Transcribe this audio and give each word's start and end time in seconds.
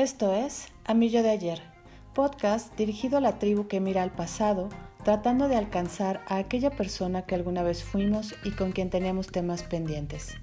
Esto 0.00 0.32
es 0.32 0.68
Amillo 0.86 1.22
de 1.22 1.28
ayer, 1.28 1.60
podcast 2.14 2.74
dirigido 2.74 3.18
a 3.18 3.20
la 3.20 3.38
tribu 3.38 3.68
que 3.68 3.80
mira 3.80 4.02
al 4.02 4.10
pasado, 4.10 4.70
tratando 5.04 5.46
de 5.46 5.56
alcanzar 5.56 6.22
a 6.26 6.38
aquella 6.38 6.70
persona 6.70 7.26
que 7.26 7.34
alguna 7.34 7.62
vez 7.62 7.84
fuimos 7.84 8.34
y 8.42 8.52
con 8.52 8.72
quien 8.72 8.88
teníamos 8.88 9.26
temas 9.26 9.62
pendientes. 9.62 10.38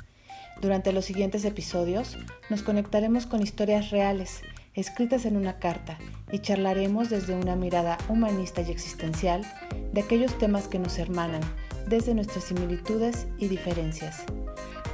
Durante 0.62 0.94
los 0.94 1.06
siguientes 1.06 1.44
episodios 1.44 2.20
nos 2.52 2.62
conectaremos 2.62 3.26
con 3.26 3.42
historias 3.42 3.90
reales, 3.90 4.44
escritas 4.76 5.26
en 5.26 5.36
una 5.36 5.58
carta, 5.58 5.98
y 6.32 6.38
charlaremos 6.38 7.10
desde 7.10 7.34
una 7.34 7.56
mirada 7.56 7.98
humanista 8.10 8.62
y 8.62 8.70
existencial 8.70 9.42
de 9.92 10.02
aquellos 10.02 10.38
temas 10.38 10.68
que 10.68 10.78
nos 10.78 11.00
hermanan, 11.00 11.42
desde 11.88 12.14
nuestras 12.14 12.44
similitudes 12.44 13.26
y 13.40 13.48
diferencias. 13.48 14.24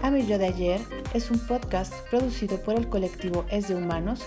A 0.03 0.11
de 0.11 0.45
ayer 0.45 0.81
es 1.13 1.31
un 1.31 1.39
podcast 1.39 1.93
producido 2.09 2.61
por 2.61 2.75
el 2.75 2.89
colectivo 2.89 3.45
Es 3.49 3.69
de 3.69 3.75
Humanos 3.75 4.21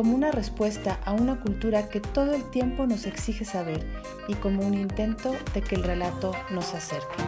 como 0.00 0.14
una 0.14 0.32
respuesta 0.32 0.94
a 1.04 1.12
una 1.12 1.42
cultura 1.42 1.90
que 1.90 2.00
todo 2.00 2.34
el 2.34 2.50
tiempo 2.50 2.86
nos 2.86 3.04
exige 3.04 3.44
saber 3.44 3.86
y 4.28 4.34
como 4.36 4.66
un 4.66 4.72
intento 4.72 5.30
de 5.52 5.60
que 5.60 5.74
el 5.74 5.82
relato 5.82 6.32
nos 6.50 6.72
acerque. 6.72 7.22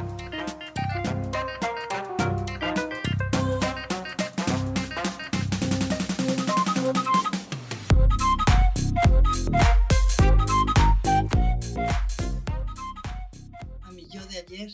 A 13.83 13.92
mi 13.92 14.09
yo 14.09 14.25
de 14.28 14.39
ayer, 14.39 14.73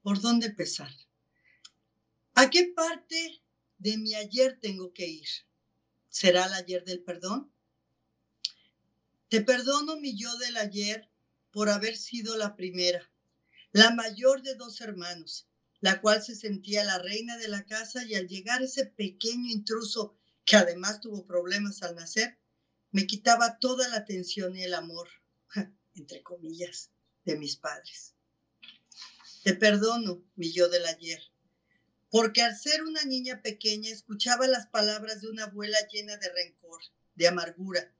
¿por 0.00 0.22
dónde 0.22 0.46
empezar? 0.46 0.88
¿A 2.34 2.48
qué 2.48 2.72
parte 2.74 3.42
de 3.76 3.98
mi 3.98 4.14
ayer 4.14 4.58
tengo 4.58 4.94
que 4.94 5.06
ir? 5.06 5.45
¿Será 6.18 6.46
el 6.46 6.54
ayer 6.54 6.82
del 6.86 7.02
perdón? 7.02 7.52
Te 9.28 9.42
perdono 9.42 9.98
mi 9.98 10.16
yo 10.16 10.34
del 10.38 10.56
ayer 10.56 11.10
por 11.50 11.68
haber 11.68 11.94
sido 11.94 12.38
la 12.38 12.56
primera, 12.56 13.06
la 13.72 13.90
mayor 13.90 14.40
de 14.40 14.54
dos 14.54 14.80
hermanos, 14.80 15.46
la 15.80 16.00
cual 16.00 16.22
se 16.22 16.34
sentía 16.34 16.84
la 16.84 16.96
reina 16.96 17.36
de 17.36 17.48
la 17.48 17.66
casa 17.66 18.02
y 18.02 18.14
al 18.14 18.28
llegar 18.28 18.62
ese 18.62 18.86
pequeño 18.86 19.50
intruso, 19.50 20.16
que 20.46 20.56
además 20.56 21.02
tuvo 21.02 21.26
problemas 21.26 21.82
al 21.82 21.94
nacer, 21.96 22.38
me 22.92 23.06
quitaba 23.06 23.58
toda 23.58 23.86
la 23.88 23.98
atención 23.98 24.56
y 24.56 24.62
el 24.62 24.72
amor, 24.72 25.10
entre 25.96 26.22
comillas, 26.22 26.92
de 27.26 27.36
mis 27.36 27.56
padres. 27.56 28.14
Te 29.44 29.52
perdono, 29.52 30.24
mi 30.34 30.50
yo 30.50 30.70
del 30.70 30.86
ayer, 30.86 31.20
porque 32.10 32.42
al 32.42 32.56
ser 32.56 32.84
una 32.84 33.02
niña 33.02 33.42
pequeña 33.42 33.90
escuchaba 33.90 34.46
las 34.46 34.66
palabras 34.66 35.20
de 35.20 35.28
una 35.28 35.44
abuela 35.44 35.78
llena 35.92 36.16
de 36.16 36.32
rencor, 36.32 36.80
de 37.14 37.28
amargura, 37.28 37.92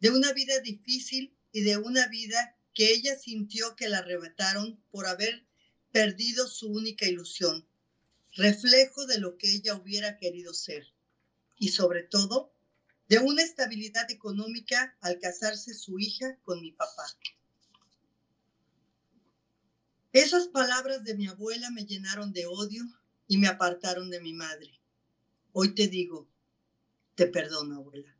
de 0.00 0.10
una 0.10 0.32
vida 0.32 0.60
difícil 0.60 1.34
y 1.52 1.62
de 1.62 1.76
una 1.76 2.06
vida 2.08 2.56
que 2.74 2.92
ella 2.92 3.18
sintió 3.18 3.74
que 3.74 3.88
la 3.88 3.98
arrebataron 3.98 4.80
por 4.90 5.06
haber 5.06 5.44
perdido 5.90 6.46
su 6.46 6.68
única 6.68 7.06
ilusión, 7.06 7.66
reflejo 8.36 9.06
de 9.06 9.18
lo 9.18 9.36
que 9.36 9.52
ella 9.52 9.74
hubiera 9.74 10.16
querido 10.18 10.54
ser 10.54 10.92
y 11.58 11.70
sobre 11.70 12.02
todo 12.04 12.52
de 13.08 13.18
una 13.18 13.42
estabilidad 13.42 14.10
económica 14.10 14.96
al 15.00 15.18
casarse 15.18 15.74
su 15.74 15.98
hija 15.98 16.38
con 16.44 16.60
mi 16.60 16.72
papá. 16.72 17.04
Esas 20.12 20.48
palabras 20.48 21.04
de 21.04 21.14
mi 21.14 21.26
abuela 21.26 21.70
me 21.70 21.84
llenaron 21.84 22.32
de 22.32 22.46
odio 22.46 22.84
y 23.28 23.36
me 23.36 23.46
apartaron 23.46 24.10
de 24.10 24.20
mi 24.20 24.32
madre. 24.32 24.80
Hoy 25.52 25.74
te 25.74 25.86
digo, 25.86 26.28
te 27.14 27.26
perdono, 27.26 27.76
abuela. 27.76 28.16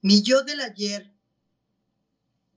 Mi 0.00 0.22
yo 0.22 0.42
del 0.42 0.60
ayer, 0.60 1.12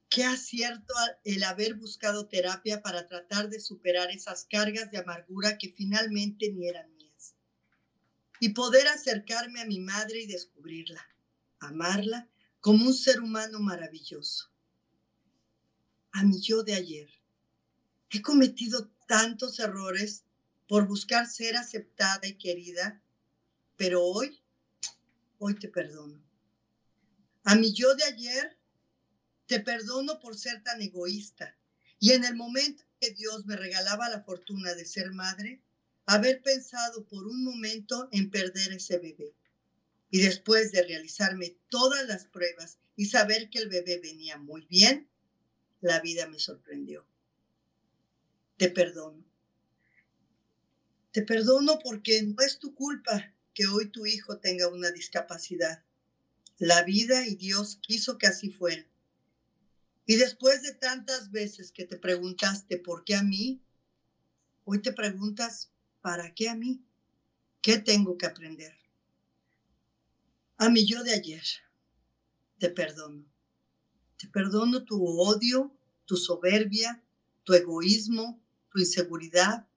qué 0.10 0.24
acierto 0.24 0.94
el 1.24 1.44
haber 1.44 1.76
buscado 1.76 2.28
terapia 2.28 2.82
para 2.82 3.08
tratar 3.08 3.50
de 3.50 3.60
superar 3.60 4.10
esas 4.10 4.46
cargas 4.46 4.90
de 4.92 5.00
amargura 5.00 5.58
que 5.58 5.70
finalmente 5.70 6.52
ni 6.52 6.68
eran 6.68 6.96
mías. 6.96 7.36
Y 8.40 8.50
poder 8.50 8.88
acercarme 8.88 9.62
a 9.62 9.66
mi 9.66 9.80
madre 9.80 10.22
y 10.22 10.28
descubrirla, 10.28 11.06
amarla 11.60 12.30
como 12.60 12.86
un 12.86 12.94
ser 12.94 13.22
humano 13.22 13.60
maravilloso. 13.60 14.50
A 16.14 16.24
mi 16.24 16.42
yo 16.42 16.64
de 16.64 16.76
ayer, 16.76 17.10
he 18.10 18.22
cometido 18.22 18.92
tantos 19.08 19.60
errores 19.60 20.26
por 20.72 20.88
buscar 20.88 21.28
ser 21.28 21.58
aceptada 21.58 22.26
y 22.26 22.38
querida, 22.38 23.04
pero 23.76 24.06
hoy, 24.06 24.42
hoy 25.38 25.56
te 25.56 25.68
perdono. 25.68 26.24
A 27.44 27.56
mi 27.56 27.74
yo 27.74 27.94
de 27.96 28.06
ayer, 28.06 28.58
te 29.48 29.60
perdono 29.60 30.22
por 30.22 30.38
ser 30.38 30.64
tan 30.64 30.82
egoísta 30.82 31.58
y 32.00 32.14
en 32.14 32.24
el 32.24 32.38
momento 32.38 32.86
que 33.02 33.12
Dios 33.12 33.46
me 33.46 33.58
regalaba 33.58 34.08
la 34.08 34.24
fortuna 34.24 34.74
de 34.74 34.86
ser 34.86 35.12
madre, 35.12 35.62
haber 36.06 36.42
pensado 36.42 37.06
por 37.06 37.28
un 37.28 37.44
momento 37.44 38.08
en 38.14 38.30
perder 38.30 38.72
ese 38.72 38.98
bebé. 38.98 39.36
Y 40.10 40.22
después 40.22 40.72
de 40.72 40.84
realizarme 40.84 41.58
todas 41.68 42.08
las 42.08 42.28
pruebas 42.28 42.78
y 42.96 43.08
saber 43.08 43.50
que 43.50 43.60
el 43.60 43.68
bebé 43.68 44.00
venía 44.00 44.38
muy 44.38 44.66
bien, 44.68 45.10
la 45.82 46.00
vida 46.00 46.30
me 46.30 46.40
sorprendió. 46.40 47.06
Te 48.56 48.70
perdono. 48.70 49.31
Te 51.12 51.22
perdono 51.22 51.80
porque 51.80 52.24
no 52.24 52.42
es 52.42 52.58
tu 52.58 52.74
culpa 52.74 53.34
que 53.54 53.68
hoy 53.68 53.90
tu 53.90 54.06
hijo 54.06 54.38
tenga 54.38 54.70
una 54.70 54.92
discapacidad. 54.92 55.84
La 56.58 56.84
vida 56.84 57.28
y 57.28 57.36
Dios 57.36 57.80
quiso 57.82 58.18
que 58.18 58.28
así 58.28 58.50
fuera. 58.50 58.86
Y 60.06 60.16
después 60.16 60.62
de 60.62 60.74
tantas 60.74 61.32
veces 61.32 61.72
que 61.72 61.86
te 61.86 61.98
preguntaste 61.98 62.78
por 62.78 63.04
qué 63.04 63.16
a 63.16 63.24
mí, 63.24 63.62
hoy 64.64 64.80
te 64.80 64.94
preguntas, 64.94 65.72
¿para 66.02 66.34
qué 66.34 66.50
a 66.50 66.56
mí? 66.56 66.82
¿Qué 67.62 67.78
tengo 67.78 68.18
que 68.18 68.26
aprender? 68.26 68.78
A 70.58 70.70
mí 70.70 70.86
yo 70.86 71.04
de 71.04 71.14
ayer, 71.14 71.44
te 72.58 72.70
perdono. 72.70 73.26
Te 74.18 74.28
perdono 74.28 74.84
tu 74.86 75.04
odio, 75.06 75.76
tu 76.06 76.16
soberbia, 76.16 77.04
tu 77.44 77.54
egoísmo, 77.54 78.40
tu 78.70 78.80
inseguridad, 78.80 79.68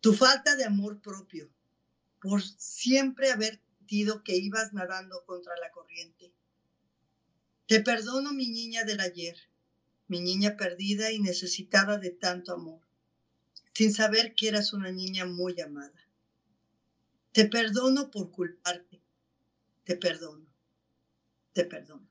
tu 0.00 0.14
falta 0.14 0.56
de 0.56 0.64
amor 0.64 1.00
propio, 1.00 1.50
por 2.20 2.42
siempre 2.42 3.30
haber 3.30 3.60
sentido 3.78 4.22
que 4.22 4.36
ibas 4.36 4.72
nadando 4.72 5.24
contra 5.24 5.56
la 5.60 5.70
corriente. 5.70 6.32
Te 7.66 7.80
perdono, 7.80 8.32
mi 8.32 8.48
niña 8.48 8.84
del 8.84 9.00
ayer, 9.00 9.36
mi 10.06 10.20
niña 10.20 10.56
perdida 10.56 11.10
y 11.12 11.20
necesitada 11.20 11.98
de 11.98 12.10
tanto 12.10 12.52
amor, 12.52 12.80
sin 13.74 13.92
saber 13.92 14.34
que 14.34 14.48
eras 14.48 14.72
una 14.72 14.90
niña 14.90 15.26
muy 15.26 15.60
amada. 15.60 16.08
Te 17.32 17.44
perdono 17.44 18.10
por 18.10 18.30
culparte, 18.30 19.00
te 19.84 19.96
perdono, 19.96 20.52
te 21.52 21.64
perdono. 21.64 22.08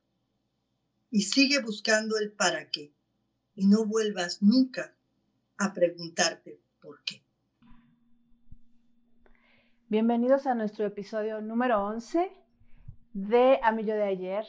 Y 1.09 1.23
sigue 1.23 1.59
buscando 1.59 2.17
el 2.17 2.31
para 2.31 2.69
qué, 2.69 2.93
y 3.55 3.65
no 3.65 3.85
vuelvas 3.85 4.41
nunca 4.41 4.95
a 5.57 5.73
preguntarte 5.73 6.61
por 6.79 7.03
qué. 7.03 7.26
Bienvenidos 9.89 10.47
a 10.47 10.53
nuestro 10.53 10.85
episodio 10.85 11.39
número 11.39 11.81
11 11.85 12.29
de 13.13 13.57
Amillo 13.63 13.93
de 13.93 14.03
Ayer. 14.03 14.45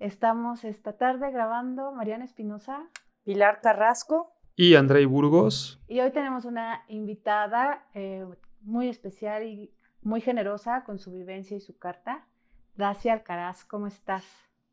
Estamos 0.00 0.64
esta 0.64 0.96
tarde 0.96 1.30
grabando 1.30 1.92
Mariana 1.92 2.24
Espinosa, 2.24 2.84
Pilar 3.22 3.60
Carrasco 3.60 4.32
y 4.56 4.74
Andrei 4.74 5.04
Burgos. 5.04 5.80
Y 5.86 6.00
hoy 6.00 6.10
tenemos 6.10 6.44
una 6.44 6.84
invitada 6.88 7.86
eh, 7.94 8.26
muy 8.62 8.88
especial 8.88 9.44
y 9.44 9.72
muy 10.02 10.20
generosa 10.20 10.82
con 10.82 10.98
su 10.98 11.12
vivencia 11.12 11.56
y 11.56 11.60
su 11.60 11.78
carta. 11.78 12.26
Dacia 12.74 13.12
Alcaraz, 13.12 13.64
¿cómo 13.64 13.86
estás? 13.86 14.24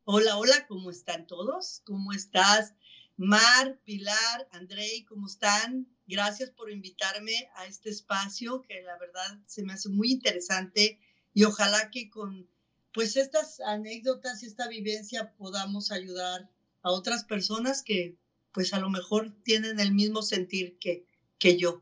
Hola, 0.06 0.36
hola, 0.39 0.65
¿cómo 0.68 0.89
están 0.89 1.27
todos? 1.27 1.83
¿Cómo 1.86 2.12
estás? 2.12 2.74
Mar, 3.18 3.77
Pilar, 3.83 4.47
Andrei, 4.51 5.06
¿cómo 5.06 5.27
están? 5.27 5.88
Gracias 6.11 6.49
por 6.49 6.69
invitarme 6.69 7.49
a 7.55 7.65
este 7.67 7.89
espacio 7.89 8.63
que 8.63 8.81
la 8.81 8.97
verdad 8.97 9.39
se 9.45 9.63
me 9.63 9.71
hace 9.71 9.87
muy 9.87 10.11
interesante 10.11 10.99
y 11.33 11.45
ojalá 11.45 11.89
que 11.89 12.09
con 12.09 12.49
pues 12.93 13.15
estas 13.15 13.61
anécdotas 13.61 14.43
y 14.43 14.47
esta 14.47 14.67
vivencia 14.67 15.31
podamos 15.37 15.89
ayudar 15.89 16.49
a 16.81 16.91
otras 16.91 17.23
personas 17.23 17.81
que 17.81 18.17
pues 18.51 18.73
a 18.73 18.79
lo 18.81 18.89
mejor 18.89 19.31
tienen 19.43 19.79
el 19.79 19.93
mismo 19.93 20.21
sentir 20.21 20.77
que, 20.79 21.07
que 21.39 21.57
yo. 21.57 21.81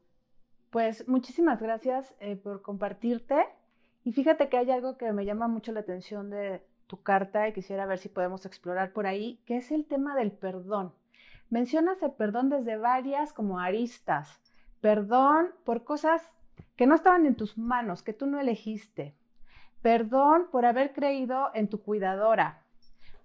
Pues 0.69 1.07
muchísimas 1.07 1.59
gracias 1.59 2.13
eh, 2.19 2.35
por 2.35 2.61
compartirte 2.61 3.47
y 4.03 4.11
fíjate 4.11 4.47
que 4.47 4.57
hay 4.57 4.69
algo 4.69 4.95
que 4.99 5.11
me 5.11 5.25
llama 5.25 5.47
mucho 5.47 5.71
la 5.71 5.79
atención 5.79 6.29
de 6.29 6.61
tu 6.85 7.01
carta 7.01 7.47
y 7.47 7.53
quisiera 7.53 7.87
ver 7.87 7.97
si 7.97 8.09
podemos 8.09 8.45
explorar 8.45 8.93
por 8.93 9.07
ahí, 9.07 9.41
que 9.47 9.57
es 9.57 9.71
el 9.71 9.85
tema 9.85 10.15
del 10.15 10.31
perdón. 10.31 10.93
Mencionas 11.49 12.01
el 12.03 12.11
perdón 12.11 12.49
desde 12.49 12.77
varias 12.77 13.33
como 13.33 13.59
aristas. 13.59 14.39
Perdón 14.81 15.51
por 15.65 15.83
cosas 15.83 16.29
que 16.75 16.85
no 16.85 16.95
estaban 16.95 17.25
en 17.25 17.35
tus 17.35 17.57
manos, 17.57 18.03
que 18.03 18.13
tú 18.13 18.27
no 18.27 18.39
elegiste. 18.39 19.15
Perdón 19.81 20.47
por 20.51 20.65
haber 20.65 20.93
creído 20.93 21.49
en 21.53 21.69
tu 21.69 21.81
cuidadora. 21.81 22.63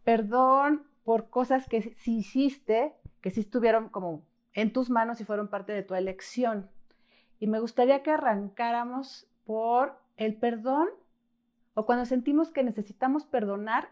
Perdón 0.05 0.87
por 1.05 1.29
cosas 1.29 1.69
que 1.69 1.83
sí 1.99 2.19
hiciste, 2.19 2.95
que 3.21 3.31
sí 3.31 3.41
estuvieron 3.41 3.89
como 3.89 4.23
en 4.55 4.73
tus 4.73 4.89
manos 4.89 5.21
y 5.21 5.25
fueron 5.25 5.49
parte 5.49 5.73
de 5.73 5.83
tu 5.83 5.95
elección. 5.95 6.71
Y 7.39 7.47
me 7.47 7.61
gustaría 7.61 8.03
que 8.03 8.13
arrancáramos 8.13 9.27
por 9.45 9.99
el 10.17 10.37
perdón 10.37 10.89
o 11.75 11.85
cuando 11.87 12.07
sentimos 12.07 12.53
que 12.53 12.63
necesitamos 12.63 13.27
perdonar 13.27 13.89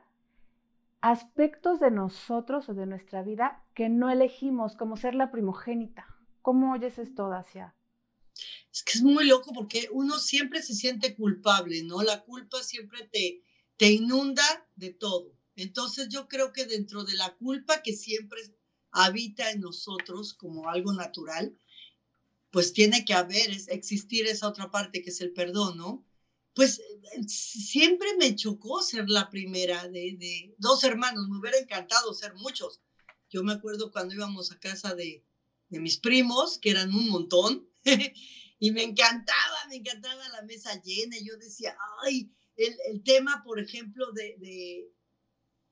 aspectos 1.02 1.80
de 1.80 1.90
nosotros 1.90 2.68
o 2.68 2.74
de 2.74 2.86
nuestra 2.86 3.22
vida 3.22 3.64
que 3.74 3.88
no 3.88 4.10
elegimos, 4.10 4.76
como 4.76 4.96
ser 4.96 5.14
la 5.14 5.30
primogénita. 5.30 6.06
¿Cómo 6.40 6.72
oyes 6.72 6.98
esto, 6.98 7.28
Dacia? 7.28 7.74
Es 8.72 8.82
que 8.82 8.92
es 8.98 9.02
muy 9.02 9.26
loco 9.26 9.52
porque 9.52 9.88
uno 9.92 10.18
siempre 10.18 10.62
se 10.62 10.74
siente 10.74 11.14
culpable, 11.14 11.82
¿no? 11.82 12.02
La 12.02 12.22
culpa 12.22 12.62
siempre 12.62 13.06
te, 13.12 13.42
te 13.76 13.90
inunda 13.90 14.44
de 14.76 14.92
todo. 14.92 15.32
Entonces 15.56 16.08
yo 16.08 16.28
creo 16.28 16.52
que 16.52 16.64
dentro 16.64 17.04
de 17.04 17.14
la 17.14 17.34
culpa 17.34 17.82
que 17.82 17.92
siempre 17.92 18.40
habita 18.92 19.50
en 19.50 19.60
nosotros 19.60 20.32
como 20.32 20.70
algo 20.70 20.92
natural, 20.92 21.56
pues 22.50 22.72
tiene 22.72 23.04
que 23.04 23.14
haber, 23.14 23.50
es, 23.50 23.68
existir 23.68 24.26
esa 24.26 24.48
otra 24.48 24.70
parte 24.70 25.02
que 25.02 25.10
es 25.10 25.20
el 25.20 25.32
perdón, 25.32 25.76
¿no? 25.76 26.06
Pues 26.54 26.80
siempre 27.26 28.08
me 28.18 28.36
chocó 28.36 28.82
ser 28.82 29.08
la 29.08 29.30
primera 29.30 29.88
de, 29.88 30.16
de 30.18 30.54
dos 30.58 30.84
hermanos, 30.84 31.28
me 31.28 31.38
hubiera 31.38 31.58
encantado 31.58 32.12
ser 32.12 32.34
muchos. 32.34 32.80
Yo 33.30 33.42
me 33.42 33.52
acuerdo 33.52 33.90
cuando 33.90 34.14
íbamos 34.14 34.52
a 34.52 34.60
casa 34.60 34.94
de, 34.94 35.24
de 35.68 35.80
mis 35.80 35.96
primos, 35.96 36.58
que 36.58 36.70
eran 36.70 36.94
un 36.94 37.08
montón, 37.08 37.66
y 38.58 38.70
me 38.72 38.82
encantaba, 38.82 39.66
me 39.68 39.76
encantaba 39.76 40.28
la 40.28 40.42
mesa 40.42 40.80
llena. 40.82 41.16
Y 41.16 41.26
yo 41.26 41.36
decía, 41.38 41.76
ay, 42.02 42.30
el, 42.56 42.76
el 42.90 43.02
tema, 43.02 43.42
por 43.42 43.58
ejemplo, 43.58 44.12
de, 44.12 44.36
de 44.38 44.92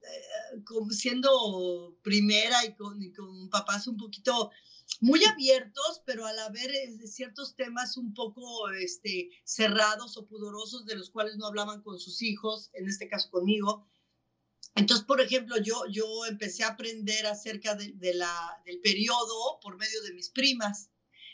eh, 0.03 0.63
como 0.65 0.91
siendo 0.91 1.99
primera 2.03 2.65
y 2.65 2.75
con, 2.75 3.03
y 3.03 3.13
con 3.13 3.51
papás 3.51 3.87
un 3.87 3.99
poquito 3.99 4.51
muy 5.01 5.25
abiertos, 5.25 6.03
pero 6.05 6.27
al 6.27 6.39
haber 6.39 6.71
eh, 6.71 7.07
ciertos 7.07 7.57
temas 7.57 7.97
un 7.97 8.13
poco 8.13 8.71
este, 8.71 9.31
cerrados 9.45 10.17
o 10.17 10.27
pudorosos 10.27 10.85
de 10.85 10.97
los 10.97 11.11
cuales 11.11 11.37
no 11.37 11.47
hablaban 11.47 11.83
con 11.83 11.99
sus 11.99 12.23
hijos, 12.23 12.71
en 12.75 12.87
este 12.87 13.09
caso 13.09 13.31
conmigo. 13.31 13.89
Entonces, 14.77 15.05
por 15.05 15.21
ejemplo, 15.21 15.57
yo, 15.59 15.83
yo 15.91 16.27
empecé 16.27 16.65
a 16.65 16.69
aprender 16.69 17.27
acerca 17.27 17.75
de, 17.75 17.93
de 17.95 18.15
la, 18.15 18.63
del 18.65 18.81
periodo 18.81 19.59
por 19.63 19.77
medio 19.77 20.03
de 20.03 20.13
mis 20.13 20.31
primas. 20.31 20.91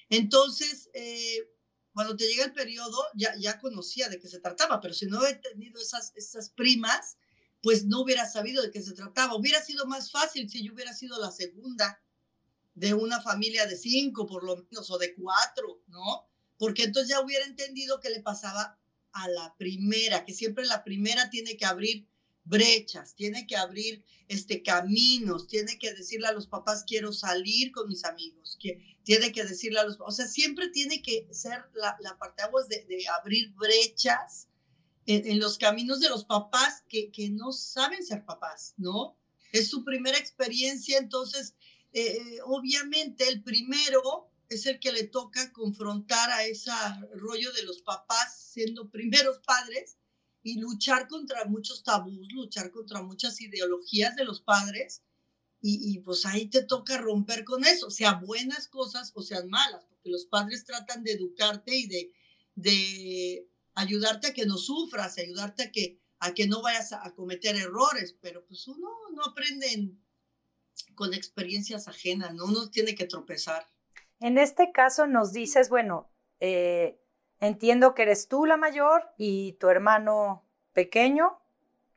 Entonces, 0.09 0.89
eh, 0.95 1.51
cuando 1.93 2.17
te 2.17 2.27
llega 2.29 2.45
el 2.45 2.53
periodo, 2.53 3.05
ya, 3.15 3.35
ya 3.39 3.59
conocía 3.59 4.09
de 4.09 4.19
qué 4.19 4.29
se 4.29 4.41
trataba, 4.41 4.81
pero 4.81 4.95
si 4.95 5.07
no 5.07 5.27
he 5.27 5.35
tenido 5.35 5.81
esas, 5.81 6.13
esas 6.15 6.51
primas, 6.51 7.19
pues 7.63 7.85
no 7.85 8.03
hubiera 8.03 8.31
sabido 8.31 8.63
de 8.63 8.71
qué 8.71 8.81
se 8.81 8.93
trataba. 8.93 9.35
Hubiera 9.35 9.63
sido 9.63 9.87
más 9.87 10.13
fácil 10.13 10.49
si 10.49 10.63
yo 10.63 10.73
hubiera 10.73 10.95
sido 10.95 11.19
la 11.19 11.33
segunda 11.33 12.01
de 12.77 12.93
una 12.95 13.21
familia 13.23 13.67
de 13.67 13.77
cinco, 13.77 14.27
por 14.27 14.45
lo 14.45 14.57
menos, 14.57 14.91
o 14.91 14.99
de 14.99 15.15
cuatro, 15.15 15.83
¿no? 15.89 16.29
Porque 16.59 16.85
entonces 16.85 17.09
ya 17.11 17.21
hubiera 17.21 17.45
entendido 17.47 18.01
qué 18.01 18.11
le 18.11 18.21
pasaba 18.21 18.79
a 19.13 19.29
la 19.29 19.57
primera, 19.57 20.25
que 20.27 20.35
siempre 20.35 20.67
la 20.67 20.85
primera 20.85 21.31
tiene 21.31 21.57
que 21.57 21.65
abrir 21.65 22.07
brechas, 22.45 23.15
tiene 23.15 23.47
que 23.47 23.57
abrir 23.57 24.05
este, 24.29 24.63
caminos, 24.63 25.49
tiene 25.49 25.79
que 25.79 25.95
decirle 25.95 26.29
a 26.29 26.33
los 26.33 26.47
papás, 26.47 26.85
quiero 26.87 27.13
salir 27.13 27.73
con 27.73 27.89
mis 27.89 28.05
amigos, 28.05 28.59
que, 28.61 28.99
tiene 29.05 29.33
que 29.33 29.45
decirle 29.45 29.81
a 29.81 29.85
los, 29.85 29.99
o 30.01 30.11
sea, 30.11 30.27
siempre 30.27 30.69
tiene 30.69 31.01
que 31.01 31.27
ser 31.33 31.65
la, 31.75 31.97
la 32.01 32.19
parte 32.19 32.43
de, 32.69 32.85
de 32.85 33.09
abrir 33.09 33.55
brechas 33.55 34.49
en, 35.07 35.27
en, 35.27 35.39
los 35.39 35.57
caminos 35.57 36.01
de 36.01 36.11
los 36.11 36.25
papás 36.25 36.85
que, 36.89 37.11
que 37.11 37.31
no 37.31 37.53
saben 37.53 38.05
ser 38.05 38.25
papás, 38.25 38.75
¿no? 38.77 39.17
Es 39.53 39.69
su 39.69 39.85
primera 39.85 40.19
experiencia, 40.19 40.99
entonces 40.99 41.55
eh, 41.93 42.39
obviamente 42.45 43.29
el 43.29 43.43
primero 43.43 44.31
es 44.49 44.67
el 44.67 44.79
que 44.79 44.93
le 44.93 45.05
toca 45.05 45.53
confrontar 45.53 46.31
a 46.31 46.45
ese 46.45 46.71
rollo 47.15 47.53
de 47.53 47.65
los 47.65 47.83
papás 47.83 48.51
siendo 48.53 48.91
primeros 48.91 49.39
padres 49.39 49.99
y 50.43 50.59
luchar 50.61 51.09
contra 51.09 51.45
muchos 51.47 51.83
tabús, 51.83 52.33
luchar 52.33 52.71
contra 52.71 53.03
muchas 53.03 53.41
ideologías 53.41 54.15
de 54.15 54.25
los 54.25 54.41
padres. 54.41 55.03
Y, 55.61 55.93
y, 55.93 55.99
pues 55.99 56.27
ahí 56.27 56.49
te 56.49 56.63
toca 56.63 56.99
romper 56.99 57.43
con 57.45 57.65
eso, 57.65 57.91
sean 57.91 58.25
buenas 58.25 58.69
cosas 58.69 59.11
o 59.15 59.23
sean 59.23 59.49
malas, 59.49 59.85
porque 59.89 60.11
los 60.11 60.27
padres 60.27 60.65
tratan 60.65 61.03
de 61.03 61.13
educarte 61.13 61.75
y 61.75 61.87
de, 61.89 62.13
de 62.55 63.49
ayudarte 63.75 64.29
a 64.29 64.35
que 64.35 64.47
no 64.47 64.59
sufras, 64.59 65.19
ayudarte 65.19 65.65
a 65.65 65.73
que, 65.73 65.99
a 66.21 66.35
que 66.35 66.47
no 66.47 66.63
vayas 66.63 66.93
a, 66.93 67.05
a 67.05 67.15
cometer 67.15 67.57
errores, 67.57 68.15
pero 68.21 68.47
pues 68.47 68.69
uno 68.69 68.89
no 69.13 69.25
aprende 69.25 69.73
en, 69.73 70.06
con 70.95 71.15
experiencias 71.15 71.89
ajenas, 71.89 72.35
¿no? 72.35 72.45
Uno 72.45 72.71
tiene 72.71 72.95
que 72.95 73.07
tropezar. 73.07 73.67
En 74.21 74.39
este 74.39 74.73
caso 74.73 75.07
nos 75.07 75.33
dices, 75.33 75.69
bueno, 75.69 76.11
eh, 76.41 76.99
entiendo 77.41 77.95
que 77.95 78.03
eres 78.03 78.29
tú 78.29 78.47
la 78.47 78.57
mayor 78.57 79.05
y 79.19 79.55
tu 79.55 79.69
hermano 79.69 80.49
pequeño, 80.73 81.39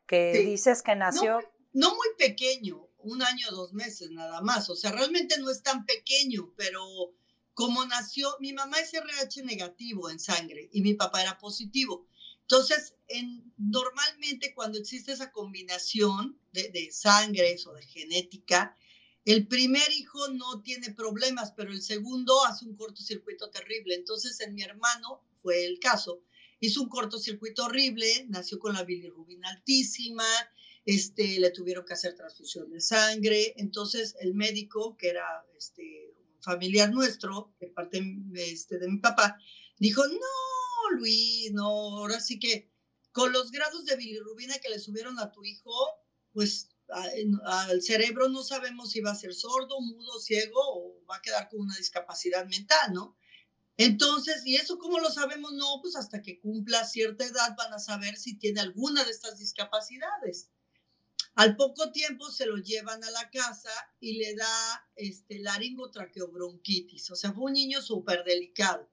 que 0.06 0.34
sí. 0.36 0.46
dices 0.46 0.82
que 0.82 0.96
nació. 0.96 1.40
No, 1.74 1.90
no, 1.90 1.96
muy 1.96 2.08
pequeño, 2.18 2.88
un 3.00 3.22
año, 3.24 3.52
dos 3.52 3.74
meses 3.74 4.12
nada 4.12 4.42
más, 4.42 4.70
o 4.70 4.76
sea, 4.76 4.92
realmente 4.92 5.38
no 5.40 5.50
es 5.50 5.64
tan 5.64 5.86
pequeño, 5.86 6.54
pero 6.58 6.82
como 7.54 7.86
nació, 7.86 8.30
mi 8.40 8.54
mamá 8.54 8.80
es 8.80 8.94
RH 8.94 9.44
negativo 9.44 10.10
en 10.10 10.20
sangre 10.20 10.70
y 10.72 10.82
mi 10.82 10.94
papá 10.94 11.22
era 11.22 11.38
positivo. 11.38 12.06
Entonces, 12.52 12.96
en, 13.10 13.54
normalmente 13.58 14.56
cuando 14.56 14.80
existe 14.80 15.12
esa 15.12 15.32
combinación 15.32 16.40
de, 16.52 16.70
de 16.70 16.92
sangres 16.92 17.68
o 17.68 17.74
de 17.74 17.84
genética, 17.84 18.76
el 19.24 19.46
primer 19.46 19.92
hijo 19.92 20.30
no 20.30 20.64
tiene 20.64 20.92
problemas, 20.92 21.52
pero 21.52 21.72
el 21.72 21.84
segundo 21.84 22.44
hace 22.46 22.66
un 22.66 22.76
cortocircuito 22.76 23.52
terrible. 23.52 23.94
Entonces, 23.94 24.40
en 24.40 24.56
mi 24.56 24.64
hermano 24.64 25.24
fue 25.36 25.66
el 25.66 25.78
caso. 25.78 26.24
Hizo 26.60 26.82
un 26.82 26.90
cortocircuito 26.90 27.66
horrible, 27.66 28.26
nació 28.30 28.58
con 28.58 28.74
la 28.74 28.84
bilirrubina 28.84 29.50
altísima, 29.52 30.26
este, 30.86 31.40
le 31.40 31.52
tuvieron 31.52 31.86
que 31.86 31.94
hacer 31.94 32.16
transfusión 32.16 32.72
de 32.72 32.82
sangre. 32.82 33.54
Entonces, 33.58 34.16
el 34.22 34.34
médico, 34.34 34.98
que 34.98 35.10
era 35.10 35.46
este, 35.56 36.16
un 36.18 36.42
familiar 36.42 36.92
nuestro, 36.92 37.54
de 37.60 37.68
parte 37.68 38.02
este, 38.34 38.80
de 38.80 38.88
mi 38.88 38.98
papá, 38.98 39.38
dijo, 39.78 40.02
no, 40.08 40.59
Luis, 40.92 41.52
no, 41.54 41.68
ahora 41.68 42.20
sí 42.20 42.40
que 42.40 42.72
con 43.12 43.32
los 43.32 43.52
grados 43.52 43.86
de 43.86 43.96
bilirrubina 43.96 44.60
que 44.60 44.70
le 44.70 44.80
subieron 44.80 45.20
a 45.20 45.32
tu 45.32 45.44
hijo, 45.44 45.74
pues 46.32 46.70
al 46.90 47.82
cerebro 47.82 48.30
no 48.30 48.44
sabemos 48.44 48.92
si 48.92 49.02
va 49.02 49.12
a 49.12 49.16
ser 49.16 49.34
sordo, 49.34 49.80
mudo, 49.82 50.20
ciego 50.20 50.60
o 50.60 51.06
va 51.06 51.18
a 51.18 51.22
quedar 51.22 51.50
con 51.50 51.62
una 51.62 51.76
discapacidad 51.76 52.46
mental, 52.48 52.94
¿no? 52.94 53.16
Entonces, 53.78 54.46
¿y 54.46 54.56
eso 54.56 54.78
cómo 54.78 55.00
lo 55.00 55.10
sabemos? 55.10 55.54
No, 55.54 55.80
pues 55.82 55.96
hasta 55.96 56.22
que 56.22 56.40
cumpla 56.40 56.86
cierta 56.86 57.24
edad 57.24 57.56
van 57.58 57.74
a 57.74 57.80
saber 57.80 58.18
si 58.18 58.38
tiene 58.38 58.60
alguna 58.60 59.06
de 59.06 59.12
estas 59.12 59.38
discapacidades. 59.40 60.50
Al 61.36 61.56
poco 61.56 61.92
tiempo 61.92 62.30
se 62.30 62.46
lo 62.46 62.58
llevan 62.58 63.02
a 63.04 63.12
la 63.12 63.30
casa 63.30 63.72
y 64.02 64.18
le 64.18 64.36
da 64.36 64.90
este, 64.98 65.40
laringotraqueobronquitis, 65.40 67.10
o 67.12 67.16
sea, 67.16 67.32
fue 67.32 67.46
un 67.46 67.54
niño 67.54 67.82
súper 67.82 68.26
delicado. 68.26 68.90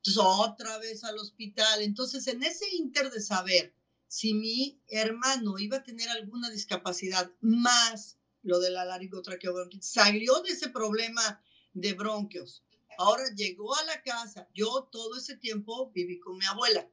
Entonces, 0.00 0.22
otra 0.22 0.78
vez 0.78 1.04
al 1.04 1.18
hospital. 1.18 1.82
Entonces, 1.82 2.26
en 2.26 2.42
ese 2.42 2.64
inter 2.74 3.10
de 3.10 3.20
saber 3.20 3.74
si 4.08 4.32
mi 4.32 4.80
hermano 4.88 5.58
iba 5.58 5.76
a 5.76 5.82
tener 5.82 6.08
alguna 6.08 6.48
discapacidad 6.48 7.30
más 7.40 8.18
lo 8.42 8.58
de 8.60 8.70
la 8.70 8.86
laringotraqueobronquitis, 8.86 9.90
salió 9.90 10.40
de 10.40 10.52
ese 10.52 10.70
problema 10.70 11.42
de 11.74 11.92
bronquios. 11.92 12.64
Ahora 12.96 13.24
llegó 13.36 13.76
a 13.76 13.84
la 13.84 14.02
casa. 14.02 14.48
Yo 14.54 14.88
todo 14.90 15.18
ese 15.18 15.36
tiempo 15.36 15.90
viví 15.92 16.18
con 16.18 16.38
mi 16.38 16.46
abuela. 16.46 16.90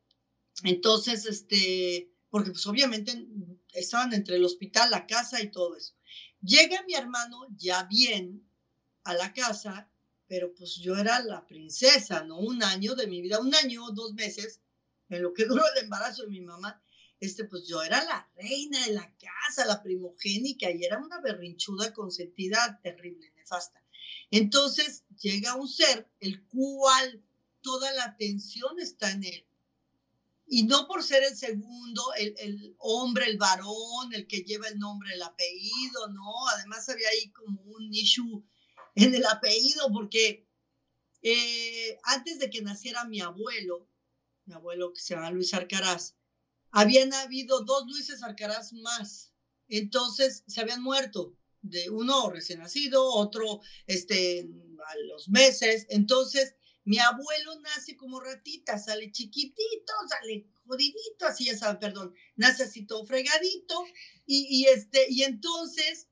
Entonces, 0.64 1.26
este, 1.26 2.12
porque 2.30 2.52
pues 2.52 2.68
obviamente 2.68 3.26
estaban 3.74 4.14
entre 4.14 4.36
el 4.36 4.44
hospital, 4.44 4.92
la 4.92 5.08
casa 5.08 5.42
y 5.42 5.50
todo 5.50 5.78
eso. 5.78 5.94
Llega 6.42 6.84
mi 6.84 6.94
hermano 6.94 7.48
ya 7.56 7.84
bien 7.84 8.46
a 9.06 9.14
la 9.14 9.32
casa 9.34 9.90
pero 10.28 10.54
pues 10.54 10.76
yo 10.76 10.96
era 10.96 11.22
la 11.22 11.46
princesa, 11.48 12.24
¿no? 12.24 12.40
Un 12.40 12.64
año 12.64 12.96
de 12.96 13.08
mi 13.08 13.22
vida, 13.22 13.40
un 13.40 13.54
año, 13.56 13.90
dos 13.92 14.14
meses, 14.14 14.62
en 15.10 15.24
lo 15.24 15.34
que 15.34 15.46
duró 15.46 15.64
el 15.76 15.84
embarazo 15.84 16.24
de 16.24 16.30
mi 16.30 16.42
mamá, 16.42 16.82
este, 17.20 17.46
pues 17.46 17.68
yo 17.68 17.82
era 17.82 18.04
la 18.04 18.30
reina 18.36 18.86
de 18.86 18.94
la 18.94 19.12
casa, 19.18 19.66
la 19.66 19.82
primogénica, 19.82 20.70
y 20.70 20.84
era 20.84 21.00
una 21.00 21.20
berrinchuda 21.20 21.94
consentida 21.94 22.80
terrible, 22.84 23.32
nefasta. 23.36 23.82
Entonces 24.30 25.04
llega 25.20 25.56
un 25.56 25.68
ser 25.68 26.10
el 26.20 26.46
cual 26.46 27.24
toda 27.62 27.92
la 27.94 28.06
atención 28.06 28.80
está 28.80 29.12
en 29.12 29.24
él. 29.24 29.46
Y 30.50 30.64
no 30.64 30.88
por 30.88 31.04
ser 31.04 31.24
el 31.24 31.36
segundo, 31.36 32.14
el, 32.18 32.34
el, 32.38 32.76
hombre, 32.78 33.26
el 33.26 33.38
varón, 33.38 34.14
el 34.14 34.28
que 34.28 34.44
lleva 34.44 34.68
el 34.70 34.80
nombre, 34.80 35.14
el 35.14 35.22
apellido, 35.22 36.08
no. 36.10 36.48
Además 36.56 36.88
había 36.88 37.10
ahí 37.10 37.30
como 37.32 37.62
un 37.64 37.94
issue 37.94 38.46
en 38.98 39.14
el 39.14 39.26
apellido, 39.28 39.92
porque 39.94 40.48
eh, 41.22 42.00
antes 42.04 42.40
de 42.40 42.50
que 42.50 42.62
naciera 42.62 43.06
mi 43.06 43.22
abuelo, 43.22 43.88
mi 44.46 44.56
abuelo 44.56 44.92
que 44.92 45.02
se 45.02 45.14
llama 45.14 45.30
Luis 45.32 45.54
Arcaraz, 45.54 46.16
habían 46.72 47.14
habido 47.14 47.62
dos 47.62 47.86
Luises 47.86 48.24
Alcaraz 48.24 48.74
más. 48.74 49.34
Entonces 49.68 50.44
se 50.48 50.62
habían 50.62 50.82
muerto, 50.82 51.38
de 51.62 51.90
uno 51.90 52.30
recién 52.30 52.60
nacido, 52.60 53.06
otro 53.14 53.62
este, 53.86 54.50
a 54.88 54.96
los 55.10 55.30
meses. 55.30 55.86
Entonces 55.90 56.56
mi 56.84 56.98
abuelo 56.98 57.60
nace 57.62 57.96
como 57.98 58.20
ratita, 58.20 58.80
sale 58.80 59.12
chiquitito, 59.12 59.94
sale 60.10 60.48
jodidito, 60.66 61.26
así 61.28 61.46
ya 61.46 61.58
saben, 61.58 61.80
perdón, 61.80 62.14
nace 62.36 62.64
así 62.64 62.86
todo 62.86 63.06
fregadito. 63.06 63.84
Y, 64.26 64.48
y, 64.50 64.66
este, 64.66 65.06
y 65.10 65.24
entonces 65.24 66.08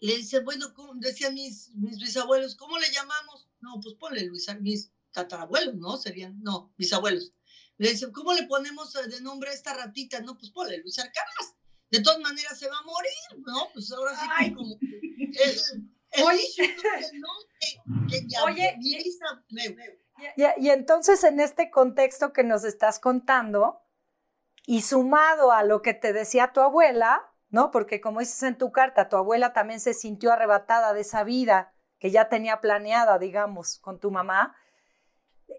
le 0.00 0.16
dice, 0.16 0.40
bueno, 0.40 0.72
¿cómo? 0.74 0.92
decían 0.96 1.34
mis, 1.34 1.70
mis 1.74 1.98
bisabuelos, 1.98 2.54
¿cómo 2.54 2.78
le 2.78 2.90
llamamos? 2.92 3.48
No, 3.60 3.80
pues 3.82 3.94
ponle 3.94 4.24
Luis, 4.26 4.46
mis 4.60 4.90
tatarabuelos, 5.12 5.74
¿no? 5.74 5.96
Serían, 5.96 6.40
no, 6.42 6.72
mis 6.76 6.92
abuelos. 6.92 7.32
Le 7.78 7.90
dice, 7.90 8.10
¿cómo 8.12 8.32
le 8.32 8.44
ponemos 8.44 8.94
eh, 8.96 9.08
de 9.08 9.20
nombre 9.20 9.50
a 9.50 9.54
esta 9.54 9.74
ratita? 9.74 10.20
No, 10.20 10.36
pues 10.38 10.50
ponle 10.50 10.78
Luis 10.78 10.98
Arcaraz. 10.98 11.54
De 11.90 12.00
todas 12.02 12.20
maneras 12.20 12.58
se 12.58 12.68
va 12.68 12.78
a 12.78 12.82
morir, 12.82 13.44
¿no? 13.46 13.68
Pues 13.72 13.90
ahora 13.92 14.14
sí 14.14 14.54
como... 14.54 14.76
El, 14.80 15.58
el 16.10 16.24
Oye, 16.24 16.42
que, 16.56 18.26
que 18.26 18.36
Oye, 18.44 18.76
mi 18.78 18.94
bisa- 18.96 19.44
me- 19.50 19.98
Y, 20.36 20.66
y 20.66 20.70
entonces 20.70 21.22
en 21.24 21.40
este 21.40 21.70
contexto 21.70 22.32
que 22.32 22.44
nos 22.44 22.64
estás 22.64 22.98
contando, 22.98 23.80
y 24.66 24.82
sumado 24.82 25.50
a 25.52 25.62
lo 25.62 25.80
que 25.80 25.94
te 25.94 26.12
decía 26.12 26.52
tu 26.52 26.60
abuela, 26.60 27.22
¿no? 27.50 27.70
Porque 27.70 28.00
como 28.00 28.20
dices 28.20 28.42
en 28.42 28.58
tu 28.58 28.72
carta, 28.72 29.08
tu 29.08 29.16
abuela 29.16 29.52
también 29.52 29.80
se 29.80 29.94
sintió 29.94 30.32
arrebatada 30.32 30.92
de 30.92 31.00
esa 31.00 31.24
vida 31.24 31.72
que 31.98 32.10
ya 32.10 32.28
tenía 32.28 32.60
planeada, 32.60 33.18
digamos, 33.18 33.78
con 33.78 33.98
tu 33.98 34.10
mamá. 34.10 34.56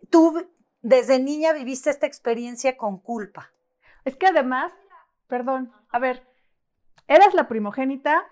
Tú 0.09 0.49
desde 0.81 1.19
niña 1.19 1.53
viviste 1.53 1.89
esta 1.89 2.05
experiencia 2.05 2.77
con 2.77 2.99
culpa. 2.99 3.51
Es 4.05 4.15
que 4.15 4.27
además, 4.27 4.71
perdón, 5.27 5.73
a 5.89 5.99
ver, 5.99 6.25
eras 7.07 7.33
la 7.33 7.47
primogénita, 7.47 8.25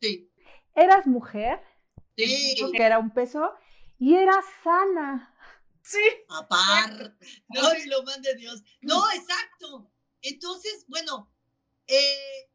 sí, 0.00 0.32
eras 0.74 1.06
mujer, 1.06 1.60
sí, 2.16 2.56
que 2.74 2.82
era 2.82 2.98
un 2.98 3.10
peso, 3.10 3.52
y 3.98 4.16
eras 4.16 4.44
sana. 4.64 5.34
Sí. 5.82 5.98
aparte. 6.28 7.12
No, 7.48 7.74
y 7.74 7.86
lo 7.88 8.02
mande 8.02 8.34
Dios. 8.36 8.62
No, 8.80 9.02
exacto. 9.10 9.90
Entonces, 10.22 10.84
bueno, 10.88 11.32
eh, 11.86 12.50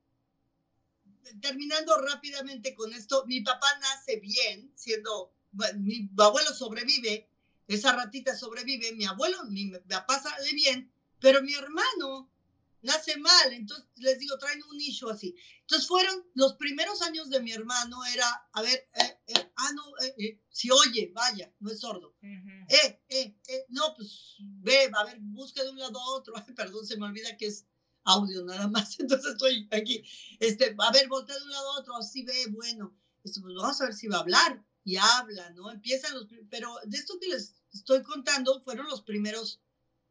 terminando 1.41 1.97
rápidamente 2.01 2.73
con 2.73 2.93
esto, 2.93 3.25
mi 3.25 3.41
papá 3.41 3.67
nace 3.79 4.19
bien, 4.19 4.71
siendo, 4.75 5.33
mi 5.77 6.09
abuelo 6.17 6.53
sobrevive, 6.53 7.29
esa 7.67 7.93
ratita 7.93 8.35
sobrevive, 8.35 8.93
mi 8.93 9.05
abuelo, 9.05 9.43
mi, 9.45 9.65
mi 9.65 9.79
papá 9.79 10.21
sale 10.21 10.51
bien, 10.53 10.91
pero 11.19 11.41
mi 11.41 11.53
hermano 11.53 12.31
nace 12.85 13.17
mal, 13.17 13.51
entonces 13.51 13.87
les 13.95 14.19
digo, 14.19 14.37
traen 14.37 14.61
un 14.69 14.77
nicho 14.77 15.09
así. 15.09 15.35
Entonces 15.61 15.87
fueron 15.87 16.23
los 16.35 16.53
primeros 16.53 17.01
años 17.01 17.29
de 17.29 17.41
mi 17.41 17.51
hermano, 17.51 18.05
era, 18.05 18.47
a 18.53 18.61
ver, 18.61 18.87
eh, 18.93 19.19
eh, 19.27 19.51
ah, 19.55 19.71
no, 19.73 19.83
eh, 20.05 20.15
eh, 20.19 20.39
si 20.49 20.69
oye, 20.69 21.11
vaya, 21.13 21.51
no 21.59 21.71
es 21.71 21.79
sordo. 21.79 22.15
Eh, 22.21 23.01
eh, 23.09 23.35
eh, 23.47 23.65
no, 23.69 23.93
pues 23.95 24.35
ve, 24.39 24.89
a 24.93 25.03
ver, 25.03 25.17
busca 25.19 25.63
de 25.63 25.69
un 25.69 25.79
lado 25.79 25.99
a 25.99 26.09
otro. 26.11 26.33
Ay, 26.47 26.53
perdón, 26.53 26.85
se 26.85 26.97
me 26.97 27.05
olvida 27.07 27.35
que 27.37 27.47
es 27.47 27.65
audio 28.05 28.43
nada 28.43 28.67
más, 28.67 28.97
entonces 28.99 29.33
estoy 29.33 29.67
aquí. 29.71 30.03
Este, 30.39 30.75
a 30.77 30.91
ver, 30.91 31.07
voltea 31.07 31.35
de 31.35 31.43
un 31.43 31.49
lado 31.49 31.71
a 31.71 31.79
otro, 31.79 31.95
así 31.97 32.23
ve, 32.23 32.45
bueno, 32.49 32.95
esto, 33.23 33.41
pues 33.41 33.55
vamos 33.55 33.81
a 33.81 33.85
ver 33.85 33.93
si 33.93 34.07
va 34.07 34.17
a 34.17 34.21
hablar. 34.21 34.63
Y 34.87 34.97
habla, 34.97 35.49
¿no? 35.49 35.71
Empiezan 35.71 36.13
los, 36.13 36.27
pero 36.47 36.71
de 36.85 36.97
esto 36.97 37.17
que 37.19 37.27
les 37.27 37.55
estoy 37.73 38.03
contando 38.03 38.61
fueron 38.61 38.85
los 38.85 39.01
primeros 39.01 39.59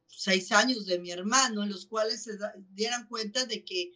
seis 0.08 0.50
años 0.50 0.84
de 0.86 0.98
mi 0.98 1.12
hermano, 1.12 1.62
en 1.62 1.70
los 1.70 1.86
cuales 1.86 2.24
se 2.24 2.36
dieran 2.70 3.06
cuenta 3.06 3.46
de 3.46 3.64
que 3.64 3.92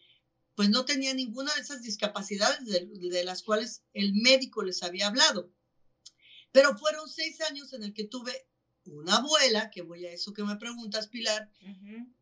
pues 0.55 0.69
no 0.69 0.85
tenía 0.85 1.13
ninguna 1.13 1.53
de 1.55 1.61
esas 1.61 1.81
discapacidades 1.81 2.65
de, 2.65 2.85
de 2.85 3.23
las 3.23 3.43
cuales 3.43 3.83
el 3.93 4.13
médico 4.13 4.63
les 4.63 4.81
había 4.83 5.07
hablado. 5.07 5.53
Pero 6.51 6.77
fueron 6.77 7.09
seis 7.09 7.41
años 7.41 7.73
en 7.73 7.83
el 7.83 7.93
que 7.93 8.05
tuve 8.05 8.47
una 8.97 9.17
abuela, 9.17 9.69
que 9.69 9.81
voy 9.81 10.05
a 10.05 10.11
eso 10.11 10.33
que 10.33 10.43
me 10.43 10.55
preguntas, 10.57 11.07
Pilar. 11.07 11.51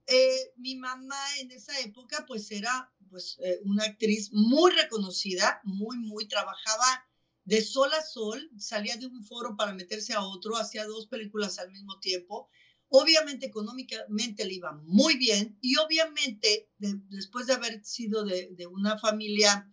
Eh, 0.07 0.53
mi 0.57 0.75
mamá 0.75 1.19
en 1.39 1.51
esa 1.51 1.77
época 1.81 2.25
pues 2.27 2.49
era 2.51 2.93
pues 3.09 3.37
eh, 3.43 3.59
una 3.63 3.83
actriz 3.85 4.31
muy 4.33 4.71
reconocida, 4.71 5.61
muy, 5.63 5.97
muy, 5.97 6.27
trabajaba 6.27 7.05
de 7.45 7.61
sol 7.61 7.91
a 7.93 8.01
sol, 8.03 8.49
salía 8.57 8.97
de 8.97 9.05
un 9.07 9.23
foro 9.23 9.55
para 9.55 9.73
meterse 9.73 10.13
a 10.13 10.21
otro, 10.21 10.57
hacía 10.57 10.85
dos 10.85 11.07
películas 11.07 11.59
al 11.59 11.71
mismo 11.71 11.99
tiempo. 11.99 12.49
Obviamente 12.89 13.45
económicamente 13.45 14.45
le 14.45 14.53
iba 14.53 14.71
muy 14.73 15.17
bien 15.17 15.57
y 15.61 15.77
obviamente 15.77 16.69
de- 16.77 16.99
después 17.09 17.47
de 17.47 17.53
haber 17.53 17.83
sido 17.85 18.23
de, 18.23 18.49
de 18.51 18.67
una 18.67 18.97
familia 18.97 19.69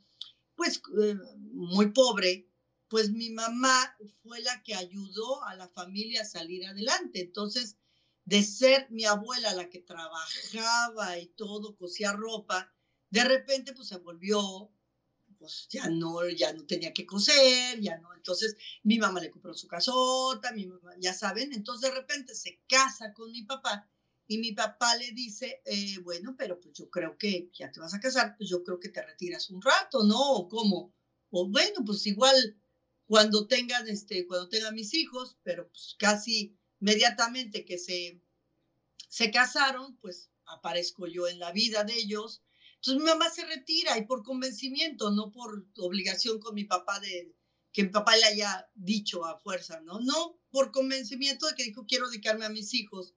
pues 0.56 0.80
eh, 1.02 1.16
muy 1.52 1.90
pobre, 1.90 2.48
pues 2.94 3.10
mi 3.10 3.30
mamá 3.30 3.96
fue 4.22 4.40
la 4.42 4.62
que 4.62 4.72
ayudó 4.72 5.42
a 5.46 5.56
la 5.56 5.66
familia 5.66 6.22
a 6.22 6.24
salir 6.24 6.64
adelante. 6.64 7.20
Entonces, 7.20 7.76
de 8.24 8.44
ser 8.44 8.86
mi 8.88 9.04
abuela 9.04 9.52
la 9.52 9.68
que 9.68 9.80
trabajaba 9.80 11.18
y 11.18 11.26
todo, 11.26 11.74
cosía 11.74 12.12
ropa, 12.12 12.72
de 13.10 13.24
repente 13.24 13.72
pues 13.72 13.88
se 13.88 13.96
volvió, 13.96 14.70
pues 15.40 15.66
ya 15.68 15.88
no, 15.88 16.28
ya 16.28 16.52
no 16.52 16.64
tenía 16.66 16.92
que 16.92 17.04
coser, 17.04 17.80
ya 17.80 17.98
no. 17.98 18.14
Entonces 18.14 18.56
mi 18.84 19.00
mamá 19.00 19.20
le 19.20 19.32
compró 19.32 19.54
su 19.54 19.66
casota, 19.66 20.52
mi 20.52 20.66
mamá, 20.66 20.92
ya 21.00 21.12
saben, 21.12 21.52
entonces 21.52 21.90
de 21.90 21.96
repente 21.96 22.32
se 22.36 22.60
casa 22.68 23.12
con 23.12 23.32
mi 23.32 23.42
papá 23.42 23.90
y 24.28 24.38
mi 24.38 24.52
papá 24.52 24.94
le 24.98 25.10
dice, 25.10 25.62
eh, 25.64 25.98
bueno, 26.04 26.36
pero 26.38 26.60
pues 26.60 26.74
yo 26.74 26.88
creo 26.90 27.18
que 27.18 27.50
ya 27.52 27.72
te 27.72 27.80
vas 27.80 27.94
a 27.94 27.98
casar, 27.98 28.36
pues 28.36 28.48
yo 28.48 28.62
creo 28.62 28.78
que 28.78 28.90
te 28.90 29.04
retiras 29.04 29.50
un 29.50 29.60
rato, 29.60 30.04
¿no? 30.04 30.30
¿O 30.34 30.48
cómo? 30.48 30.94
O 31.30 31.48
bueno, 31.48 31.84
pues 31.84 32.06
igual 32.06 32.36
cuando 33.06 33.46
tengan, 33.46 33.88
este, 33.88 34.26
cuando 34.26 34.48
tengan 34.48 34.74
mis 34.74 34.94
hijos, 34.94 35.38
pero 35.42 35.68
pues 35.68 35.96
casi 35.98 36.56
inmediatamente 36.80 37.64
que 37.64 37.78
se, 37.78 38.20
se 39.08 39.30
casaron, 39.30 39.96
pues 39.98 40.30
aparezco 40.46 41.06
yo 41.06 41.28
en 41.28 41.38
la 41.38 41.52
vida 41.52 41.84
de 41.84 41.94
ellos. 41.94 42.42
Entonces 42.76 43.02
mi 43.02 43.08
mamá 43.08 43.30
se 43.30 43.44
retira 43.46 43.96
y 43.98 44.04
por 44.06 44.22
convencimiento, 44.22 45.10
no 45.10 45.30
por 45.30 45.66
obligación 45.78 46.38
con 46.38 46.54
mi 46.54 46.64
papá 46.64 47.00
de 47.00 47.34
que 47.72 47.82
mi 47.82 47.88
papá 47.88 48.16
le 48.16 48.24
haya 48.24 48.70
dicho 48.74 49.24
a 49.24 49.38
fuerza, 49.38 49.80
¿no? 49.80 49.98
No, 50.00 50.38
por 50.50 50.70
convencimiento 50.70 51.48
de 51.48 51.54
que 51.54 51.64
dijo 51.64 51.86
quiero 51.86 52.08
dedicarme 52.08 52.44
a 52.44 52.50
mis 52.50 52.72
hijos. 52.72 53.14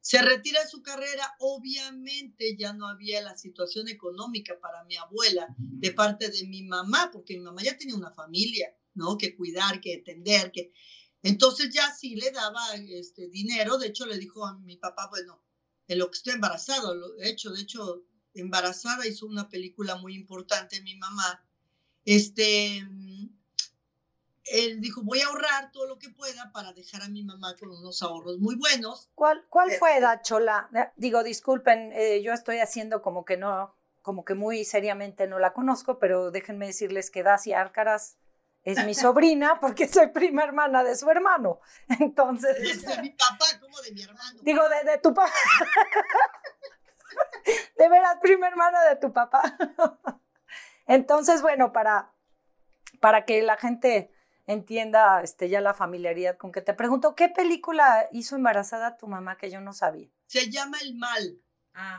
Se 0.00 0.22
retira 0.22 0.62
de 0.62 0.68
su 0.68 0.82
carrera, 0.82 1.34
obviamente 1.40 2.56
ya 2.56 2.72
no 2.72 2.88
había 2.88 3.20
la 3.20 3.36
situación 3.36 3.88
económica 3.88 4.58
para 4.60 4.84
mi 4.84 4.96
abuela 4.96 5.46
de 5.58 5.92
parte 5.92 6.30
de 6.30 6.46
mi 6.46 6.62
mamá, 6.62 7.10
porque 7.12 7.34
mi 7.34 7.40
mamá 7.40 7.62
ya 7.62 7.76
tenía 7.76 7.96
una 7.96 8.12
familia, 8.12 8.74
¿no? 8.94 9.16
Que 9.18 9.36
cuidar, 9.36 9.80
que 9.80 10.00
atender, 10.00 10.52
que... 10.52 10.72
Entonces 11.22 11.70
ya 11.72 11.90
sí 11.92 12.14
le 12.14 12.30
daba 12.30 12.60
este 12.76 13.28
dinero, 13.28 13.76
de 13.76 13.88
hecho 13.88 14.06
le 14.06 14.18
dijo 14.18 14.46
a 14.46 14.56
mi 14.58 14.76
papá, 14.76 15.08
bueno, 15.08 15.42
en 15.88 15.98
lo 15.98 16.10
que 16.10 16.16
estoy 16.16 16.34
embarazado, 16.34 16.94
lo 16.94 17.18
he 17.18 17.28
hecho, 17.30 17.50
de 17.50 17.62
hecho, 17.62 18.04
embarazada 18.34 19.06
hizo 19.06 19.26
una 19.26 19.48
película 19.48 19.96
muy 19.96 20.14
importante 20.14 20.80
mi 20.82 20.94
mamá. 20.96 21.44
Este, 22.04 22.86
él 24.44 24.80
dijo, 24.80 25.02
voy 25.02 25.20
a 25.20 25.26
ahorrar 25.26 25.72
todo 25.72 25.86
lo 25.86 25.98
que 25.98 26.08
pueda 26.10 26.52
para 26.52 26.72
dejar 26.72 27.02
a 27.02 27.08
mi 27.08 27.22
mamá 27.24 27.54
con 27.56 27.70
unos 27.70 28.02
ahorros 28.02 28.38
muy 28.38 28.54
buenos. 28.54 29.10
¿Cuál, 29.14 29.44
cuál 29.48 29.70
Eh, 29.70 29.76
fue, 29.78 30.00
Dachola? 30.00 30.70
Eh, 30.74 30.88
Digo, 30.96 31.22
disculpen, 31.22 31.92
eh, 31.92 32.22
yo 32.22 32.32
estoy 32.32 32.58
haciendo 32.58 33.02
como 33.02 33.24
que 33.24 33.36
no, 33.36 33.74
como 34.02 34.24
que 34.24 34.34
muy 34.34 34.64
seriamente 34.64 35.26
no 35.26 35.38
la 35.38 35.52
conozco, 35.52 35.98
pero 35.98 36.30
déjenme 36.30 36.66
decirles 36.66 37.10
que 37.10 37.22
Dacia 37.22 37.60
Arcaraz 37.60 38.16
es 38.64 38.84
mi 38.84 38.94
sobrina 38.94 39.58
porque 39.60 39.88
soy 39.88 40.08
prima 40.08 40.44
hermana 40.44 40.84
de 40.84 40.94
su 40.96 41.08
hermano. 41.10 41.60
Entonces, 42.00 42.56
Es 42.60 42.82
de 42.82 43.02
mi 43.02 43.10
papá 43.10 43.46
como 43.60 43.80
de 43.80 43.92
mi 43.92 44.02
hermano. 44.02 44.40
digo, 44.42 44.62
de, 44.68 44.90
de 44.90 44.98
tu 44.98 45.14
papá. 45.14 45.32
De 47.76 47.88
veras, 47.88 48.18
prima 48.20 48.48
hermana 48.48 48.82
de 48.84 48.96
tu 48.96 49.12
papá. 49.12 49.42
Entonces, 50.86 51.42
bueno, 51.42 51.72
para, 51.72 52.12
para 53.00 53.24
que 53.24 53.42
la 53.42 53.56
gente 53.56 54.12
entienda 54.46 55.22
este, 55.22 55.48
ya 55.48 55.60
la 55.60 55.74
familiaridad 55.74 56.36
con 56.36 56.52
que 56.52 56.60
te 56.60 56.74
pregunto, 56.74 57.14
¿qué 57.14 57.28
película 57.28 58.08
hizo 58.12 58.36
embarazada 58.36 58.96
tu 58.96 59.06
mamá 59.06 59.36
que 59.36 59.50
yo 59.50 59.60
no 59.60 59.72
sabía? 59.72 60.08
Se 60.26 60.50
llama 60.50 60.78
El 60.82 60.94
Mal. 60.96 61.40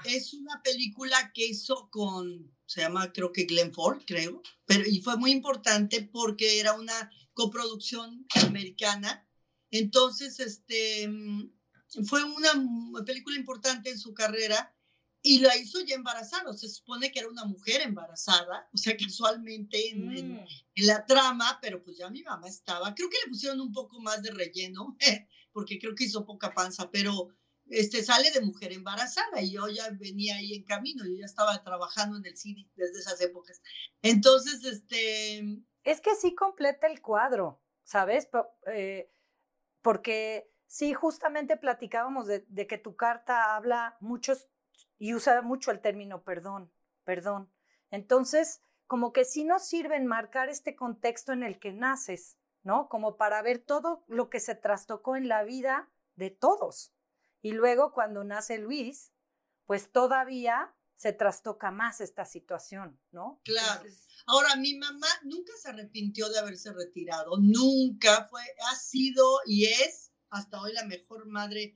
Es 0.03 0.33
una 0.33 0.61
película 0.61 1.31
que 1.33 1.45
hizo 1.47 1.89
con, 1.89 2.51
se 2.69 2.81
llama 2.81 3.11
creo 3.11 3.31
que 3.31 3.45
Glenn 3.45 3.73
Ford, 3.73 4.01
creo, 4.05 4.41
pero 4.65 4.83
y 4.87 5.01
fue 5.01 5.17
muy 5.17 5.31
importante 5.31 6.01
porque 6.03 6.59
era 6.59 6.73
una 6.73 7.09
coproducción 7.33 8.25
americana. 8.45 9.27
Entonces, 9.71 10.39
este, 10.39 11.07
mm, 11.07 11.51
fue 12.05 12.23
una 12.23 13.03
película 13.05 13.37
importante 13.37 13.89
en 13.89 13.97
su 13.99 14.13
carrera 14.13 14.75
y 15.21 15.39
la 15.39 15.55
hizo 15.57 15.79
ya 15.81 15.95
embarazada. 15.95 16.53
Se 16.53 16.69
supone 16.69 17.11
que 17.11 17.19
era 17.19 17.27
una 17.29 17.45
mujer 17.45 17.81
embarazada, 17.81 18.69
o 18.73 18.77
sea, 18.77 18.95
casualmente 19.11 19.89
en, 19.89 20.11
en- 20.17 20.33
Mm. 20.35 20.47
en 20.75 20.87
la 20.87 21.05
trama, 21.05 21.57
pero 21.61 21.83
pues 21.83 21.97
ya 21.97 22.09
mi 22.09 22.23
mamá 22.23 22.47
estaba, 22.47 22.93
creo 22.95 23.09
que 23.09 23.17
le 23.25 23.29
pusieron 23.31 23.59
un 23.61 23.71
poco 23.73 23.99
más 23.99 24.21
de 24.21 24.31
relleno, 24.31 24.95
porque 25.51 25.77
creo 25.79 25.95
que 25.95 26.03
hizo 26.05 26.25
poca 26.25 26.53
panza, 26.53 26.89
pero 26.91 27.29
este, 27.69 28.03
sale 28.03 28.31
de 28.31 28.41
mujer 28.41 28.73
embarazada 28.73 29.41
y 29.41 29.51
yo 29.51 29.67
ya 29.67 29.89
venía 29.91 30.35
ahí 30.35 30.55
en 30.55 30.63
camino, 30.63 31.05
yo 31.05 31.15
ya 31.19 31.25
estaba 31.25 31.63
trabajando 31.63 32.17
en 32.17 32.25
el 32.25 32.37
cine 32.37 32.69
desde 32.75 32.99
esas 32.99 33.21
épocas. 33.21 33.61
Entonces, 34.01 34.63
este... 34.65 35.63
Es 35.83 36.01
que 36.01 36.15
sí 36.15 36.35
completa 36.35 36.87
el 36.87 37.01
cuadro, 37.01 37.61
¿sabes? 37.83 38.27
Eh, 38.67 39.11
porque 39.81 40.51
sí, 40.67 40.93
justamente 40.93 41.57
platicábamos 41.57 42.27
de, 42.27 42.45
de, 42.49 42.67
que 42.67 42.77
tu 42.77 42.95
carta 42.95 43.55
habla 43.55 43.97
muchos 43.99 44.47
y 44.97 45.13
usa 45.13 45.41
mucho 45.41 45.71
el 45.71 45.79
término 45.79 46.23
perdón, 46.23 46.71
perdón. 47.03 47.51
Entonces, 47.91 48.61
como 48.87 49.13
que 49.13 49.25
sí 49.25 49.45
nos 49.45 49.67
sirve 49.67 49.95
enmarcar 49.95 50.49
este 50.49 50.75
contexto 50.75 51.31
en 51.31 51.43
el 51.43 51.59
que 51.59 51.71
naces, 51.71 52.37
¿no? 52.63 52.89
Como 52.89 53.17
para 53.17 53.41
ver 53.41 53.59
todo 53.59 54.03
lo 54.07 54.29
que 54.29 54.39
se 54.39 54.55
trastocó 54.55 55.15
en 55.15 55.27
la 55.27 55.43
vida 55.43 55.89
de 56.15 56.31
todos. 56.31 56.93
Y 57.41 57.51
luego 57.51 57.93
cuando 57.93 58.23
nace 58.23 58.57
Luis, 58.57 59.11
pues 59.65 59.91
todavía 59.91 60.73
se 60.95 61.13
trastoca 61.13 61.71
más 61.71 62.01
esta 62.01 62.25
situación, 62.25 62.99
¿no? 63.11 63.39
Claro. 63.45 63.89
Ahora, 64.25 64.57
mi 64.57 64.75
mamá 64.75 65.07
nunca 65.23 65.53
se 65.61 65.69
arrepintió 65.69 66.27
de 66.27 66.39
haberse 66.39 66.73
retirado, 66.73 67.37
nunca 67.37 68.25
fue, 68.25 68.41
ha 68.69 68.75
sido 68.75 69.23
y 69.45 69.65
es 69.65 70.11
hasta 70.29 70.59
hoy 70.59 70.73
la 70.73 70.85
mejor 70.85 71.25
madre 71.25 71.73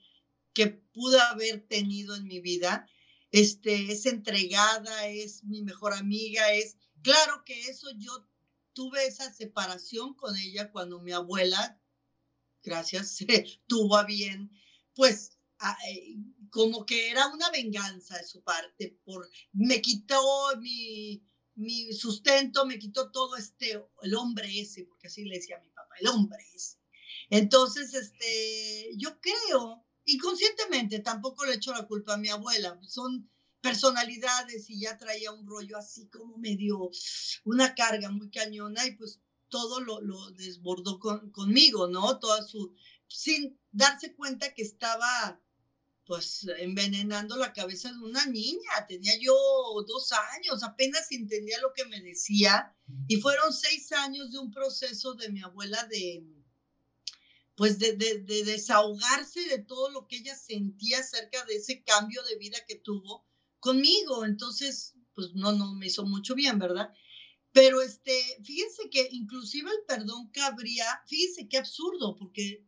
que 0.54 0.68
pude 0.68 1.20
haber 1.22 1.66
tenido 1.68 2.16
en 2.16 2.26
mi 2.26 2.42
vida. 2.42 2.88
Este, 3.32 3.92
es 3.92 4.06
entregada, 4.06 5.08
es 5.08 5.44
mi 5.44 5.64
mejor 5.64 5.94
amiga, 5.94 6.52
es, 6.52 6.78
claro 7.02 7.44
que 7.46 7.62
eso 7.62 7.88
yo 7.98 8.28
tuve 8.74 9.06
esa 9.06 9.32
separación 9.34 10.14
con 10.16 10.36
ella 10.38 10.72
cuando 10.72 11.00
mi 11.00 11.14
abuela, 11.14 11.80
gracias, 12.62 13.08
se 13.16 13.62
tuvo 13.68 13.98
a 13.98 14.04
bien, 14.04 14.52
pues 14.94 15.33
como 16.50 16.86
que 16.86 17.10
era 17.10 17.28
una 17.28 17.50
venganza 17.50 18.18
de 18.18 18.24
su 18.26 18.44
parte, 18.44 19.00
por, 19.04 19.28
me 19.54 19.82
quitó 19.82 20.22
mi, 20.60 21.24
mi 21.56 21.92
sustento, 21.94 22.66
me 22.66 22.80
quitó 22.80 23.12
todo 23.12 23.36
este, 23.36 23.82
el 24.02 24.16
hombre 24.16 24.60
ese, 24.60 24.86
porque 24.86 25.08
así 25.08 25.26
le 25.26 25.38
decía 25.38 25.58
a 25.58 25.62
mi 25.62 25.70
papá, 25.70 25.96
el 26.00 26.08
hombre 26.08 26.40
ese. 26.54 26.78
Entonces, 27.30 27.94
este, 27.94 28.92
yo 28.98 29.20
creo, 29.20 29.86
inconscientemente, 30.06 31.00
tampoco 31.00 31.46
le 31.46 31.56
echo 31.56 31.72
la 31.72 31.88
culpa 31.88 32.14
a 32.14 32.18
mi 32.18 32.30
abuela, 32.30 32.80
son 32.88 33.30
personalidades 33.62 34.70
y 34.70 34.82
ya 34.82 34.98
traía 34.98 35.32
un 35.32 35.48
rollo 35.48 35.78
así 35.78 36.10
como 36.10 36.38
medio, 36.38 36.92
una 37.46 37.74
carga 37.74 38.12
muy 38.12 38.30
cañona 38.30 38.86
y 38.86 38.96
pues 38.96 39.22
todo 39.48 39.80
lo, 39.80 40.02
lo 40.02 40.32
desbordó 40.32 41.00
con, 41.00 41.32
conmigo, 41.32 41.88
¿no? 41.88 42.20
Toda 42.20 42.44
su, 42.44 42.76
sin 43.08 43.60
darse 43.72 44.16
cuenta 44.16 44.54
que 44.54 44.64
estaba 44.64 45.40
pues 46.06 46.46
envenenando 46.58 47.38
la 47.38 47.54
cabeza 47.54 47.92
de 47.92 48.00
una 48.00 48.26
niña. 48.26 48.86
Tenía 48.88 49.14
yo 49.20 49.34
dos 49.88 50.12
años, 50.36 50.64
apenas 50.64 51.12
entendía 51.12 51.60
lo 51.62 51.72
que 51.74 51.86
me 51.86 52.02
decía. 52.02 52.76
Y 53.08 53.18
fueron 53.18 53.54
seis 53.54 53.92
años 53.92 54.32
de 54.32 54.40
un 54.40 54.52
proceso 54.52 55.14
de 55.14 55.30
mi 55.30 55.42
abuela 55.42 55.86
de, 55.86 56.24
pues 57.56 57.80
de, 57.80 57.94
de, 57.94 58.20
de, 58.20 58.44
desahogarse 58.44 59.42
de 59.48 59.60
todo 59.60 59.90
lo 59.92 60.08
que 60.08 60.18
ella 60.18 60.36
sentía 60.36 61.00
acerca 61.00 61.46
de 61.46 61.56
ese 61.56 61.84
cambio 61.84 62.22
de 62.24 62.38
vida 62.38 62.58
que 62.68 62.76
tuvo 62.76 63.26
conmigo. 63.60 64.26
Entonces, 64.26 64.96
pues 65.14 65.34
no, 65.34 65.54
no 65.54 65.74
me 65.74 65.88
hizo 65.88 66.06
mucho 66.06 66.36
bien, 66.36 66.60
¿verdad? 66.60 66.94
Pero 67.54 67.82
este, 67.82 68.20
fíjense 68.44 68.90
que 68.90 69.08
inclusive 69.12 69.70
el 69.70 69.86
perdón 69.88 70.30
cabría, 70.32 70.86
fíjense 71.06 71.48
qué 71.48 71.60
absurdo, 71.60 72.16
porque 72.16 72.66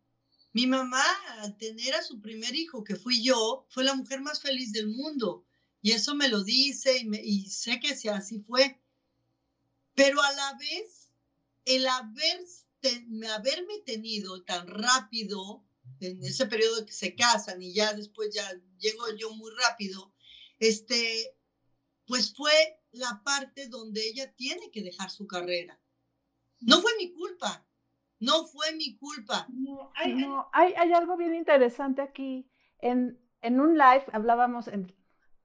mi 0.55 0.67
mamá, 0.67 1.03
al 1.41 1.57
tener 1.57 1.95
a 1.95 2.01
su 2.01 2.21
primer 2.21 2.55
hijo, 2.55 2.85
que 2.85 2.95
fui 2.95 3.21
yo, 3.21 3.67
fue 3.69 3.83
la 3.83 3.93
mujer 3.93 4.21
más 4.21 4.41
feliz 4.41 4.71
del 4.71 4.87
mundo. 4.87 5.45
Y 5.81 5.91
eso 5.91 6.15
me 6.15 6.29
lo 6.29 6.45
dice 6.45 6.97
y, 6.97 7.49
sé 7.49 7.77
que 7.81 7.89
así 8.09 8.39
fue. 8.39 8.81
Pero 9.95 10.21
a 10.21 10.31
la 10.31 10.53
vez, 10.57 11.11
el 11.65 11.85
haber, 11.85 12.39
haberme 13.33 13.79
tenido 13.85 14.43
tan 14.43 14.65
rápido 14.67 15.65
en 15.99 16.23
ese 16.23 16.45
periodo 16.45 16.85
que 16.85 16.93
se 16.93 17.15
casan 17.15 17.61
y 17.61 17.73
ya 17.73 17.91
después 17.91 18.33
ya 18.33 18.49
llego 18.79 19.13
yo 19.17 19.31
muy 19.33 19.51
rápido, 19.61 20.13
este, 20.59 21.35
pues 22.05 22.33
fue 22.33 22.79
la 22.93 23.21
parte 23.25 23.67
donde 23.67 24.07
ella 24.07 24.33
tiene 24.35 24.71
que 24.71 24.83
dejar 24.83 25.11
su 25.11 25.27
carrera. 25.27 25.81
No 26.61 26.81
fue 26.81 26.93
mi 26.97 27.11
culpa, 27.11 27.67
no 28.19 28.45
fue 28.45 28.73
mi 28.75 28.97
culpa. 28.97 29.47
No, 29.49 29.91
hay, 30.53 30.73
hay, 30.73 30.93
algo 30.93 31.17
bien 31.17 31.35
interesante 31.35 32.01
aquí. 32.01 32.49
En, 32.79 33.19
en 33.41 33.59
un 33.59 33.77
live 33.77 34.05
hablábamos 34.11 34.67
en, 34.67 34.93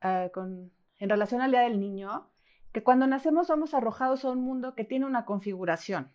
uh, 0.03 0.31
con, 0.33 0.73
en 0.99 1.09
relación 1.09 1.41
al 1.41 1.51
Día 1.51 1.61
del 1.61 1.81
Niño, 1.81 2.31
que 2.73 2.83
cuando 2.83 3.07
nacemos 3.07 3.49
somos 3.49 3.75
arrojados 3.75 4.25
a 4.25 4.31
un 4.31 4.43
mundo 4.43 4.75
que 4.75 4.85
tiene 4.85 5.07
una 5.07 5.25
configuración. 5.25 6.13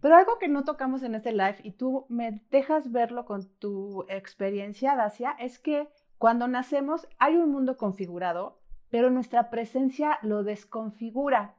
Pero 0.00 0.16
algo 0.16 0.38
que 0.38 0.48
no 0.48 0.64
tocamos 0.64 1.02
en 1.02 1.14
este 1.14 1.32
live 1.32 1.58
y 1.62 1.72
tú 1.72 2.06
me 2.08 2.44
dejas 2.50 2.92
verlo 2.92 3.24
con 3.24 3.48
tu 3.58 4.04
experiencia, 4.08 4.94
Dacia, 4.94 5.30
es 5.38 5.58
que 5.58 5.88
cuando 6.18 6.48
nacemos 6.48 7.08
hay 7.18 7.36
un 7.36 7.50
mundo 7.50 7.76
configurado, 7.76 8.58
pero 8.90 9.10
nuestra 9.10 9.50
presencia 9.50 10.18
lo 10.22 10.42
desconfigura. 10.42 11.56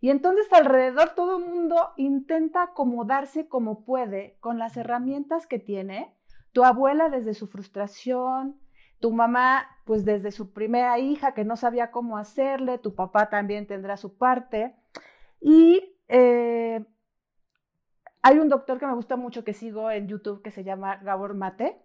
Y 0.00 0.10
entonces 0.10 0.52
alrededor 0.52 1.10
todo 1.10 1.38
el 1.38 1.44
mundo 1.44 1.90
intenta 1.96 2.62
acomodarse 2.62 3.48
como 3.48 3.84
puede 3.84 4.36
con 4.40 4.58
las 4.58 4.76
herramientas 4.76 5.46
que 5.46 5.58
tiene. 5.58 6.14
Tu 6.52 6.64
abuela 6.64 7.10
desde 7.10 7.34
su 7.34 7.46
frustración, 7.46 8.60
tu 9.00 9.12
mamá 9.12 9.66
pues 9.84 10.04
desde 10.04 10.30
su 10.30 10.52
primera 10.52 10.98
hija 10.98 11.34
que 11.34 11.44
no 11.44 11.56
sabía 11.56 11.90
cómo 11.90 12.16
hacerle, 12.18 12.78
tu 12.78 12.94
papá 12.94 13.28
también 13.28 13.66
tendrá 13.66 13.96
su 13.96 14.16
parte. 14.16 14.74
Y 15.40 15.96
eh, 16.08 16.84
hay 18.22 18.38
un 18.38 18.48
doctor 18.48 18.78
que 18.78 18.86
me 18.86 18.94
gusta 18.94 19.16
mucho 19.16 19.44
que 19.44 19.54
sigo 19.54 19.90
en 19.90 20.08
YouTube 20.08 20.42
que 20.42 20.50
se 20.50 20.64
llama 20.64 20.96
Gabor 20.96 21.34
Mate, 21.34 21.80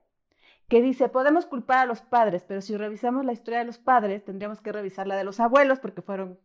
que 0.67 0.81
dice, 0.81 1.09
podemos 1.09 1.45
culpar 1.45 1.79
a 1.79 1.85
los 1.85 2.01
padres, 2.01 2.43
pero 2.47 2.61
si 2.61 2.75
revisamos 2.75 3.23
la 3.25 3.33
historia 3.33 3.59
de 3.59 3.65
los 3.65 3.77
padres, 3.77 4.25
tendríamos 4.25 4.61
que 4.61 4.71
revisar 4.71 5.07
la 5.07 5.15
de 5.15 5.23
los 5.23 5.39
abuelos 5.39 5.79
porque 5.79 6.01
fueron 6.01 6.39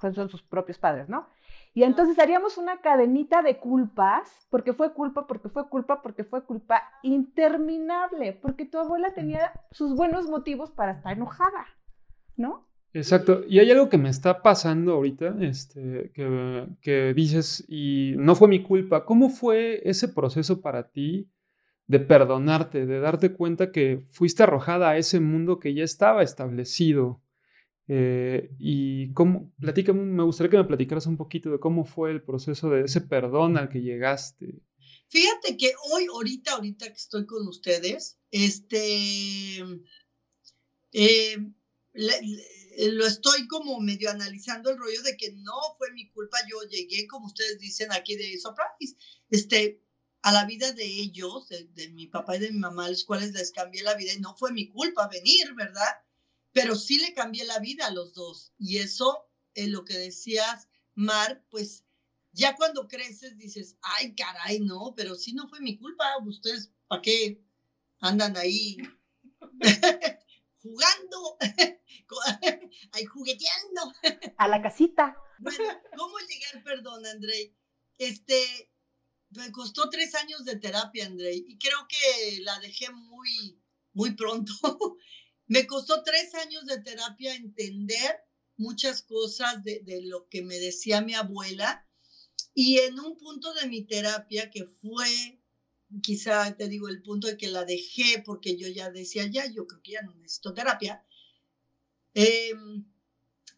son 0.00 0.28
sus 0.28 0.42
propios 0.42 0.78
padres, 0.78 1.08
¿no? 1.08 1.28
Y 1.72 1.84
entonces 1.84 2.18
haríamos 2.18 2.58
una 2.58 2.80
cadenita 2.80 3.42
de 3.42 3.58
culpas, 3.58 4.46
porque 4.50 4.72
fue 4.72 4.92
culpa, 4.92 5.26
porque 5.26 5.48
fue 5.48 5.68
culpa, 5.68 6.02
porque 6.02 6.24
fue 6.24 6.44
culpa 6.44 6.82
interminable, 7.02 8.32
porque 8.32 8.66
tu 8.66 8.78
abuela 8.78 9.14
tenía 9.14 9.52
sus 9.70 9.94
buenos 9.94 10.28
motivos 10.28 10.72
para 10.72 10.92
estar 10.92 11.12
enojada, 11.12 11.66
¿no? 12.36 12.66
Exacto. 12.92 13.42
Y 13.48 13.60
hay 13.60 13.70
algo 13.70 13.88
que 13.88 13.98
me 13.98 14.08
está 14.08 14.42
pasando 14.42 14.94
ahorita, 14.94 15.36
este, 15.40 16.10
que, 16.12 16.66
que 16.80 17.14
dices, 17.14 17.64
y 17.68 18.14
no 18.16 18.34
fue 18.34 18.48
mi 18.48 18.64
culpa. 18.64 19.04
¿Cómo 19.04 19.28
fue 19.30 19.80
ese 19.88 20.08
proceso 20.08 20.60
para 20.60 20.90
ti 20.90 21.30
de 21.86 22.00
perdonarte, 22.00 22.86
de 22.86 22.98
darte 22.98 23.32
cuenta 23.32 23.70
que 23.70 24.04
fuiste 24.10 24.42
arrojada 24.42 24.90
a 24.90 24.96
ese 24.96 25.20
mundo 25.20 25.60
que 25.60 25.72
ya 25.72 25.84
estaba 25.84 26.24
establecido? 26.24 27.20
Eh, 27.88 28.50
y 28.58 29.12
cómo, 29.14 29.52
platícame, 29.58 30.02
me 30.02 30.22
gustaría 30.22 30.50
que 30.50 30.56
me 30.58 30.64
platicaras 30.64 31.06
un 31.06 31.16
poquito 31.16 31.50
de 31.50 31.58
cómo 31.58 31.84
fue 31.84 32.12
el 32.12 32.22
proceso 32.22 32.70
de 32.70 32.82
ese 32.82 33.00
perdón 33.00 33.58
al 33.58 33.68
que 33.68 33.80
llegaste. 33.80 34.62
Fíjate 35.08 35.56
que 35.56 35.72
hoy, 35.90 36.06
ahorita, 36.06 36.52
ahorita 36.52 36.86
que 36.86 36.98
estoy 36.98 37.26
con 37.26 37.46
ustedes, 37.48 38.20
este, 38.30 39.58
eh, 40.92 41.36
lo 41.92 43.06
estoy 43.06 43.48
como 43.48 43.80
medio 43.80 44.08
analizando 44.10 44.70
el 44.70 44.78
rollo 44.78 45.02
de 45.02 45.16
que 45.16 45.32
no 45.32 45.54
fue 45.76 45.92
mi 45.92 46.08
culpa, 46.08 46.38
yo 46.48 46.62
llegué, 46.68 47.08
como 47.08 47.26
ustedes 47.26 47.58
dicen 47.58 47.90
aquí 47.92 48.14
de 48.14 48.38
Surprise, 48.38 48.96
este, 49.30 49.82
a 50.22 50.30
la 50.30 50.44
vida 50.44 50.72
de 50.72 50.84
ellos, 50.84 51.48
de, 51.48 51.64
de 51.74 51.88
mi 51.90 52.06
papá 52.06 52.36
y 52.36 52.40
de 52.40 52.52
mi 52.52 52.58
mamá, 52.58 52.86
a 52.86 52.90
los 52.90 53.04
cuales 53.04 53.32
les 53.32 53.50
cambié 53.50 53.82
la 53.82 53.94
vida 53.94 54.12
y 54.12 54.20
no 54.20 54.36
fue 54.36 54.52
mi 54.52 54.68
culpa 54.68 55.08
venir, 55.08 55.54
¿verdad? 55.56 55.92
Pero 56.52 56.74
sí 56.74 56.98
le 56.98 57.12
cambié 57.14 57.44
la 57.44 57.58
vida 57.58 57.86
a 57.86 57.92
los 57.92 58.14
dos. 58.14 58.52
Y 58.58 58.78
eso, 58.78 59.30
en 59.54 59.72
lo 59.72 59.84
que 59.84 59.96
decías, 59.96 60.68
Mar, 60.94 61.44
pues 61.50 61.84
ya 62.32 62.56
cuando 62.56 62.88
creces 62.88 63.36
dices, 63.36 63.76
ay, 63.82 64.14
caray, 64.14 64.60
no, 64.60 64.94
pero 64.96 65.14
sí 65.14 65.32
no 65.32 65.48
fue 65.48 65.60
mi 65.60 65.76
culpa, 65.76 66.04
ustedes, 66.24 66.72
¿para 66.86 67.02
qué 67.02 67.42
andan 68.00 68.36
ahí 68.36 68.76
jugando, 70.62 71.38
ahí 72.92 73.04
jugueteando? 73.04 73.92
A 74.36 74.48
la 74.48 74.62
casita. 74.62 75.16
Bueno, 75.38 75.64
¿cómo 75.96 76.16
llegar, 76.18 76.62
perdón, 76.64 77.06
André? 77.06 77.54
Este, 77.98 78.70
me 79.30 79.50
costó 79.52 79.88
tres 79.88 80.14
años 80.14 80.44
de 80.44 80.56
terapia, 80.56 81.06
André, 81.06 81.34
y 81.34 81.58
creo 81.58 81.86
que 81.88 82.40
la 82.42 82.58
dejé 82.60 82.90
muy, 82.90 83.62
muy 83.92 84.12
pronto. 84.12 84.52
Me 85.50 85.66
costó 85.66 86.04
tres 86.04 86.32
años 86.36 86.64
de 86.64 86.80
terapia 86.80 87.34
entender 87.34 88.20
muchas 88.56 89.02
cosas 89.02 89.64
de, 89.64 89.82
lo 90.04 90.28
que 90.28 90.42
me 90.42 90.60
decía 90.60 91.00
mi 91.00 91.14
abuela 91.14 91.88
y 92.54 92.78
en 92.78 93.00
un 93.00 93.18
punto 93.18 93.52
de 93.54 93.66
mi 93.66 93.82
terapia 93.82 94.48
que 94.48 94.64
fue 94.64 95.42
quizá 96.04 96.56
te 96.56 96.68
digo 96.68 96.86
el 96.86 97.02
punto 97.02 97.26
de 97.26 97.36
que 97.36 97.48
la 97.48 97.64
dejé 97.64 98.22
porque 98.24 98.56
yo 98.56 98.68
ya 98.68 98.92
decía, 98.92 99.26
ya, 99.26 99.44
yo 99.46 99.66
creo 99.66 99.82
que 99.82 99.90
ya 99.90 100.02
no 100.02 100.14
necesito 100.14 100.54
terapia. 100.54 101.04
Em, 102.14 102.84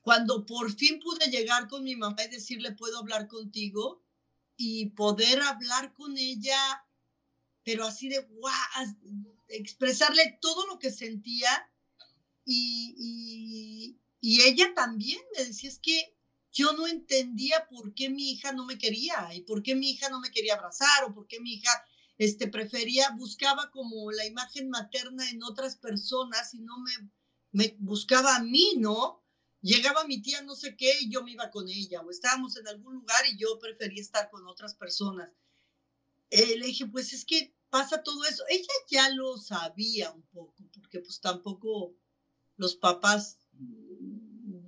cuando 0.01 0.47
por 0.47 0.75
fin 0.75 0.99
pude 0.99 1.27
llegar 1.27 1.69
con 1.69 1.85
mi 1.85 1.95
mamá 1.95 2.25
y 2.25 2.29
decirle, 2.29 2.73
puedo 2.73 2.97
hablar 3.01 3.29
contigo 3.29 4.03
y 4.57 4.87
poder 4.93 5.43
hablar 5.43 5.93
con 5.93 6.17
ella, 6.17 6.87
pero 7.63 7.85
así 7.85 8.09
de, 8.09 8.21
guau, 8.21 8.55
expresarle 9.49 10.39
todo 10.41 10.67
lo 10.67 10.79
que 10.79 10.91
sentía 10.91 11.69
y, 12.45 13.99
y 14.21 14.43
ella 14.43 14.73
también 14.75 15.21
me 15.37 15.45
decía, 15.45 15.69
es 15.69 15.79
que 15.79 16.17
yo 16.53 16.73
no 16.75 16.87
entendía 16.87 17.67
por 17.69 17.95
qué 17.95 18.11
mi 18.11 18.31
hija 18.31 18.53
no 18.53 18.67
me 18.67 18.79
quería 18.79 19.35
y 19.35 19.41
por 19.41 19.63
qué 19.63 19.75
mi 19.75 19.91
hija 19.91 20.11
no 20.11 20.21
me 20.21 20.31
quería 20.31 20.55
abrazar 20.55 21.05
o 21.05 21.15
por 21.15 21.27
qué 21.27 21.41
mi 21.41 21.55
hija 21.55 21.71
este, 22.19 22.47
prefería, 22.47 23.11
buscaba 23.17 23.71
como 23.71 24.13
la 24.13 24.27
imagen 24.27 24.69
materna 24.69 25.29
en 25.31 25.43
otras 25.43 25.77
personas 25.77 26.53
y 26.55 26.61
no 26.61 26.79
me, 26.79 27.11
me 27.51 27.77
buscaba 27.81 28.37
a 28.37 28.43
mí, 28.43 28.75
¿no? 28.77 29.25
Llegaba 29.63 30.05
mi 30.05 30.21
tía 30.21 30.43
no 30.43 30.55
sé 30.55 30.77
qué 30.77 30.93
y 31.01 31.11
yo 31.11 31.23
me 31.23 31.33
iba 31.33 31.51
con 31.51 31.69
ella 31.69 32.03
o 32.03 32.11
estábamos 32.11 32.57
en 32.57 32.69
algún 32.69 32.95
lugar 32.95 33.25
y 33.29 33.39
yo 33.39 33.59
prefería 33.59 34.03
estar 34.03 34.29
con 34.31 34.47
otras 34.47 34.75
personas. 34.75 35.31
Eh, 36.31 36.59
le 36.59 36.67
dije, 36.67 36.87
pues 36.87 37.13
es 37.13 37.25
que 37.25 37.55
pasa 37.71 38.03
todo 38.03 38.25
eso. 38.25 38.45
Ella 38.51 38.73
ya 38.89 39.09
lo 39.11 39.39
sabía 39.39 40.11
un 40.13 40.23
poco, 40.27 40.55
porque 40.75 41.01
pues 41.01 41.21
tampoco 41.21 41.97
los 42.63 42.77
papás 42.77 43.39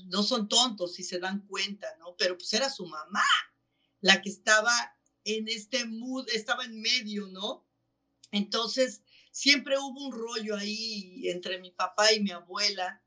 no 0.06 0.24
son 0.24 0.48
tontos 0.48 0.98
y 0.98 1.04
se 1.04 1.20
dan 1.20 1.46
cuenta, 1.46 1.86
¿no? 2.00 2.16
Pero 2.18 2.36
pues 2.36 2.52
era 2.52 2.68
su 2.68 2.86
mamá 2.86 3.22
la 4.00 4.20
que 4.20 4.30
estaba 4.30 4.72
en 5.22 5.46
este 5.46 5.84
mood, 5.84 6.28
estaba 6.30 6.64
en 6.64 6.80
medio, 6.80 7.28
¿no? 7.28 7.64
Entonces, 8.32 9.02
siempre 9.30 9.78
hubo 9.78 10.06
un 10.06 10.12
rollo 10.12 10.56
ahí 10.56 11.28
entre 11.28 11.60
mi 11.60 11.70
papá 11.70 12.12
y 12.12 12.18
mi 12.20 12.32
abuela. 12.32 13.00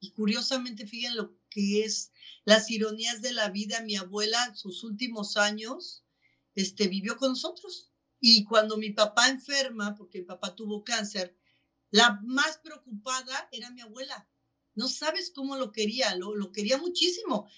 Y 0.00 0.10
curiosamente, 0.10 0.88
fíjense 0.88 1.16
lo 1.16 1.38
que 1.48 1.84
es 1.84 2.10
las 2.44 2.68
ironías 2.72 3.22
de 3.22 3.32
la 3.32 3.50
vida. 3.50 3.82
Mi 3.82 3.94
abuela, 3.94 4.52
sus 4.56 4.82
últimos 4.82 5.36
años, 5.36 6.04
este, 6.56 6.88
vivió 6.88 7.16
con 7.16 7.30
nosotros. 7.30 7.92
Y 8.18 8.42
cuando 8.44 8.78
mi 8.78 8.90
papá 8.90 9.28
enferma, 9.28 9.94
porque 9.94 10.18
mi 10.18 10.24
papá 10.24 10.56
tuvo 10.56 10.82
cáncer, 10.82 11.36
la 11.94 12.20
más 12.24 12.58
preocupada 12.58 13.48
era 13.52 13.70
mi 13.70 13.80
abuela. 13.80 14.28
No 14.74 14.88
sabes 14.88 15.30
cómo 15.32 15.54
lo 15.54 15.70
quería, 15.70 16.16
lo, 16.16 16.34
lo 16.34 16.50
quería 16.50 16.76
muchísimo. 16.76 17.48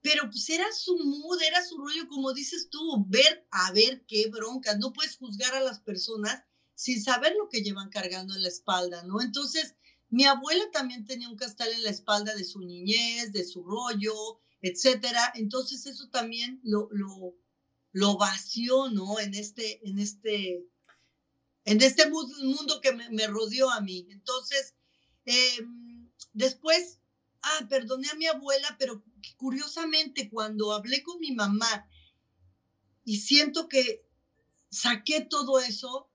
Pero 0.00 0.28
pues 0.28 0.50
era 0.50 0.66
su 0.72 0.98
mood, 0.98 1.40
era 1.40 1.64
su 1.64 1.78
rollo, 1.78 2.08
como 2.08 2.32
dices 2.32 2.70
tú, 2.70 3.04
ver 3.06 3.46
a 3.52 3.70
ver 3.70 4.04
qué 4.08 4.28
broncas. 4.30 4.78
No 4.78 4.92
puedes 4.92 5.16
juzgar 5.16 5.54
a 5.54 5.60
las 5.60 5.78
personas 5.78 6.42
sin 6.74 7.00
saber 7.00 7.34
lo 7.38 7.48
que 7.48 7.62
llevan 7.62 7.88
cargando 7.88 8.34
en 8.34 8.42
la 8.42 8.48
espalda, 8.48 9.04
¿no? 9.04 9.22
Entonces, 9.22 9.76
mi 10.08 10.24
abuela 10.24 10.64
también 10.72 11.04
tenía 11.04 11.28
un 11.28 11.36
castal 11.36 11.70
en 11.72 11.84
la 11.84 11.90
espalda 11.90 12.34
de 12.34 12.42
su 12.42 12.62
niñez, 12.62 13.32
de 13.32 13.44
su 13.44 13.62
rollo, 13.62 14.40
etcétera. 14.60 15.30
Entonces, 15.36 15.86
eso 15.86 16.08
también 16.08 16.60
lo, 16.64 16.88
lo, 16.90 17.36
lo 17.92 18.16
vació, 18.16 18.90
¿no? 18.90 19.20
En 19.20 19.34
este, 19.34 19.88
en 19.88 20.00
este, 20.00 20.66
en 21.64 21.82
este 21.82 22.08
mundo 22.10 22.80
que 22.80 22.92
me, 22.92 23.08
me 23.10 23.26
rodeó 23.26 23.70
a 23.70 23.80
mí. 23.80 24.06
Entonces, 24.10 24.74
eh, 25.24 25.66
Después, 26.34 26.98
ah, 27.42 27.66
perdoné 27.70 28.08
a 28.10 28.16
mi 28.16 28.26
abuela, 28.26 28.76
pero 28.78 29.04
curiosamente 29.36 30.28
cuando 30.28 30.72
hablé 30.72 31.02
con 31.02 31.20
mi 31.20 31.30
mamá 31.30 31.88
y 33.04 33.18
siento 33.18 33.68
que 33.68 34.04
saqué 34.68 35.20
todo 35.20 35.60
eso, 35.60 36.10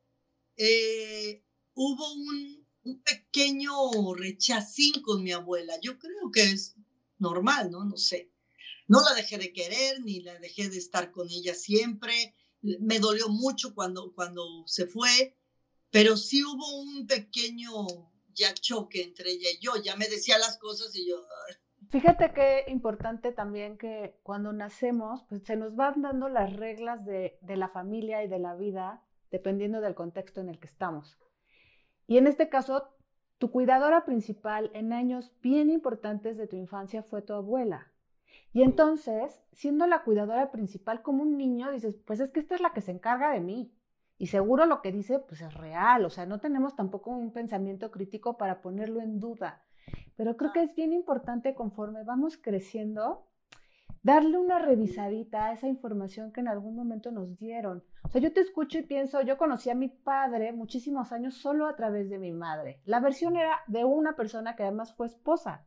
eh, 0.57 1.41
hubo 1.73 2.13
un, 2.13 2.67
un, 2.83 3.01
pequeño 3.01 3.71
rechacín 4.13 5.01
con 5.01 5.23
mi 5.23 5.31
abuela. 5.31 5.79
Yo 5.81 5.97
creo 5.97 6.31
que 6.33 6.43
es 6.43 6.75
normal, 7.17 7.71
¿no? 7.71 7.85
No 7.85 7.95
sé. 7.95 8.29
No 8.89 9.01
la 9.01 9.13
dejé 9.13 9.37
de 9.37 9.53
querer 9.53 10.01
ni 10.01 10.19
la 10.19 10.37
dejé 10.39 10.69
de 10.69 10.77
estar 10.77 11.11
con 11.11 11.29
ella 11.29 11.55
siempre. 11.55 12.35
Me 12.61 12.99
dolió 12.99 13.29
mucho 13.29 13.73
cuando, 13.73 14.13
cuando 14.13 14.65
se 14.67 14.85
fue, 14.85 15.37
pero 15.91 16.17
sí 16.17 16.43
hubo 16.43 16.81
un 16.81 17.07
pequeño 17.07 17.71
ya 18.33 18.53
choque 18.53 19.03
entre 19.03 19.31
ella 19.31 19.49
y 19.53 19.63
yo, 19.63 19.75
ya 19.83 19.95
me 19.95 20.07
decía 20.07 20.37
las 20.37 20.57
cosas 20.57 20.95
y 20.95 21.07
yo... 21.07 21.15
Fíjate 21.89 22.33
que 22.33 22.65
importante 22.67 23.31
también 23.31 23.77
que 23.77 24.19
cuando 24.21 24.53
nacemos, 24.53 25.23
pues 25.27 25.43
se 25.43 25.55
nos 25.55 25.75
van 25.75 26.01
dando 26.01 26.29
las 26.29 26.53
reglas 26.55 27.05
de, 27.05 27.37
de 27.41 27.57
la 27.57 27.69
familia 27.69 28.23
y 28.23 28.27
de 28.27 28.39
la 28.39 28.55
vida 28.55 29.03
dependiendo 29.31 29.81
del 29.81 29.95
contexto 29.95 30.41
en 30.41 30.49
el 30.49 30.59
que 30.59 30.67
estamos. 30.67 31.17
Y 32.07 32.17
en 32.17 32.27
este 32.27 32.49
caso, 32.49 32.89
tu 33.37 33.51
cuidadora 33.51 34.05
principal 34.05 34.71
en 34.73 34.93
años 34.93 35.31
bien 35.41 35.69
importantes 35.69 36.37
de 36.37 36.47
tu 36.47 36.55
infancia 36.55 37.03
fue 37.03 37.21
tu 37.21 37.33
abuela. 37.33 37.91
Y 38.51 38.63
entonces, 38.63 39.41
siendo 39.51 39.85
la 39.87 40.03
cuidadora 40.03 40.51
principal 40.51 41.01
como 41.01 41.23
un 41.23 41.37
niño, 41.37 41.71
dices, 41.71 41.95
pues 42.05 42.19
es 42.19 42.31
que 42.31 42.39
esta 42.39 42.55
es 42.55 42.61
la 42.61 42.73
que 42.73 42.81
se 42.81 42.91
encarga 42.91 43.31
de 43.31 43.39
mí. 43.39 43.71
Y 44.19 44.27
seguro 44.27 44.65
lo 44.65 44.81
que 44.81 44.91
dice, 44.91 45.17
pues 45.19 45.39
es 45.39 45.53
real, 45.53 46.03
o 46.03 46.09
sea, 46.09 46.25
no 46.25 46.41
tenemos 46.41 46.75
tampoco 46.75 47.09
un 47.09 47.31
pensamiento 47.31 47.89
crítico 47.89 48.37
para 48.37 48.61
ponerlo 48.61 48.99
en 48.99 49.21
duda. 49.21 49.63
Pero 50.17 50.35
creo 50.35 50.51
que 50.51 50.61
es 50.61 50.75
bien 50.75 50.91
importante 50.91 51.55
conforme 51.55 52.03
vamos 52.03 52.35
creciendo, 52.35 53.25
darle 54.03 54.37
una 54.37 54.59
revisadita 54.59 55.45
a 55.45 55.53
esa 55.53 55.69
información 55.69 56.33
que 56.33 56.41
en 56.41 56.49
algún 56.49 56.75
momento 56.75 57.11
nos 57.11 57.37
dieron. 57.37 57.85
O 58.03 58.09
sea, 58.09 58.19
yo 58.19 58.33
te 58.33 58.41
escucho 58.41 58.77
y 58.77 58.83
pienso, 58.83 59.21
yo 59.21 59.37
conocí 59.37 59.69
a 59.69 59.75
mi 59.75 59.87
padre 59.87 60.51
muchísimos 60.51 61.13
años 61.13 61.35
solo 61.35 61.65
a 61.65 61.77
través 61.77 62.09
de 62.09 62.19
mi 62.19 62.33
madre. 62.33 62.81
La 62.83 62.99
versión 62.99 63.37
era 63.37 63.59
de 63.67 63.85
una 63.85 64.17
persona 64.17 64.57
que 64.57 64.63
además 64.63 64.93
fue 64.93 65.07
esposa. 65.07 65.65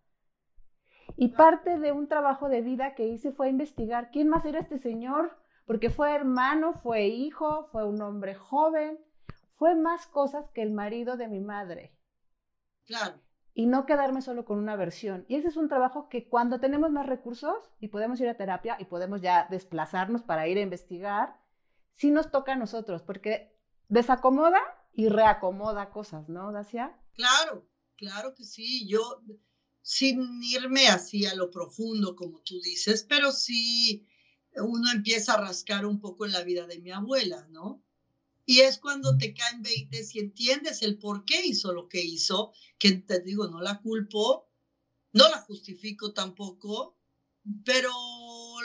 Y 1.17 1.29
parte 1.29 1.79
de 1.79 1.93
un 1.93 2.07
trabajo 2.07 2.51
de 2.51 2.61
vida 2.61 2.95
que 2.95 3.07
hice 3.07 3.33
fue 3.33 3.49
investigar 3.49 4.11
quién 4.11 4.29
más 4.29 4.45
era 4.45 4.61
este 4.61 4.77
señor, 4.77 5.39
porque 5.67 5.91
fue 5.91 6.15
hermano, 6.15 6.75
fue 6.75 7.07
hijo, 7.07 7.69
fue 7.73 7.85
un 7.87 8.01
hombre 8.01 8.35
joven, 8.35 8.99
fue 9.57 9.75
más 9.75 10.07
cosas 10.07 10.51
que 10.51 10.63
el 10.63 10.73
marido 10.73 11.17
de 11.17 11.29
mi 11.29 11.41
madre. 11.41 11.97
Claro. 12.85 13.21
Y 13.55 13.67
no 13.67 13.87
quedarme 13.87 14.23
solo 14.23 14.45
con 14.45 14.59
una 14.59 14.77
versión. 14.77 15.25
Y 15.29 15.37
ese 15.37 15.49
es 15.49 15.57
un 15.57 15.69
trabajo 15.69 16.09
que 16.09 16.29
cuando 16.29 16.59
tenemos 16.59 16.91
más 16.91 17.07
recursos 17.07 17.71
y 17.79 17.89
podemos 17.89 18.19
ir 18.21 18.29
a 18.29 18.37
terapia 18.37 18.77
y 18.81 18.87
podemos 18.87 19.21
ya 19.21 19.47
desplazarnos 19.51 20.23
para 20.23 20.49
ir 20.49 20.59
a 20.59 20.63
investigar, 20.63 21.39
sí 21.95 22.11
nos 22.11 22.31
toca 22.31 22.55
a 22.55 22.57
nosotros, 22.57 23.03
porque 23.03 23.57
desacomoda 23.89 24.61
y 24.95 25.09
reacomoda 25.09 25.91
cosas, 25.91 26.29
¿no, 26.29 26.51
Dacia? 26.51 26.99
Claro, 27.15 27.69
claro 27.97 28.35
que 28.35 28.45
sí. 28.45 28.89
Yo, 28.89 29.23
sin 29.83 30.43
irme 30.43 30.89
así 30.89 31.27
a 31.27 31.35
lo 31.35 31.51
profundo, 31.51 32.17
como 32.17 32.41
tú 32.41 32.61
dices, 32.61 33.05
pero 33.09 33.33
sí 33.33 34.09
uno 34.57 34.91
empieza 34.91 35.35
a 35.35 35.41
rascar 35.41 35.87
un 35.87 36.01
poco 36.01 36.27
en 36.27 36.33
la 36.33 36.43
vida 36.43 36.67
de 36.67 36.79
mi 36.79 36.91
abuela, 36.91 37.47
¿no? 37.51 37.83
Y 38.45 38.61
es 38.61 38.79
cuando 38.79 39.17
te 39.17 39.35
caen 39.35 39.63
20 39.63 40.09
y 40.13 40.19
entiendes 40.19 40.83
el 40.83 40.99
por 40.99 41.25
qué 41.25 41.47
hizo 41.47 41.73
lo 41.73 41.89
que 41.89 42.03
hizo, 42.03 42.53
que 42.79 42.93
te 42.93 43.21
digo, 43.21 43.47
no 43.49 43.61
la 43.61 43.81
culpo, 43.81 44.49
no 45.13 45.29
la 45.29 45.39
justifico 45.39 46.13
tampoco, 46.13 46.99
pero 47.65 47.91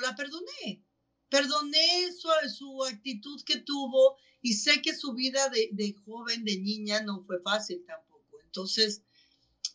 la 0.01 0.15
perdoné. 0.15 0.83
Perdoné 1.29 2.11
su, 2.13 2.29
su 2.49 2.83
actitud 2.85 3.43
que 3.43 3.57
tuvo 3.57 4.17
y 4.41 4.53
sé 4.53 4.81
que 4.81 4.95
su 4.95 5.13
vida 5.13 5.49
de, 5.49 5.69
de 5.71 5.93
joven, 5.93 6.43
de 6.43 6.57
niña, 6.57 7.01
no 7.01 7.21
fue 7.21 7.41
fácil 7.41 7.83
tampoco. 7.85 8.39
Entonces, 8.43 9.03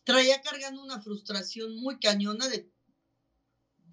traía 0.03 0.41
cargando 0.41 0.83
una 0.83 1.01
frustración 1.01 1.75
muy 1.77 1.99
cañona 1.99 2.49
de 2.49 2.72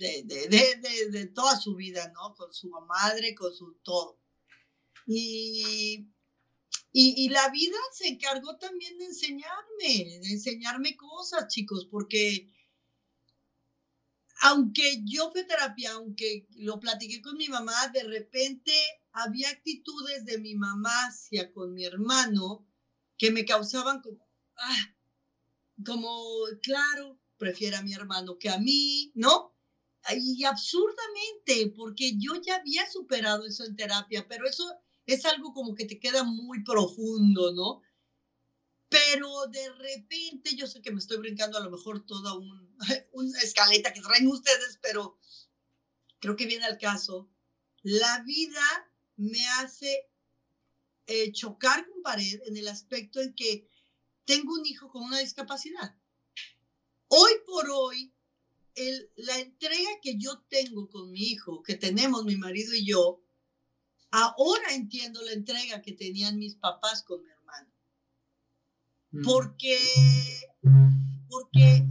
de, 0.00 0.22
de, 0.24 0.48
de, 0.48 1.10
de, 1.10 1.26
toda 1.26 1.56
su 1.56 1.74
vida, 1.74 2.10
¿no? 2.14 2.34
Con 2.34 2.52
su 2.52 2.70
madre, 2.88 3.34
con 3.34 3.54
su 3.54 3.74
todo. 3.82 4.18
Y, 5.06 6.06
y, 6.92 7.28
la 7.28 7.48
vida 7.50 7.76
se 7.92 8.08
encargó 8.08 8.56
también 8.56 8.96
de 8.98 9.06
enseñarme, 9.06 10.20
de 10.22 10.30
enseñarme 10.30 10.96
cosas, 10.96 11.48
chicos, 11.48 11.86
porque 11.90 12.48
aunque 14.42 15.02
yo 15.04 15.30
fui 15.30 15.46
terapia, 15.46 15.92
aunque 15.92 16.46
lo 16.56 16.80
platiqué 16.80 17.20
con 17.20 17.36
mi 17.36 17.48
mamá, 17.48 17.88
de 17.88 18.04
repente 18.04 18.72
había 19.12 19.50
actitudes 19.50 20.24
de 20.24 20.38
mi 20.38 20.54
mamá 20.54 21.08
hacia 21.08 21.52
con 21.52 21.74
mi 21.74 21.84
hermano 21.84 22.66
que 23.18 23.30
me 23.30 23.44
causaban 23.44 24.00
como, 24.00 24.26
ah, 24.56 24.94
como, 25.84 26.10
claro, 26.62 27.20
prefiere 27.36 27.76
a 27.76 27.82
mi 27.82 27.92
hermano 27.92 28.38
que 28.38 28.48
a 28.48 28.58
mí, 28.58 29.12
¿no? 29.14 29.49
Y 30.16 30.44
absurdamente, 30.44 31.72
porque 31.76 32.12
yo 32.18 32.34
ya 32.40 32.56
había 32.56 32.90
superado 32.90 33.46
eso 33.46 33.64
en 33.64 33.76
terapia, 33.76 34.26
pero 34.28 34.46
eso 34.46 34.70
es 35.06 35.24
algo 35.24 35.52
como 35.52 35.74
que 35.74 35.86
te 35.86 35.98
queda 35.98 36.24
muy 36.24 36.62
profundo, 36.62 37.52
¿no? 37.52 37.82
Pero 38.88 39.46
de 39.46 39.72
repente, 39.74 40.56
yo 40.56 40.66
sé 40.66 40.82
que 40.82 40.90
me 40.90 40.98
estoy 40.98 41.18
brincando 41.18 41.58
a 41.58 41.62
lo 41.62 41.70
mejor 41.70 42.04
toda 42.04 42.34
un, 42.34 42.76
una 43.12 43.40
escaleta 43.40 43.92
que 43.92 44.00
traen 44.00 44.26
ustedes, 44.26 44.78
pero 44.82 45.18
creo 46.18 46.36
que 46.36 46.46
viene 46.46 46.64
al 46.64 46.78
caso. 46.78 47.30
La 47.82 48.22
vida 48.24 48.62
me 49.16 49.46
hace 49.58 50.10
eh, 51.06 51.32
chocar 51.32 51.88
con 51.88 52.02
pared 52.02 52.40
en 52.46 52.56
el 52.56 52.68
aspecto 52.68 53.20
en 53.20 53.34
que 53.34 53.68
tengo 54.24 54.54
un 54.54 54.66
hijo 54.66 54.88
con 54.90 55.02
una 55.02 55.18
discapacidad. 55.18 55.96
Hoy 57.08 57.32
por 57.46 57.68
hoy, 57.70 58.14
el, 58.88 59.10
la 59.16 59.38
entrega 59.38 59.90
que 60.02 60.16
yo 60.18 60.40
tengo 60.48 60.88
con 60.88 61.10
mi 61.10 61.20
hijo, 61.20 61.62
que 61.62 61.76
tenemos 61.76 62.24
mi 62.24 62.36
marido 62.36 62.74
y 62.74 62.86
yo, 62.86 63.22
ahora 64.10 64.74
entiendo 64.74 65.22
la 65.22 65.32
entrega 65.32 65.82
que 65.82 65.92
tenían 65.92 66.38
mis 66.38 66.56
papás 66.56 67.02
con 67.02 67.22
mi 67.22 67.30
hermano. 67.30 67.72
Mm. 69.12 69.22
Porque, 69.24 69.78
porque 71.28 71.86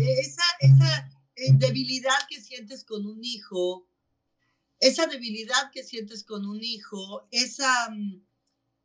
esa, 0.00 0.44
esa 0.60 1.10
eh, 1.36 1.52
debilidad 1.54 2.16
que 2.28 2.40
sientes 2.40 2.84
con 2.84 3.06
un 3.06 3.24
hijo, 3.24 3.88
esa 4.78 5.06
debilidad 5.06 5.70
que 5.72 5.82
sientes 5.82 6.24
con 6.24 6.46
un 6.46 6.62
hijo, 6.62 7.26
esa, 7.30 7.90
mm, 7.90 8.24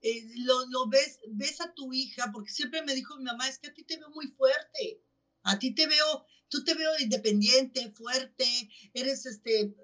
eh, 0.01 0.25
lo, 0.37 0.65
lo, 0.67 0.87
ves, 0.87 1.19
ves 1.27 1.61
a 1.61 1.73
tu 1.73 1.93
hija, 1.93 2.31
porque 2.33 2.51
siempre 2.51 2.81
me 2.83 2.95
dijo 2.95 3.17
mi 3.17 3.23
mamá, 3.23 3.47
es 3.47 3.59
que 3.59 3.67
a 3.67 3.73
ti 3.73 3.83
te 3.83 3.97
veo 3.97 4.09
muy 4.11 4.27
fuerte, 4.27 5.03
a 5.43 5.59
ti 5.59 5.73
te 5.75 5.87
veo, 5.87 6.25
tú 6.49 6.63
te 6.63 6.73
veo 6.73 6.91
independiente, 6.99 7.91
fuerte, 7.91 8.45
eres 8.93 9.25
este, 9.25 9.75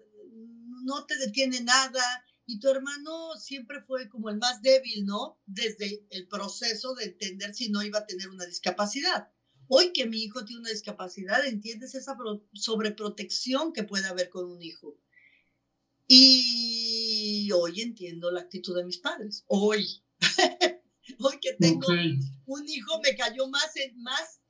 no 0.83 1.05
te 1.05 1.17
detiene 1.17 1.61
nada, 1.61 2.03
y 2.47 2.59
tu 2.59 2.69
hermano 2.69 3.35
siempre 3.39 3.81
fue 3.81 4.07
como 4.07 4.29
el 4.29 4.37
más 4.37 4.61
débil, 4.61 5.05
¿no? 5.05 5.39
Desde 5.45 6.05
el 6.11 6.27
proceso 6.27 6.93
de 6.93 7.05
entender 7.05 7.55
si 7.55 7.69
no 7.69 7.81
iba 7.83 7.99
a 7.99 8.05
tener 8.05 8.29
una 8.29 8.45
discapacidad. 8.45 9.29
Hoy 9.67 9.91
que 9.93 10.05
mi 10.05 10.23
hijo 10.23 10.45
tiene 10.45 10.61
una 10.61 10.69
discapacidad, 10.69 11.45
entiendes 11.45 11.95
esa 11.95 12.15
sobreprotección 12.53 13.73
que 13.73 13.83
puede 13.83 14.05
haber 14.05 14.29
con 14.29 14.45
un 14.45 14.61
hijo. 14.61 14.99
Y 16.07 17.49
hoy 17.51 17.81
entiendo 17.81 18.29
la 18.29 18.41
actitud 18.41 18.75
de 18.75 18.85
mis 18.85 18.99
padres. 18.99 19.43
Hoy. 19.47 20.03
hoy 21.19 21.39
que 21.41 21.53
tengo 21.53 21.87
un 22.45 22.67
hijo, 22.67 22.99
me 23.03 23.15
cayó 23.15 23.47
más, 23.47 23.71
más 23.97 24.41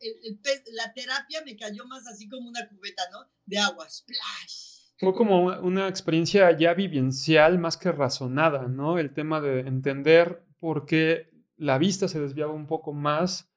la 0.74 0.94
terapia 0.94 1.42
me 1.46 1.56
cayó 1.56 1.86
más 1.86 2.08
así 2.08 2.28
como 2.28 2.50
una 2.50 2.68
cubeta, 2.68 3.04
¿no? 3.12 3.20
De 3.46 3.58
agua. 3.58 3.90
Splash. 3.90 4.76
Fue 4.98 5.14
como 5.14 5.48
una 5.60 5.88
experiencia 5.88 6.58
ya 6.58 6.74
vivencial 6.74 7.60
más 7.60 7.78
que 7.78 7.92
razonada, 7.92 8.68
¿no? 8.68 8.98
El 8.98 9.14
tema 9.14 9.42
de 9.42 9.62
entender 9.62 10.46
por 10.60 10.86
qué 10.86 11.30
la 11.58 11.78
vista 11.78 12.08
se 12.08 12.20
desviaba 12.20 12.54
un 12.54 12.68
poco 12.68 12.94
más 12.94 13.50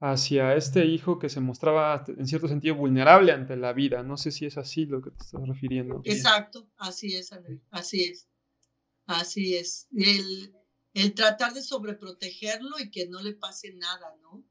hacia 0.00 0.56
este 0.56 0.84
hijo 0.84 1.18
que 1.18 1.28
se 1.28 1.40
mostraba 1.40 2.04
en 2.08 2.26
cierto 2.26 2.48
sentido 2.48 2.74
vulnerable 2.74 3.32
ante 3.32 3.56
la 3.56 3.72
vida. 3.72 4.02
No 4.02 4.16
sé 4.16 4.32
si 4.32 4.46
es 4.46 4.58
así 4.58 4.84
lo 4.84 5.00
que 5.00 5.10
te 5.10 5.22
estás 5.22 5.46
refiriendo. 5.46 6.02
Exacto, 6.04 6.68
así 6.76 7.14
es, 7.14 7.32
André, 7.32 7.60
así 7.70 8.04
es. 8.04 8.28
Así 9.06 9.56
es. 9.56 9.88
El, 9.92 10.52
el 10.94 11.14
tratar 11.14 11.54
de 11.54 11.62
sobreprotegerlo 11.62 12.78
y 12.78 12.90
que 12.90 13.06
no 13.06 13.22
le 13.22 13.34
pase 13.34 13.72
nada, 13.74 14.16
¿no? 14.20 14.44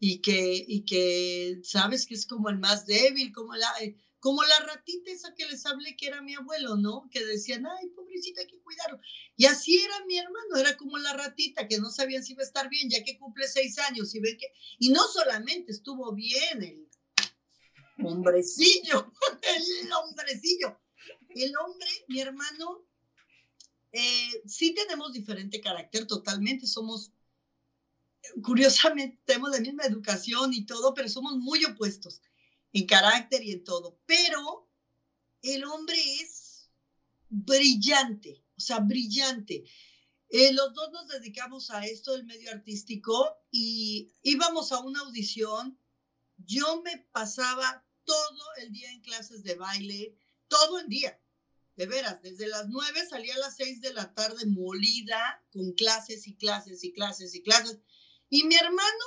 Y 0.00 0.20
que, 0.20 0.64
y 0.66 0.84
que 0.84 1.60
sabes 1.64 2.06
que 2.06 2.14
es 2.14 2.26
como 2.26 2.48
el 2.48 2.58
más 2.58 2.86
débil, 2.86 3.32
como 3.32 3.54
la, 3.54 3.68
eh, 3.80 3.96
como 4.20 4.42
la 4.42 4.60
ratita 4.60 5.10
esa 5.10 5.34
que 5.34 5.46
les 5.46 5.64
hablé 5.66 5.96
que 5.96 6.06
era 6.06 6.22
mi 6.22 6.34
abuelo, 6.34 6.76
¿no? 6.76 7.08
Que 7.10 7.24
decían, 7.24 7.66
ay, 7.66 7.88
pobrecita, 7.90 8.40
hay 8.40 8.46
que 8.46 8.60
cuidarlo. 8.60 9.00
Y 9.36 9.46
así 9.46 9.76
era 9.76 10.04
mi 10.06 10.18
hermano, 10.18 10.56
era 10.56 10.76
como 10.76 10.98
la 10.98 11.12
ratita 11.14 11.68
que 11.68 11.78
no 11.78 11.90
sabían 11.90 12.24
si 12.24 12.32
iba 12.32 12.42
a 12.42 12.46
estar 12.46 12.68
bien, 12.68 12.90
ya 12.90 13.02
que 13.04 13.18
cumple 13.18 13.46
seis 13.46 13.78
años 13.78 14.14
y 14.14 14.20
ven 14.20 14.36
que... 14.36 14.52
Y 14.78 14.90
no 14.90 15.06
solamente 15.06 15.72
estuvo 15.72 16.12
bien 16.12 16.62
el 16.62 16.88
hombrecillo, 18.04 19.12
el 19.42 19.92
hombrecillo. 19.92 20.80
El 21.34 21.52
hombre, 21.56 21.88
mi 22.08 22.20
hermano, 22.20 22.87
eh, 23.92 24.42
sí 24.46 24.74
tenemos 24.74 25.12
diferente 25.12 25.60
carácter 25.60 26.06
totalmente, 26.06 26.66
somos, 26.66 27.12
curiosamente, 28.42 29.18
tenemos 29.24 29.50
la 29.50 29.60
misma 29.60 29.84
educación 29.84 30.52
y 30.52 30.66
todo, 30.66 30.94
pero 30.94 31.08
somos 31.08 31.36
muy 31.36 31.64
opuestos 31.64 32.20
en 32.72 32.86
carácter 32.86 33.42
y 33.42 33.52
en 33.52 33.64
todo. 33.64 33.98
Pero 34.06 34.68
el 35.42 35.64
hombre 35.64 35.96
es 36.20 36.68
brillante, 37.28 38.44
o 38.56 38.60
sea, 38.60 38.80
brillante. 38.80 39.64
Eh, 40.30 40.52
los 40.52 40.74
dos 40.74 40.92
nos 40.92 41.08
dedicamos 41.08 41.70
a 41.70 41.86
esto 41.86 42.12
del 42.12 42.24
medio 42.24 42.50
artístico 42.50 43.38
y 43.50 44.12
íbamos 44.22 44.72
a 44.72 44.80
una 44.80 45.00
audición. 45.00 45.78
Yo 46.36 46.82
me 46.82 46.98
pasaba 47.12 47.86
todo 48.04 48.44
el 48.58 48.70
día 48.72 48.90
en 48.90 49.00
clases 49.00 49.42
de 49.42 49.54
baile, 49.54 50.14
todo 50.48 50.78
el 50.78 50.88
día. 50.88 51.18
De 51.78 51.86
veras, 51.86 52.20
desde 52.22 52.48
las 52.48 52.66
nueve 52.66 53.06
salía 53.08 53.36
a 53.36 53.38
las 53.38 53.54
seis 53.54 53.80
de 53.80 53.92
la 53.92 54.12
tarde 54.12 54.46
molida 54.46 55.44
con 55.52 55.74
clases 55.74 56.26
y 56.26 56.34
clases 56.34 56.82
y 56.82 56.92
clases 56.92 57.36
y 57.36 57.40
clases. 57.40 57.78
Y 58.28 58.42
mi 58.42 58.56
hermano 58.56 59.04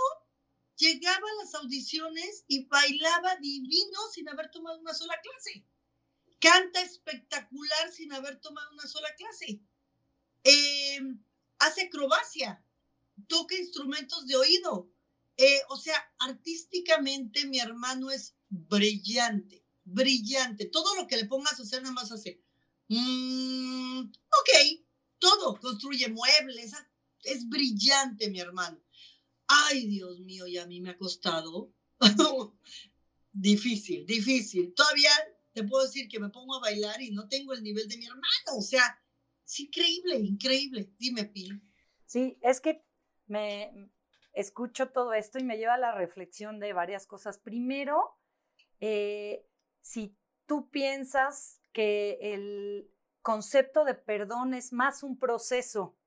llegaba 0.77 1.17
a 1.17 1.43
las 1.43 1.53
audiciones 1.55 2.45
y 2.47 2.63
bailaba 2.67 3.35
divino 3.41 3.99
sin 4.13 4.29
haber 4.29 4.51
tomado 4.51 4.79
una 4.79 4.93
sola 4.93 5.19
clase. 5.21 5.67
Canta 6.39 6.81
espectacular 6.81 7.91
sin 7.91 8.13
haber 8.13 8.39
tomado 8.39 8.71
una 8.71 8.87
sola 8.87 9.13
clase. 9.17 9.59
Em, 10.45 11.21
hace 11.59 11.81
acrobacia, 11.81 12.63
toca 13.27 13.53
instrumentos 13.53 14.27
de 14.27 14.37
oído. 14.37 14.89
Eh, 15.35 15.59
o 15.67 15.75
sea, 15.75 16.01
artísticamente 16.19 17.45
mi 17.47 17.59
hermano 17.59 18.11
es 18.11 18.33
brillante, 18.47 19.65
brillante. 19.83 20.67
Todo 20.67 20.95
lo 20.95 21.05
que 21.05 21.17
le 21.17 21.25
pongas 21.25 21.59
a 21.59 21.63
hacer 21.63 21.81
nada 21.81 21.93
más 21.93 22.13
hace. 22.13 22.41
Mm, 22.93 24.01
ok, 24.01 24.83
todo, 25.17 25.57
construye 25.61 26.09
muebles, 26.09 26.73
es 27.23 27.47
brillante 27.47 28.29
mi 28.29 28.41
hermano. 28.41 28.83
Ay, 29.47 29.87
Dios 29.87 30.19
mío, 30.19 30.45
y 30.45 30.57
a 30.57 30.65
mí 30.65 30.81
me 30.81 30.89
ha 30.89 30.97
costado. 30.97 31.73
difícil, 33.31 34.05
difícil. 34.05 34.73
Todavía 34.73 35.09
te 35.53 35.63
puedo 35.63 35.85
decir 35.85 36.09
que 36.09 36.19
me 36.19 36.31
pongo 36.31 36.57
a 36.57 36.59
bailar 36.59 37.01
y 37.01 37.11
no 37.11 37.29
tengo 37.29 37.53
el 37.53 37.63
nivel 37.63 37.87
de 37.87 37.95
mi 37.95 38.05
hermano. 38.07 38.57
O 38.57 38.61
sea, 38.61 39.01
es 39.45 39.59
increíble, 39.61 40.17
increíble. 40.17 40.93
Dime, 40.99 41.23
Pil. 41.23 41.61
Sí, 42.05 42.37
es 42.41 42.59
que 42.59 42.83
me 43.27 43.71
escucho 44.33 44.89
todo 44.89 45.13
esto 45.13 45.39
y 45.39 45.45
me 45.45 45.57
lleva 45.57 45.75
a 45.75 45.79
la 45.79 45.95
reflexión 45.95 46.59
de 46.59 46.73
varias 46.73 47.07
cosas. 47.07 47.37
Primero, 47.37 48.19
eh, 48.81 49.47
si 49.79 50.17
tú 50.45 50.69
piensas 50.69 51.60
que 51.71 52.17
el 52.21 52.91
concepto 53.21 53.85
de 53.85 53.93
perdón 53.95 54.53
es 54.53 54.73
más 54.73 55.03
un 55.03 55.17
proceso 55.17 55.97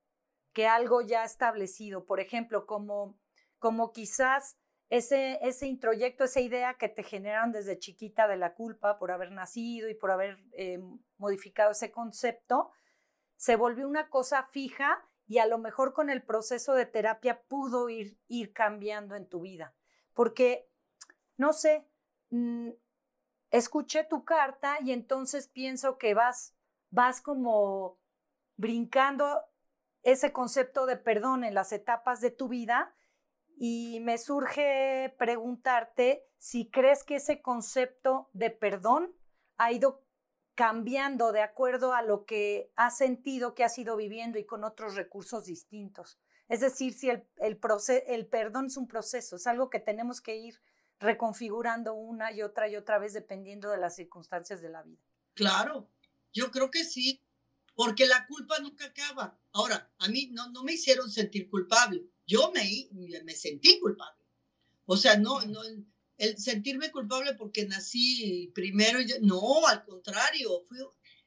que 0.53 0.67
algo 0.67 1.01
ya 1.01 1.23
establecido, 1.23 2.05
por 2.05 2.19
ejemplo, 2.19 2.65
como 2.65 3.17
como 3.65 3.93
quizás 3.93 4.59
ese, 4.89 5.39
ese 5.41 5.65
introyecto, 5.65 6.25
esa 6.25 6.39
idea 6.39 6.75
que 6.75 6.87
te 6.87 7.01
generaron 7.01 7.51
desde 7.51 7.79
chiquita 7.79 8.27
de 8.27 8.37
la 8.37 8.53
culpa 8.53 8.99
por 8.99 9.09
haber 9.09 9.31
nacido 9.31 9.89
y 9.89 9.95
por 9.95 10.11
haber 10.11 10.37
eh, 10.51 10.79
modificado 11.17 11.71
ese 11.71 11.91
concepto, 11.91 12.71
se 13.35 13.55
volvió 13.55 13.87
una 13.87 14.09
cosa 14.09 14.43
fija 14.51 15.03
y 15.25 15.39
a 15.39 15.47
lo 15.47 15.57
mejor 15.57 15.93
con 15.93 16.11
el 16.11 16.21
proceso 16.21 16.75
de 16.75 16.85
terapia 16.85 17.41
pudo 17.47 17.89
ir, 17.89 18.19
ir 18.27 18.53
cambiando 18.53 19.15
en 19.15 19.27
tu 19.27 19.41
vida. 19.41 19.73
Porque, 20.13 20.69
no 21.35 21.51
sé, 21.51 21.87
mm, 22.29 22.69
escuché 23.57 24.03
tu 24.03 24.25
carta 24.25 24.77
y 24.81 24.91
entonces 24.91 25.47
pienso 25.47 25.97
que 25.97 26.13
vas, 26.13 26.55
vas 26.89 27.21
como 27.21 27.99
brincando 28.57 29.41
ese 30.03 30.31
concepto 30.31 30.85
de 30.85 30.97
perdón 30.97 31.43
en 31.43 31.53
las 31.53 31.71
etapas 31.71 32.21
de 32.21 32.31
tu 32.31 32.47
vida 32.47 32.95
y 33.57 33.99
me 34.01 34.17
surge 34.17 35.15
preguntarte 35.17 36.27
si 36.37 36.69
crees 36.69 37.03
que 37.03 37.15
ese 37.15 37.41
concepto 37.41 38.29
de 38.33 38.51
perdón 38.51 39.15
ha 39.57 39.71
ido 39.71 40.03
cambiando 40.53 41.31
de 41.31 41.41
acuerdo 41.41 41.93
a 41.93 42.01
lo 42.01 42.25
que 42.25 42.71
has 42.75 42.97
sentido 42.97 43.55
que 43.55 43.63
has 43.63 43.77
ido 43.77 43.95
viviendo 43.95 44.37
y 44.37 44.45
con 44.45 44.63
otros 44.63 44.95
recursos 44.95 45.45
distintos. 45.45 46.19
Es 46.47 46.59
decir, 46.59 46.93
si 46.93 47.09
el, 47.09 47.27
el, 47.37 47.59
el 48.07 48.27
perdón 48.27 48.67
es 48.67 48.77
un 48.77 48.87
proceso, 48.87 49.37
es 49.37 49.47
algo 49.47 49.69
que 49.69 49.79
tenemos 49.79 50.21
que 50.21 50.35
ir 50.35 50.61
reconfigurando 50.99 51.93
una 51.93 52.31
y 52.31 52.41
otra 52.41 52.69
y 52.69 52.75
otra 52.75 52.99
vez 52.99 53.13
dependiendo 53.13 53.69
de 53.69 53.77
las 53.77 53.95
circunstancias 53.95 54.61
de 54.61 54.69
la 54.69 54.83
vida. 54.83 55.01
Claro, 55.33 55.89
yo 56.33 56.51
creo 56.51 56.71
que 56.71 56.83
sí, 56.83 57.21
porque 57.75 58.05
la 58.05 58.25
culpa 58.27 58.59
nunca 58.59 58.85
acaba. 58.85 59.39
Ahora, 59.51 59.91
a 59.99 60.07
mí 60.07 60.29
no, 60.31 60.49
no 60.51 60.63
me 60.63 60.73
hicieron 60.73 61.09
sentir 61.09 61.49
culpable, 61.49 62.05
yo 62.25 62.51
me, 62.51 62.89
me 63.23 63.33
sentí 63.33 63.79
culpable. 63.79 64.23
O 64.85 64.97
sea, 64.97 65.17
no, 65.17 65.41
no, 65.41 65.61
el 66.17 66.37
sentirme 66.37 66.91
culpable 66.91 67.33
porque 67.33 67.65
nací 67.65 68.51
primero, 68.53 68.99
no, 69.21 69.65
al 69.67 69.83
contrario, 69.83 70.63
fui, 70.67 70.77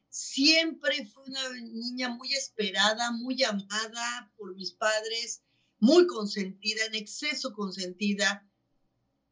siempre 0.09 1.05
fui 1.07 1.25
una 1.27 1.51
niña 1.51 2.09
muy 2.09 2.33
esperada, 2.33 3.11
muy 3.13 3.43
amada 3.43 4.33
por 4.37 4.55
mis 4.55 4.73
padres, 4.73 5.43
muy 5.79 6.07
consentida, 6.07 6.85
en 6.87 6.95
exceso 6.95 7.53
consentida. 7.53 8.48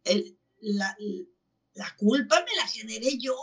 El, 0.07 0.39
la, 0.61 0.97
la 1.75 1.95
culpa 1.97 2.45
me 2.45 2.57
la 2.57 2.67
generé 2.67 3.19
yo, 3.19 3.37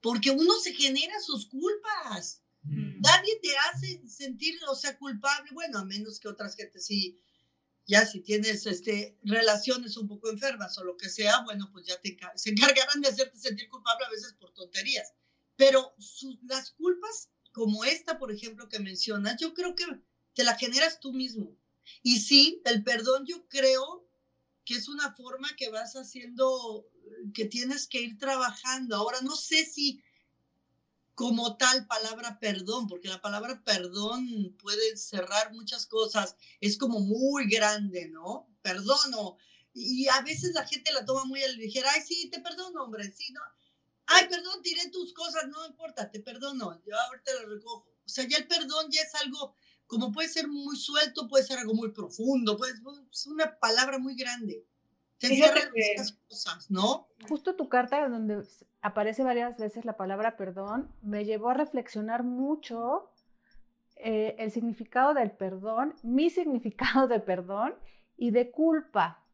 porque 0.00 0.30
uno 0.30 0.54
se 0.60 0.74
genera 0.74 1.18
sus 1.20 1.46
culpas. 1.46 2.42
Mm. 2.62 3.00
nadie 3.00 3.40
te 3.40 3.48
hace 3.56 4.06
sentir, 4.06 4.54
o 4.68 4.74
sea, 4.74 4.98
culpable, 4.98 5.50
bueno, 5.52 5.78
a 5.78 5.84
menos 5.84 6.20
que 6.20 6.28
otras 6.28 6.54
gente 6.54 6.78
sí, 6.78 7.18
ya 7.86 8.04
si 8.04 8.20
tienes 8.20 8.66
este, 8.66 9.16
relaciones 9.22 9.96
un 9.96 10.06
poco 10.06 10.30
enfermas 10.30 10.76
o 10.78 10.84
lo 10.84 10.96
que 10.96 11.08
sea, 11.08 11.42
bueno, 11.44 11.70
pues 11.72 11.86
ya 11.86 11.98
te, 12.00 12.18
se 12.36 12.50
encargarán 12.50 13.00
de 13.00 13.08
hacerte 13.08 13.38
sentir 13.38 13.68
culpable 13.68 14.04
a 14.04 14.10
veces 14.10 14.34
por 14.34 14.52
tonterías. 14.52 15.14
Pero 15.56 15.94
las 16.42 16.70
culpas 16.72 17.30
como 17.52 17.84
esta, 17.84 18.18
por 18.18 18.30
ejemplo, 18.30 18.68
que 18.68 18.78
mencionas, 18.78 19.40
yo 19.40 19.54
creo 19.54 19.74
que 19.74 19.86
te 20.34 20.44
la 20.44 20.56
generas 20.56 21.00
tú 21.00 21.12
mismo. 21.12 21.56
Y 22.02 22.20
sí, 22.20 22.62
el 22.64 22.84
perdón 22.84 23.26
yo 23.26 23.48
creo 23.48 24.08
que 24.70 24.76
es 24.76 24.88
una 24.88 25.12
forma 25.12 25.48
que 25.56 25.68
vas 25.68 25.96
haciendo, 25.96 26.88
que 27.34 27.44
tienes 27.44 27.88
que 27.88 28.00
ir 28.00 28.16
trabajando. 28.18 28.94
Ahora, 28.94 29.20
no 29.20 29.34
sé 29.34 29.64
si 29.64 30.00
como 31.16 31.56
tal 31.56 31.88
palabra 31.88 32.38
perdón, 32.38 32.86
porque 32.86 33.08
la 33.08 33.20
palabra 33.20 33.64
perdón 33.64 34.56
puede 34.60 34.96
cerrar 34.96 35.52
muchas 35.52 35.86
cosas, 35.86 36.36
es 36.60 36.78
como 36.78 37.00
muy 37.00 37.50
grande, 37.50 38.06
¿no? 38.10 38.48
Perdono. 38.62 39.38
Y 39.74 40.06
a 40.06 40.20
veces 40.22 40.52
la 40.54 40.64
gente 40.64 40.92
la 40.92 41.04
toma 41.04 41.24
muy 41.24 41.42
a 41.42 41.48
la 41.48 41.54
ligera, 41.54 41.90
ay, 41.92 42.02
sí, 42.02 42.30
te 42.30 42.38
perdono, 42.38 42.84
hombre, 42.84 43.12
sí, 43.12 43.32
no. 43.32 43.40
Ay, 44.06 44.28
perdón, 44.28 44.62
tiré 44.62 44.88
tus 44.90 45.12
cosas, 45.12 45.48
no 45.48 45.66
importa, 45.66 46.12
te 46.12 46.20
perdono, 46.20 46.80
yo 46.86 46.96
ahorita 46.96 47.32
lo 47.42 47.48
recojo. 47.56 47.88
O 48.06 48.08
sea, 48.08 48.24
ya 48.28 48.36
el 48.36 48.46
perdón 48.46 48.86
ya 48.88 49.02
es 49.02 49.16
algo, 49.16 49.52
como 49.90 50.12
puede 50.12 50.28
ser 50.28 50.46
muy 50.46 50.76
suelto, 50.76 51.26
puede 51.26 51.42
ser 51.42 51.58
algo 51.58 51.74
muy 51.74 51.90
profundo, 51.90 52.56
puede 52.56 52.74
es 53.12 53.26
una 53.26 53.58
palabra 53.58 53.98
muy 53.98 54.14
grande. 54.14 54.64
Te 55.18 55.28
muchas 55.28 56.12
cosas, 56.28 56.70
¿no? 56.70 57.08
Justo 57.28 57.56
tu 57.56 57.68
carta 57.68 58.08
donde 58.08 58.42
aparece 58.80 59.24
varias 59.24 59.58
veces 59.58 59.84
la 59.84 59.96
palabra 59.96 60.36
perdón, 60.36 60.94
me 61.02 61.24
llevó 61.24 61.50
a 61.50 61.54
reflexionar 61.54 62.22
mucho 62.22 63.10
eh, 63.96 64.36
el 64.38 64.52
significado 64.52 65.12
del 65.12 65.32
perdón, 65.32 65.94
mi 66.04 66.30
significado 66.30 67.08
de 67.08 67.18
perdón 67.18 67.74
y 68.16 68.30
de 68.30 68.52
culpa. 68.52 69.24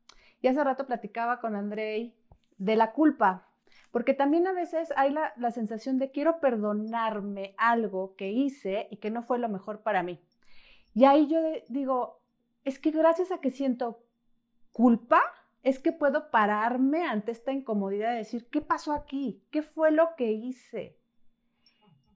Y 0.40 0.48
hace 0.48 0.64
rato 0.64 0.86
platicaba 0.86 1.38
con 1.38 1.54
Andrei 1.54 2.16
de 2.56 2.76
la 2.76 2.92
culpa, 2.92 3.46
porque 3.90 4.14
también 4.14 4.46
a 4.46 4.52
veces 4.52 4.88
hay 4.96 5.12
la, 5.12 5.34
la 5.36 5.50
sensación 5.50 5.98
de 5.98 6.10
quiero 6.10 6.40
perdonarme 6.40 7.54
algo 7.58 8.16
que 8.16 8.32
hice 8.32 8.88
y 8.90 8.96
que 8.96 9.10
no 9.10 9.22
fue 9.22 9.38
lo 9.38 9.50
mejor 9.50 9.82
para 9.82 10.02
mí. 10.02 10.18
Y 10.96 11.04
ahí 11.04 11.26
yo 11.28 11.38
digo, 11.68 12.22
es 12.64 12.78
que 12.78 12.90
gracias 12.90 13.30
a 13.30 13.38
que 13.38 13.50
siento 13.50 14.02
culpa, 14.72 15.20
es 15.62 15.78
que 15.78 15.92
puedo 15.92 16.30
pararme 16.30 17.04
ante 17.04 17.32
esta 17.32 17.52
incomodidad 17.52 18.12
de 18.12 18.16
decir, 18.16 18.48
¿qué 18.48 18.62
pasó 18.62 18.94
aquí? 18.94 19.44
¿Qué 19.50 19.60
fue 19.60 19.90
lo 19.90 20.16
que 20.16 20.32
hice? 20.32 20.98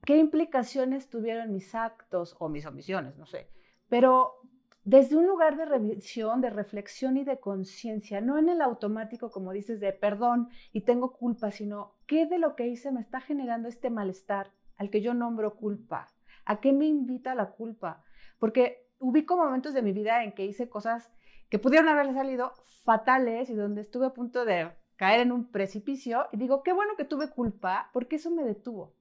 ¿Qué 0.07 0.17
implicaciones 0.17 1.11
tuvieron 1.11 1.53
mis 1.53 1.75
actos 1.75 2.35
o 2.39 2.49
mis 2.49 2.65
omisiones? 2.65 3.19
No 3.19 3.27
sé. 3.27 3.51
Pero 3.91 4.37
desde 4.83 5.19
un 5.19 5.27
lugar 5.27 5.59
de 5.59 5.67
revisión, 5.67 6.41
de 6.41 6.49
reflexión 6.49 7.19
y 7.19 7.25
de 7.25 7.39
conciencia, 7.39 8.23
no 8.23 8.39
en 8.39 8.49
el 8.49 8.63
automático, 8.63 9.31
como 9.31 9.53
dices, 9.53 9.79
de 9.81 9.93
perdón 9.93 10.49
y 10.73 10.81
tengo 10.87 11.13
culpa, 11.13 11.51
sino 11.51 11.97
qué 12.07 12.25
de 12.25 12.39
lo 12.39 12.57
que 12.57 12.69
hice 12.69 12.93
me 12.93 13.03
está 13.03 13.21
generando 13.21 13.69
este 13.69 13.91
malestar 13.91 14.53
al 14.79 14.89
que 14.89 15.03
yo 15.03 15.13
nombro 15.13 15.57
culpa. 15.57 16.07
¿A 16.47 16.63
qué 16.63 16.73
me 16.73 16.87
invita 16.87 17.35
la 17.35 17.51
culpa? 17.51 18.03
Porque 18.41 18.91
ubico 18.99 19.37
momentos 19.37 19.73
de 19.73 19.83
mi 19.83 19.93
vida 19.93 20.25
en 20.25 20.33
que 20.33 20.45
hice 20.45 20.69
cosas 20.69 21.13
que 21.49 21.61
pudieron 21.61 21.89
haber 21.89 22.13
salido 22.13 22.53
fatales 22.85 23.49
y 23.51 23.55
donde 23.55 23.83
estuve 23.83 24.07
a 24.07 24.15
punto 24.15 24.45
de 24.45 24.73
caer 24.97 25.21
en 25.21 25.31
un 25.31 25.51
precipicio 25.53 26.27
y 26.33 26.37
digo, 26.37 26.65
qué 26.65 26.73
bueno 26.73 26.97
que 26.97 27.05
tuve 27.05 27.31
culpa 27.31 27.91
porque 27.93 28.17
eso 28.17 28.33
me 28.33 28.43
detuvo. 28.43 28.95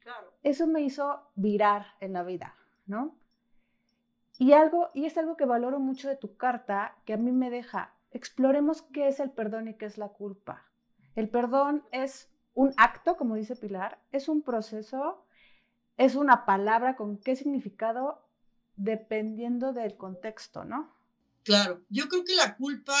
Claro. 0.00 0.32
Eso 0.42 0.66
me 0.66 0.82
hizo 0.82 1.22
virar 1.34 1.86
en 2.00 2.12
la 2.12 2.22
vida, 2.22 2.54
¿no? 2.86 3.16
Y 4.38 4.52
algo 4.52 4.90
y 4.94 5.06
es 5.06 5.16
algo 5.16 5.36
que 5.36 5.46
valoro 5.46 5.80
mucho 5.80 6.08
de 6.08 6.16
tu 6.16 6.36
carta 6.36 6.96
que 7.06 7.14
a 7.14 7.16
mí 7.16 7.32
me 7.32 7.50
deja 7.50 7.94
exploremos 8.10 8.82
qué 8.82 9.08
es 9.08 9.20
el 9.20 9.30
perdón 9.30 9.68
y 9.68 9.74
qué 9.74 9.86
es 9.86 9.98
la 9.98 10.08
culpa. 10.08 10.66
El 11.14 11.28
perdón 11.28 11.84
es 11.92 12.32
un 12.54 12.72
acto, 12.76 13.16
como 13.16 13.34
dice 13.34 13.56
Pilar, 13.56 13.98
es 14.12 14.28
un 14.28 14.42
proceso, 14.42 15.24
es 15.96 16.14
una 16.16 16.44
palabra 16.46 16.96
con 16.96 17.18
qué 17.18 17.36
significado 17.36 18.29
dependiendo 18.80 19.74
del 19.74 19.96
contexto, 19.96 20.64
¿no? 20.64 20.90
Claro, 21.44 21.84
yo 21.90 22.08
creo 22.08 22.24
que 22.24 22.34
la 22.34 22.56
culpa 22.56 22.96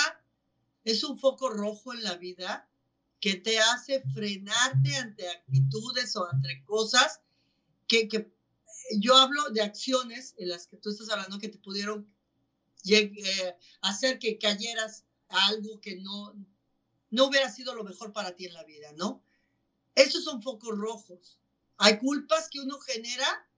es 0.84 1.04
un 1.04 1.18
foco 1.18 1.48
rojo 1.48 1.94
en 1.94 2.02
la 2.02 2.16
vida 2.16 2.68
que 3.18 3.34
te 3.34 3.58
hace 3.58 4.02
frenarte 4.14 4.96
ante 4.96 5.28
actitudes 5.28 6.14
o 6.16 6.28
ante 6.30 6.62
cosas 6.64 7.22
que, 7.86 8.08
que 8.08 8.30
yo 8.98 9.16
hablo 9.16 9.48
de 9.50 9.62
acciones 9.62 10.34
en 10.36 10.50
las 10.50 10.66
que 10.66 10.76
tú 10.76 10.90
estás 10.90 11.08
hablando 11.08 11.38
que 11.38 11.48
te 11.48 11.58
pudieron 11.58 12.06
eh, 12.86 13.56
hacer 13.80 14.18
que 14.18 14.38
cayeras 14.38 15.06
a 15.28 15.46
algo 15.48 15.80
que 15.80 15.96
no, 15.96 16.34
no 17.08 17.24
hubiera 17.26 17.50
sido 17.50 17.74
lo 17.74 17.84
mejor 17.84 18.12
para 18.12 18.36
ti 18.36 18.44
en 18.44 18.54
la 18.54 18.64
vida, 18.64 18.92
¿no? 18.92 19.22
Esos 19.94 20.24
son 20.24 20.42
focos 20.42 20.76
rojos. 20.76 21.40
Hay 21.78 21.98
culpas 21.98 22.50
que 22.50 22.60
uno 22.60 22.78
genera 22.80 23.49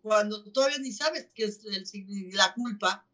cuando 0.00 0.42
todavía 0.52 0.78
ni 0.78 0.92
sabes 0.92 1.28
qué 1.34 1.44
es 1.44 1.60
la 2.32 2.54
culpa. 2.54 3.06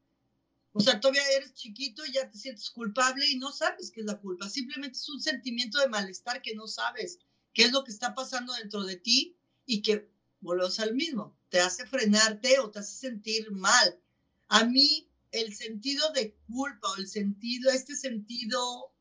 O 0.72 0.80
sea, 0.80 1.00
todavía 1.00 1.22
eres 1.36 1.54
chiquito 1.54 2.04
y 2.06 2.12
ya 2.12 2.30
te 2.30 2.38
sientes 2.38 2.70
culpable 2.70 3.26
y 3.28 3.38
no 3.38 3.50
sabes 3.52 3.90
qué 3.90 4.00
es 4.00 4.06
la 4.06 4.20
culpa. 4.20 4.48
Simplemente 4.48 4.98
es 4.98 5.08
un 5.08 5.20
sentimiento 5.20 5.78
de 5.80 5.88
malestar 5.88 6.40
que 6.42 6.54
no 6.54 6.66
sabes 6.66 7.18
qué 7.52 7.64
es 7.64 7.72
lo 7.72 7.82
que 7.84 7.90
está 7.90 8.14
pasando 8.14 8.52
dentro 8.54 8.84
de 8.84 8.96
ti 8.96 9.36
y 9.66 9.82
que 9.82 10.08
volvemos 10.40 10.78
al 10.78 10.94
mismo. 10.94 11.36
Te 11.48 11.60
hace 11.60 11.86
frenarte 11.86 12.60
o 12.60 12.70
te 12.70 12.78
hace 12.78 12.94
sentir 12.96 13.50
mal. 13.50 14.00
A 14.48 14.64
mí 14.64 15.10
el 15.32 15.54
sentido 15.54 16.12
de 16.12 16.36
culpa 16.46 16.88
o 16.92 16.96
el 16.96 17.08
sentido, 17.08 17.70
este 17.70 17.96
sentido 17.96 18.94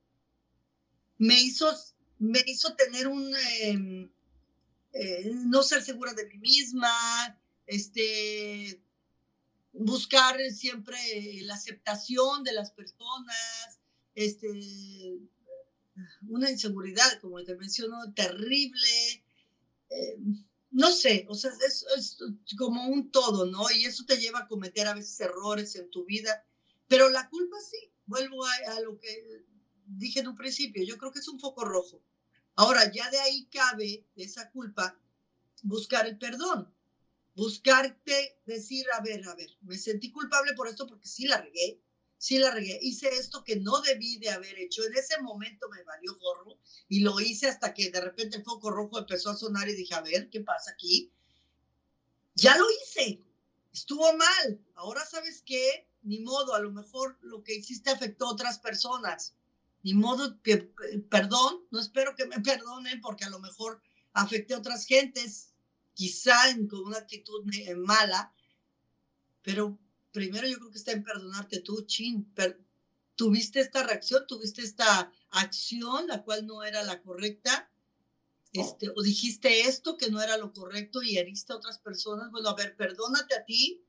me 1.17 1.39
hizo, 1.39 1.71
me 2.19 2.41
hizo 2.45 2.75
tener 2.75 3.07
un... 3.07 3.35
Em, 3.61 4.11
eh, 4.99 5.31
no 5.45 5.61
ser 5.61 5.83
segura 5.83 6.13
de 6.13 6.25
mí 6.25 6.37
misma, 6.39 6.89
este, 7.67 8.81
buscar 9.71 10.39
siempre 10.51 10.97
la 11.43 11.53
aceptación 11.53 12.43
de 12.43 12.53
las 12.53 12.71
personas, 12.71 13.79
este, 14.15 15.19
una 16.27 16.49
inseguridad, 16.49 17.19
como 17.21 17.43
te 17.43 17.55
menciono, 17.55 18.11
terrible. 18.13 19.23
Eh, 19.89 20.17
no 20.71 20.91
sé, 20.91 21.25
o 21.29 21.35
sea, 21.35 21.51
es, 21.67 21.85
es, 21.95 22.17
como 22.57 22.87
un 22.87 23.11
todo, 23.11 23.45
¿no? 23.45 23.69
Y 23.71 23.85
eso 23.85 24.03
te 24.05 24.17
lleva 24.17 24.39
a 24.39 24.47
cometer 24.47 24.87
a 24.87 24.95
veces 24.95 25.19
errores 25.19 25.75
en 25.75 25.89
tu 25.91 26.05
vida, 26.05 26.45
pero 26.87 27.09
la 27.09 27.29
culpa 27.29 27.57
sí, 27.59 27.91
vuelvo 28.05 28.45
a, 28.45 28.51
a 28.75 28.81
lo 28.81 28.99
que 28.99 29.45
dije 29.85 30.19
en 30.21 30.27
un 30.27 30.35
principio, 30.35 30.83
yo 30.83 30.97
creo 30.97 31.11
que 31.11 31.19
es 31.19 31.27
un 31.27 31.39
foco 31.39 31.63
rojo. 31.63 32.01
Ahora, 32.57 32.91
ya 32.91 33.07
de 33.11 33.19
ahí 33.19 33.45
cabe 33.51 34.03
esa 34.15 34.49
culpa 34.49 34.99
buscar 35.61 36.07
el 36.07 36.17
perdón, 36.17 36.73
buscarte 37.35 38.39
decir, 38.47 38.87
a 38.93 39.01
ver, 39.01 39.27
a 39.27 39.35
ver, 39.35 39.55
me 39.61 39.77
sentí 39.77 40.11
culpable 40.11 40.53
por 40.53 40.67
esto 40.67 40.87
porque 40.87 41.07
sí 41.07 41.27
la 41.27 41.39
regué, 41.39 41.79
sí 42.17 42.39
la 42.39 42.49
regué, 42.49 42.79
hice 42.81 43.09
esto 43.09 43.43
que 43.43 43.57
no 43.57 43.79
debí 43.81 44.17
de 44.17 44.31
haber 44.31 44.57
hecho, 44.57 44.83
en 44.83 44.97
ese 44.97 45.21
momento 45.21 45.69
me 45.69 45.83
valió 45.83 46.17
gorro 46.17 46.59
y 46.89 47.01
lo 47.01 47.19
hice 47.19 47.47
hasta 47.47 47.75
que 47.75 47.91
de 47.91 48.01
repente 48.01 48.37
el 48.37 48.43
foco 48.43 48.71
rojo 48.71 48.97
empezó 48.97 49.29
a 49.29 49.37
sonar 49.37 49.69
y 49.69 49.75
dije, 49.75 49.93
a 49.93 50.01
ver, 50.01 50.27
¿qué 50.31 50.41
pasa 50.41 50.71
aquí? 50.71 51.11
Ya 52.33 52.57
lo 52.57 52.65
hice, 52.71 53.23
estuvo 53.71 54.11
mal, 54.13 54.65
ahora 54.73 55.05
sabes 55.05 55.43
qué, 55.45 55.87
ni 56.01 56.21
modo, 56.21 56.55
a 56.55 56.59
lo 56.59 56.71
mejor 56.71 57.19
lo 57.21 57.43
que 57.43 57.53
hiciste 57.53 57.91
afectó 57.91 58.25
a 58.25 58.31
otras 58.31 58.57
personas, 58.57 59.35
ni 59.87 59.93
modo 59.93 60.41
que, 60.41 60.51
eh, 60.51 60.99
perdón, 61.09 61.65
no 61.71 61.79
espero 61.79 62.13
que 62.13 62.25
me 62.25 62.41
perdonen 62.41 62.99
porque 62.99 63.23
a 63.23 63.29
lo 63.29 63.39
mejor 63.39 63.81
afecté 64.11 64.53
a 64.53 64.57
otras 64.57 64.85
gentes, 64.85 65.53
quizá 65.93 66.35
con 66.69 66.81
una 66.81 66.97
actitud 66.97 67.45
mala, 67.77 68.33
pero 69.41 69.79
primero 70.11 70.45
yo 70.45 70.57
creo 70.57 70.71
que 70.71 70.77
está 70.77 70.91
en 70.91 71.05
perdonarte 71.05 71.61
tú, 71.61 71.85
chin, 71.85 72.29
tuviste 73.15 73.61
esta 73.61 73.81
reacción, 73.81 74.27
tuviste 74.27 74.61
esta 74.61 75.09
acción, 75.29 76.07
la 76.07 76.21
cual 76.25 76.45
no 76.45 76.63
era 76.63 76.83
la 76.83 77.01
correcta, 77.01 77.71
este, 78.51 78.89
o 78.93 79.01
dijiste 79.01 79.61
esto 79.61 79.95
que 79.95 80.11
no 80.11 80.21
era 80.21 80.35
lo 80.35 80.51
correcto 80.51 81.01
y 81.01 81.17
heriste 81.17 81.53
a 81.53 81.55
otras 81.55 81.79
personas, 81.79 82.29
bueno, 82.29 82.49
a 82.49 82.55
ver, 82.55 82.75
perdónate 82.75 83.35
a 83.35 83.45
ti 83.45 83.85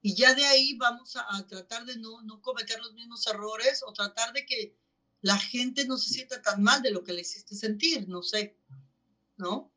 y 0.00 0.14
ya 0.14 0.32
de 0.34 0.46
ahí 0.46 0.78
vamos 0.78 1.14
a, 1.16 1.26
a 1.36 1.46
tratar 1.46 1.84
de 1.84 1.98
no, 1.98 2.22
no 2.22 2.40
cometer 2.40 2.80
los 2.80 2.94
mismos 2.94 3.26
errores 3.26 3.82
o 3.86 3.92
tratar 3.92 4.32
de 4.32 4.46
que 4.46 4.85
la 5.26 5.38
gente 5.38 5.84
no 5.86 5.96
se 5.96 6.08
sienta 6.08 6.40
tan 6.40 6.62
mal 6.62 6.80
de 6.82 6.92
lo 6.92 7.02
que 7.02 7.12
le 7.12 7.22
hiciste 7.22 7.56
sentir, 7.56 8.08
no 8.08 8.22
sé, 8.22 8.56
¿no? 9.36 9.72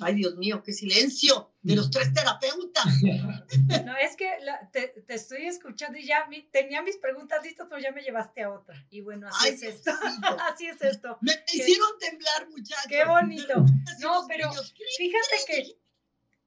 Ay, 0.00 0.16
Dios 0.16 0.36
mío, 0.36 0.62
qué 0.62 0.74
silencio 0.74 1.54
de 1.62 1.76
los 1.76 1.90
tres 1.90 2.12
terapeutas. 2.12 2.84
No, 3.84 3.96
es 3.96 4.14
que 4.16 4.30
te, 4.72 4.94
estoy 5.08 5.46
escuchando 5.46 5.98
y 5.98 6.06
ya 6.06 6.28
tenía 6.52 6.82
mis 6.82 6.96
preguntas 6.98 7.42
listas, 7.42 7.66
pero 7.68 7.80
ya 7.80 7.90
me 7.90 8.02
llevaste 8.02 8.42
a 8.42 8.50
otra. 8.52 8.86
Y 8.90 9.00
bueno, 9.00 9.26
así 9.28 9.48
es 9.48 9.62
esto. 9.62 9.90
así 10.52 10.66
es 10.66 10.80
esto. 10.82 11.18
Me, 11.20 11.32
hicieron 11.52 11.98
temblar, 11.98 12.48
muchachos. 12.50 12.86
Qué 12.88 13.04
bonito. 13.04 13.54
no, 14.00 14.26
pero 14.28 14.50
fíjate 14.96 15.36
que... 15.46 15.78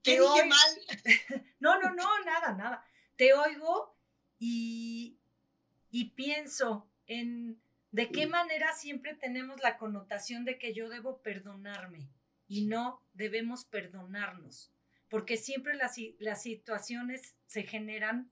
¿Qué 0.02 0.20
dije 0.20 0.46
mal? 0.46 1.40
no, 1.60 1.80
no, 1.80 1.94
no, 1.94 2.24
nada, 2.26 2.54
nada. 2.54 2.86
Te 3.18 3.34
oigo 3.34 3.98
y, 4.40 5.18
y 5.92 6.06
pienso 6.12 6.93
en 7.08 7.60
de 7.92 8.10
qué 8.10 8.26
manera 8.26 8.74
siempre 8.74 9.14
tenemos 9.14 9.62
la 9.62 9.78
connotación 9.78 10.46
de 10.46 10.58
que 10.58 10.74
yo 10.74 10.90
debo 10.90 11.22
perdonarme 11.22 12.10
y 12.48 12.66
no 12.66 13.00
debemos 13.14 13.66
perdonarnos, 13.66 14.72
porque 15.10 15.38
siempre 15.38 15.76
las, 15.76 15.96
las 16.18 16.42
situaciones 16.42 17.36
se 17.46 17.64
generan 17.64 18.32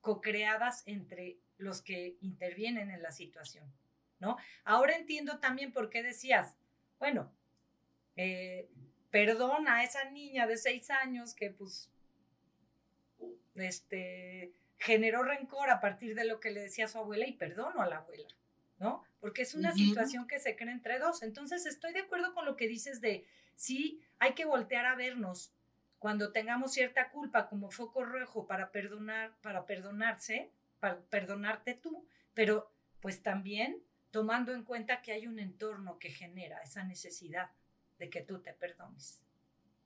co-creadas 0.00 0.82
entre 0.86 1.36
los 1.58 1.82
que 1.82 2.16
intervienen 2.22 2.90
en 2.90 3.02
la 3.02 3.12
situación, 3.12 3.70
¿no? 4.18 4.38
Ahora 4.64 4.96
entiendo 4.96 5.40
también 5.40 5.72
por 5.72 5.90
qué 5.90 6.02
decías, 6.02 6.56
bueno, 6.98 7.30
eh, 8.16 8.70
perdona 9.10 9.76
a 9.76 9.84
esa 9.84 10.04
niña 10.10 10.46
de 10.46 10.56
seis 10.56 10.90
años 10.90 11.34
que 11.34 11.50
pues 11.50 11.90
este, 13.56 14.52
generó 14.80 15.22
rencor 15.22 15.70
a 15.70 15.80
partir 15.80 16.16
de 16.16 16.24
lo 16.24 16.40
que 16.40 16.50
le 16.50 16.62
decía 16.62 16.88
su 16.88 16.98
abuela 16.98 17.26
y 17.26 17.32
perdono 17.32 17.80
a 17.80 17.86
la 17.86 17.98
abuela. 17.98 18.26
¿no? 18.80 19.04
Porque 19.20 19.42
es 19.42 19.54
una 19.54 19.72
situación 19.72 20.26
que 20.26 20.40
se 20.40 20.56
crea 20.56 20.72
entre 20.72 20.98
dos. 20.98 21.22
Entonces, 21.22 21.66
estoy 21.66 21.92
de 21.92 22.00
acuerdo 22.00 22.34
con 22.34 22.46
lo 22.46 22.56
que 22.56 22.66
dices 22.66 23.00
de, 23.02 23.26
sí, 23.54 24.00
hay 24.18 24.32
que 24.32 24.46
voltear 24.46 24.86
a 24.86 24.96
vernos 24.96 25.52
cuando 25.98 26.32
tengamos 26.32 26.72
cierta 26.72 27.10
culpa 27.10 27.46
como 27.46 27.70
foco 27.70 28.04
rojo 28.04 28.46
para 28.46 28.72
perdonar, 28.72 29.36
para 29.42 29.66
perdonarse, 29.66 30.50
para 30.80 30.98
perdonarte 30.98 31.74
tú, 31.74 32.06
pero 32.32 32.72
pues 33.00 33.22
también 33.22 33.82
tomando 34.10 34.52
en 34.52 34.64
cuenta 34.64 35.02
que 35.02 35.12
hay 35.12 35.26
un 35.26 35.38
entorno 35.38 35.98
que 35.98 36.08
genera 36.08 36.58
esa 36.62 36.82
necesidad 36.82 37.50
de 37.98 38.08
que 38.08 38.22
tú 38.22 38.38
te 38.40 38.54
perdones. 38.54 39.20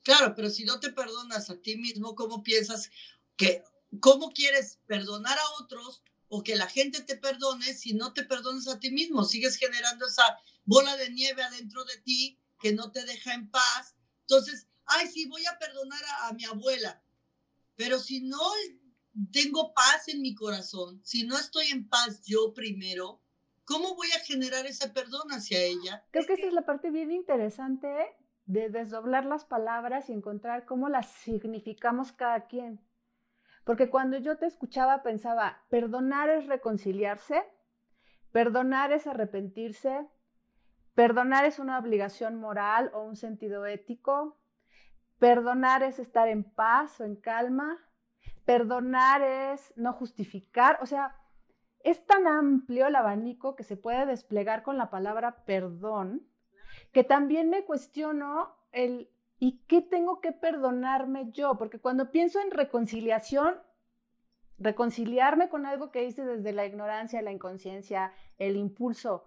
Claro, 0.05 0.35
pero 0.37 0.51
si 0.51 0.65
no 0.65 0.79
te 0.79 0.93
perdonas 0.93 1.51
a 1.51 1.61
ti 1.61 1.77
mismo, 1.77 2.15
¿cómo 2.15 2.45
piensas 2.45 2.93
que, 3.37 3.65
cómo 4.01 4.31
quieres 4.31 4.81
perdonar 4.87 5.39
a 5.39 5.63
otros 5.63 6.03
o 6.29 6.43
que 6.43 6.57
la 6.57 6.67
gente 6.67 7.03
te 7.03 7.17
perdone 7.17 7.75
si 7.75 7.95
no 7.95 8.13
te 8.13 8.25
perdones 8.25 8.67
a 8.69 8.79
ti 8.79 8.91
mismo. 8.91 9.25
Sigues 9.25 9.57
generando 9.57 10.07
esa 10.07 10.39
bola 10.65 10.97
de 10.97 11.11
nieve 11.11 11.43
adentro 11.43 11.85
de 11.85 11.99
ti 11.99 12.39
que 12.59 12.73
no 12.73 12.91
te 12.91 13.05
deja 13.05 13.35
en 13.35 13.51
paz. 13.51 13.95
Entonces, 14.23 14.69
ay, 14.87 15.07
sí, 15.09 15.27
voy 15.27 15.45
a 15.47 15.59
perdonar 15.59 16.01
a, 16.23 16.33
mi 16.33 16.45
abuela, 16.45 17.03
pero 17.77 17.99
si 17.99 18.21
no 18.23 18.41
tengo 19.33 19.73
paz 19.75 20.09
en 20.09 20.23
mi 20.23 20.35
corazón, 20.35 21.01
si 21.05 21.25
no 21.25 21.39
estoy 21.39 21.67
en 21.69 21.89
paz 21.89 22.23
yo 22.25 22.53
primero, 22.55 23.23
¿cómo 23.65 23.95
voy 23.95 24.11
a 24.13 24.21
generar 24.21 24.67
ese 24.67 24.89
perdón 24.89 25.29
hacia 25.31 25.61
ella? 25.61 26.05
Creo 26.11 26.27
que 26.27 26.35
esa 26.35 26.47
es 26.47 26.53
la 26.53 26.67
parte 26.67 26.91
bien 26.91 27.13
interesante 27.13 27.89
de 28.47 28.69
desdoblar 28.69 29.25
las 29.25 29.45
palabras 29.45 30.09
y 30.09 30.13
encontrar 30.13 30.67
cómo 30.67 30.89
las 30.89 31.09
significamos 31.09 32.13
cada 32.13 32.47
quien. 32.47 32.81
Porque 33.65 33.89
cuando 33.89 34.19
yo 34.19 34.37
te 34.37 34.47
escuchaba 34.47 35.03
pensaba, 35.03 35.63
perdonar 35.71 36.29
es 36.29 36.47
reconciliarse, 36.47 37.43
perdonar 38.31 38.93
es 38.93 39.07
arrepentirse, 39.07 40.07
perdonar 40.95 41.45
es 41.47 41.59
una 41.59 41.79
obligación 41.79 42.37
moral 42.37 42.91
o 42.95 43.03
un 43.03 43.17
sentido 43.17 43.65
ético, 43.67 44.39
perdonar 45.19 45.83
es 45.83 45.99
estar 45.99 46.29
en 46.29 46.45
paz 46.45 47.01
o 47.01 47.05
en 47.05 47.17
calma, 47.17 47.79
perdonar 48.45 49.23
es 49.23 49.73
no 49.77 49.95
justificar, 49.95 50.79
o 50.83 50.87
sea, 50.87 51.17
es 51.81 52.07
tan 52.07 52.27
amplio 52.27 52.87
el 52.87 52.97
abanico 52.97 53.57
que 53.57 53.65
se 53.65 53.77
puede 53.77 54.07
desplegar 54.07 54.63
con 54.63 54.77
la 54.77 54.91
palabra 54.91 55.45
perdón, 55.45 56.27
que 56.93 57.05
también 57.05 57.51
me 57.51 57.65
cuestiono 57.65 58.57
el 58.73 59.11
¿Y 59.39 59.65
qué 59.67 59.83
tengo 59.83 60.21
que 60.21 60.33
perdonarme 60.33 61.31
yo? 61.31 61.57
Porque 61.59 61.81
cuando 61.81 62.11
pienso 62.11 62.41
en 62.41 62.51
reconciliación, 62.51 63.57
reconciliarme 64.59 65.49
con 65.49 65.67
algo 65.67 65.91
que 65.91 66.05
hice 66.05 66.25
desde 66.25 66.53
la 66.53 66.67
ignorancia, 66.67 67.23
la 67.23 67.33
inconsciencia, 67.33 68.13
el 68.39 68.57
impulso, 68.57 69.27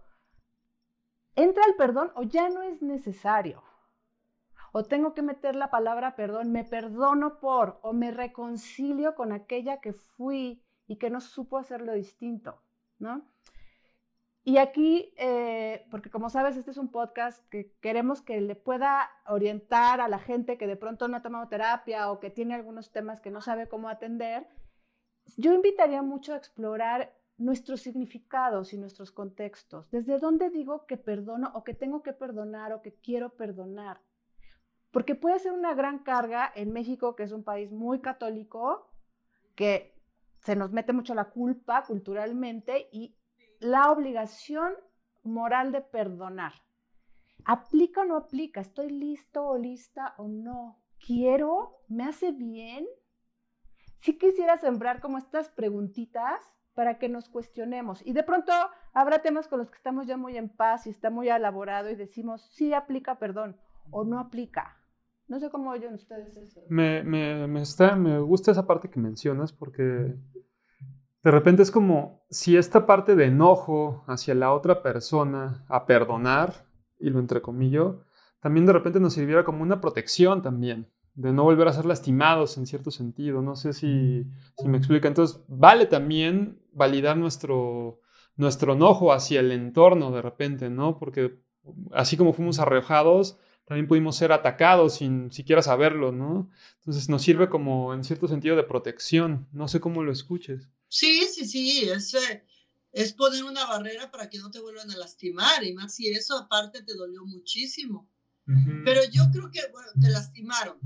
¿entra 1.36 1.64
el 1.68 1.76
perdón 1.76 2.12
o 2.16 2.24
ya 2.24 2.50
no 2.50 2.64
es 2.64 2.82
necesario? 2.82 3.64
O 4.72 4.84
tengo 4.84 5.14
que 5.14 5.22
meter 5.22 5.56
la 5.56 5.70
palabra 5.70 6.16
perdón, 6.16 6.52
me 6.52 6.64
perdono 6.64 7.40
por, 7.40 7.80
o 7.82 7.94
me 7.94 8.12
reconcilio 8.12 9.16
con 9.16 9.32
aquella 9.32 9.82
que 9.82 9.94
fui 9.94 10.64
y 10.88 10.98
que 10.98 11.10
no 11.10 11.20
supo 11.22 11.58
hacerlo 11.58 11.94
distinto, 11.94 12.62
¿no? 13.00 13.28
Y 14.48 14.60
aquí, 14.60 15.14
eh, 15.18 15.86
porque 15.92 16.10
como 16.10 16.30
sabes, 16.30 16.56
este 16.56 16.72
es 16.72 16.78
un 16.78 16.90
podcast 16.90 17.46
que 17.50 17.74
queremos 17.82 18.22
que 18.22 18.40
le 18.40 18.56
pueda 18.56 19.12
orientar 19.28 20.00
a 20.00 20.08
la 20.08 20.20
gente 20.20 20.58
que 20.58 20.68
de 20.68 20.78
pronto 20.78 21.10
no 21.10 21.18
ha 21.18 21.22
tomado 21.22 21.50
terapia 21.50 22.10
o 22.10 22.22
que 22.22 22.30
tiene 22.30 22.56
algunos 22.56 22.94
temas 22.94 23.20
que 23.20 23.30
no 23.30 23.42
sabe 23.42 23.68
cómo 23.68 23.90
atender. 23.90 24.48
Yo 25.36 25.54
invitaría 25.54 26.02
mucho 26.02 26.34
a 26.34 26.38
explorar 26.38 27.14
nuestros 27.36 27.82
significados 27.82 28.72
y 28.72 28.78
nuestros 28.78 29.12
contextos. 29.12 29.92
¿Desde 29.92 30.18
dónde 30.18 30.50
digo 30.50 30.86
que 30.86 30.96
perdono 30.96 31.52
o 31.54 31.66
que 31.66 31.74
tengo 31.74 32.02
que 32.02 32.14
perdonar 32.14 32.72
o 32.72 32.82
que 32.82 32.94
quiero 32.94 33.36
perdonar? 33.36 34.00
Porque 34.92 35.16
puede 35.16 35.40
ser 35.40 35.52
una 35.52 35.74
gran 35.74 36.00
carga 36.00 36.50
en 36.56 36.72
México, 36.72 37.18
que 37.18 37.24
es 37.24 37.34
un 37.34 37.44
país 37.44 37.74
muy 37.74 38.00
católico, 38.00 38.90
que 39.56 39.94
se 40.40 40.56
nos 40.56 40.72
mete 40.72 40.94
mucho 40.94 41.14
la 41.16 41.32
culpa 41.32 41.84
culturalmente 41.84 42.88
y 42.94 43.17
la 43.60 43.92
obligación 43.92 44.74
moral 45.24 45.72
de 45.72 45.82
perdonar. 45.82 46.54
¿Aplica 47.46 48.02
o 48.02 48.06
no 48.06 48.18
aplica? 48.18 48.62
¿Estoy 48.62 48.90
listo 48.90 49.46
o 49.46 49.58
lista 49.58 50.16
o 50.18 50.28
no? 50.28 50.80
¿Quiero? 51.06 51.82
¿Me 51.88 52.04
hace 52.04 52.32
bien? 52.32 52.86
Sí 54.00 54.18
quisiera 54.18 54.58
sembrar 54.58 55.00
como 55.00 55.18
estas 55.18 55.50
preguntitas 55.50 56.42
para 56.74 57.00
que 57.00 57.10
nos 57.10 57.30
cuestionemos. 57.30 58.06
Y 58.06 58.14
de 58.14 58.24
pronto 58.24 58.52
habrá 58.94 59.20
temas 59.20 59.48
con 59.48 59.60
los 59.60 59.70
que 59.72 59.78
estamos 59.78 60.08
ya 60.08 60.18
muy 60.18 60.38
en 60.38 60.50
paz 60.50 60.86
y 60.86 60.92
está 60.92 61.10
muy 61.10 61.30
elaborado 61.30 61.90
y 61.90 61.96
decimos, 61.96 62.48
sí 62.52 62.74
aplica 62.74 63.18
perdón 63.18 63.58
o 63.90 64.04
no 64.04 64.20
aplica. 64.20 64.78
No 65.28 65.40
sé 65.40 65.50
cómo 65.50 65.72
oyen 65.72 65.94
ustedes 65.94 66.38
eso. 66.38 66.62
Me, 66.70 67.04
me, 67.04 67.48
me 67.48 68.20
gusta 68.20 68.52
esa 68.52 68.68
parte 68.68 68.90
que 68.90 69.00
mencionas 69.00 69.52
porque 69.52 70.16
de 71.28 71.32
repente 71.32 71.62
es 71.62 71.72
como 71.72 72.26
si 72.30 72.56
esta 72.56 72.86
parte 72.86 73.18
de 73.18 73.26
enojo 73.26 74.06
hacia 74.08 74.34
la 74.34 74.54
otra 74.54 74.82
persona, 74.82 75.66
a 75.68 75.86
perdonar, 75.86 76.66
y 77.02 77.10
lo 77.10 77.20
entrecomillo, 77.20 78.06
también 78.40 78.66
de 78.66 78.72
repente 78.72 79.02
nos 79.02 79.16
sirviera 79.16 79.44
como 79.44 79.62
una 79.62 79.82
protección 79.82 80.42
también, 80.42 80.90
de 81.16 81.34
no 81.34 81.44
volver 81.44 81.68
a 81.68 81.74
ser 81.74 81.86
lastimados 81.86 82.58
en 82.58 82.66
cierto 82.66 82.92
sentido. 82.92 83.42
No 83.42 83.58
sé 83.58 83.74
si, 83.74 84.26
me 84.64 84.78
explica. 84.78 85.10
Entonces, 85.10 85.44
vale 85.50 85.86
también 85.86 86.62
validar 86.72 87.18
nuestro, 87.18 88.00
nuestro 88.38 88.72
enojo 88.72 89.12
hacia 89.12 89.42
el 89.42 89.52
entorno 89.52 90.12
de 90.12 90.22
repente, 90.22 90.70
¿no? 90.70 90.98
Porque 90.98 91.42
así 91.92 92.16
como 92.16 92.32
fuimos 92.32 92.60
arrojados, 92.60 93.38
también 93.66 93.90
pudimos 93.90 94.16
ser 94.16 94.32
atacados 94.32 94.94
sin 94.94 95.30
siquiera 95.34 95.62
saberlo, 95.62 96.14
¿no? 96.14 96.50
Entonces 96.78 97.10
nos 97.10 97.22
sirve 97.22 97.50
como 97.50 97.94
en 97.94 98.06
cierto 98.06 98.30
sentido 98.30 98.56
de 98.56 98.64
protección. 98.64 99.50
No 99.52 99.68
sé 99.68 99.82
cómo 99.82 100.04
lo 100.04 100.14
escuches. 100.14 100.70
Sí, 100.90 101.28
sí, 101.34 101.46
sí, 101.46 101.90
es, 101.90 102.14
eh, 102.14 102.46
es 102.92 103.14
poner 103.14 103.44
una 103.44 103.66
barrera 103.66 104.10
para 104.10 104.30
que 104.30 104.40
no 104.40 104.50
te 104.50 104.60
vuelvan 104.60 104.90
a 104.92 104.98
lastimar 104.98 105.64
y 105.64 105.74
más 105.74 105.94
si 105.94 106.08
eso 106.08 106.38
aparte 106.38 106.84
te 106.84 106.96
dolió 106.96 107.26
muchísimo. 107.26 108.10
Pero 108.86 109.04
yo 109.12 109.24
creo 109.32 109.52
que 109.52 109.68
bueno, 109.74 109.90
te 110.00 110.10
lastimaron. 110.10 110.80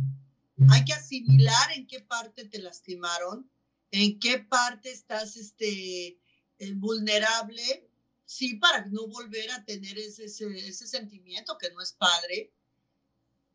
Hay 0.71 0.83
que 0.83 0.93
asimilar 0.93 1.71
en 1.75 1.85
qué 1.85 1.99
parte 1.99 2.45
te 2.45 2.59
lastimaron, 2.59 3.49
en 3.91 4.19
qué 4.19 4.39
parte 4.39 4.91
estás 4.91 5.37
este, 5.37 6.19
eh, 6.57 6.73
vulnerable, 6.73 7.87
sí, 8.25 8.55
para 8.55 8.85
no 8.85 9.07
volver 9.07 9.51
a 9.51 9.63
tener 9.63 9.97
ese, 9.99 10.25
ese, 10.25 10.47
ese 10.67 10.87
sentimiento 10.87 11.57
que 11.59 11.69
no 11.69 11.81
es 11.81 11.93
padre. 11.93 12.51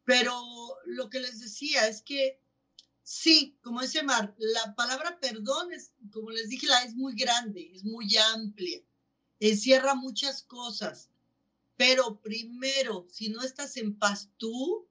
Pero 0.04 0.40
lo 0.84 1.10
que 1.10 1.18
les 1.18 1.40
decía 1.40 1.88
es 1.88 2.02
que 2.02 2.40
Sí, 3.08 3.56
como 3.62 3.82
dice 3.82 4.02
Mar, 4.02 4.34
la 4.36 4.74
palabra 4.74 5.20
perdón 5.20 5.72
es, 5.72 5.92
como 6.10 6.32
les 6.32 6.48
dije, 6.48 6.66
la 6.66 6.82
es 6.82 6.96
muy 6.96 7.14
grande, 7.14 7.70
es 7.72 7.84
muy 7.84 8.08
amplia, 8.34 8.82
encierra 9.38 9.94
muchas 9.94 10.42
cosas. 10.42 11.08
Pero 11.76 12.20
primero, 12.20 13.06
si 13.08 13.28
no 13.28 13.42
estás 13.42 13.76
en 13.76 13.96
paz 13.96 14.30
tú, 14.38 14.88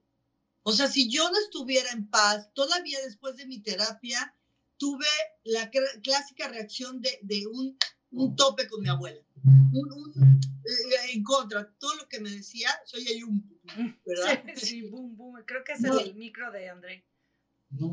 o 0.64 0.72
sea, 0.72 0.88
si 0.88 1.10
yo 1.10 1.30
no 1.30 1.38
estuviera 1.40 1.92
en 1.92 2.08
paz, 2.08 2.50
todavía 2.54 3.02
después 3.04 3.36
de 3.36 3.48
mi 3.48 3.60
terapia, 3.60 4.34
tuve 4.78 5.08
la 5.44 5.70
clásica 6.02 6.48
reacción 6.48 7.02
de, 7.02 7.20
de 7.22 7.46
un, 7.48 7.78
un 8.12 8.34
tope 8.38 8.70
con 8.70 8.82
mi 8.82 8.88
abuela. 8.88 9.20
Eh, 9.44 11.12
en 11.12 11.22
contra, 11.22 11.70
todo 11.78 11.96
lo 11.96 12.08
que 12.08 12.22
me 12.22 12.30
decía, 12.30 12.70
soy 12.86 13.06
ahí 13.10 13.24
un, 13.24 13.60
¿verdad? 14.06 14.42
Sí, 14.56 14.66
sí, 14.66 14.82
boom, 14.84 15.18
boom. 15.18 15.44
Creo 15.46 15.66
que 15.66 15.74
es 15.74 15.84
el 15.84 16.16
micro 16.16 16.50
de 16.54 16.70
André. 16.70 17.06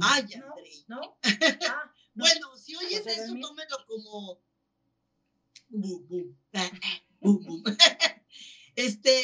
Ay, 0.00 0.22
André. 0.34 0.72
¿No? 0.88 1.18
Ah, 1.68 1.92
bueno, 2.14 2.56
si 2.56 2.76
oyes 2.76 3.06
eso, 3.06 3.34
tómelo 3.40 3.76
como 3.86 4.42
boom, 5.70 6.06
boom, 6.06 6.38
boom, 7.20 7.44
boom. 7.44 7.76
este, 8.76 9.22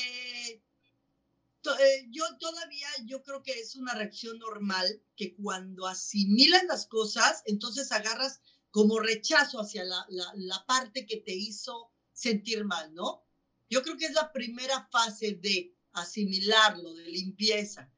eh, 1.77 2.07
yo 2.11 2.25
todavía, 2.39 2.89
yo 3.05 3.23
creo 3.23 3.43
que 3.43 3.53
es 3.53 3.77
una 3.77 3.95
reacción 3.95 4.39
normal 4.39 5.03
que 5.17 5.35
cuando 5.35 5.87
asimilas 5.87 6.65
las 6.65 6.87
cosas, 6.87 7.43
entonces 7.45 7.93
agarras 7.93 8.41
como 8.71 9.01
rechazo 9.01 9.61
hacia 9.61 9.85
la, 9.85 10.07
la, 10.09 10.67
parte 10.67 11.07
que 11.07 11.19
te 11.19 11.35
hizo 11.35 11.91
sentir 12.13 12.65
mal, 12.65 12.95
¿no? 12.95 13.27
Yo 13.69 13.83
creo 13.83 13.97
que 13.97 14.07
es 14.07 14.13
la 14.13 14.33
primera 14.33 14.89
fase 14.91 15.33
de 15.33 15.75
asimilarlo, 15.93 16.95
de 16.95 17.07
limpieza. 17.07 17.93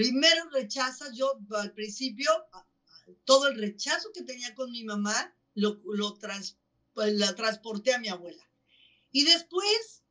Primero 0.00 0.48
rechazas, 0.48 1.12
yo 1.12 1.38
al 1.50 1.74
principio, 1.74 2.30
todo 3.26 3.48
el 3.48 3.58
rechazo 3.58 4.10
que 4.14 4.22
tenía 4.22 4.54
con 4.54 4.70
mi 4.70 4.82
mamá, 4.82 5.36
lo, 5.54 5.78
lo 5.84 6.18
pues, 6.94 7.12
la 7.12 7.34
transporté 7.34 7.92
a 7.92 7.98
mi 7.98 8.08
abuela. 8.08 8.42
Y 9.12 9.26
después 9.26 10.02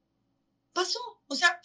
pasó, 0.74 1.00
o 1.26 1.36
sea, 1.36 1.60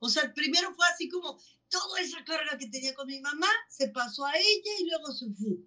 o 0.00 0.08
sea, 0.08 0.34
primero 0.34 0.74
fue 0.74 0.84
así 0.88 1.08
como 1.08 1.40
toda 1.68 2.00
esa 2.00 2.24
carga 2.24 2.58
que 2.58 2.66
tenía 2.66 2.92
con 2.92 3.06
mi 3.06 3.20
mamá 3.20 3.48
se 3.68 3.86
pasó 3.90 4.26
a 4.26 4.36
ella 4.36 4.72
y 4.80 4.88
luego 4.88 5.12
se 5.12 5.26
fue. 5.30 5.60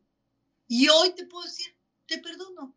Y 0.67 0.89
hoy 0.89 1.15
te 1.15 1.25
puedo 1.25 1.45
decir, 1.45 1.73
te 2.05 2.17
perdono. 2.17 2.75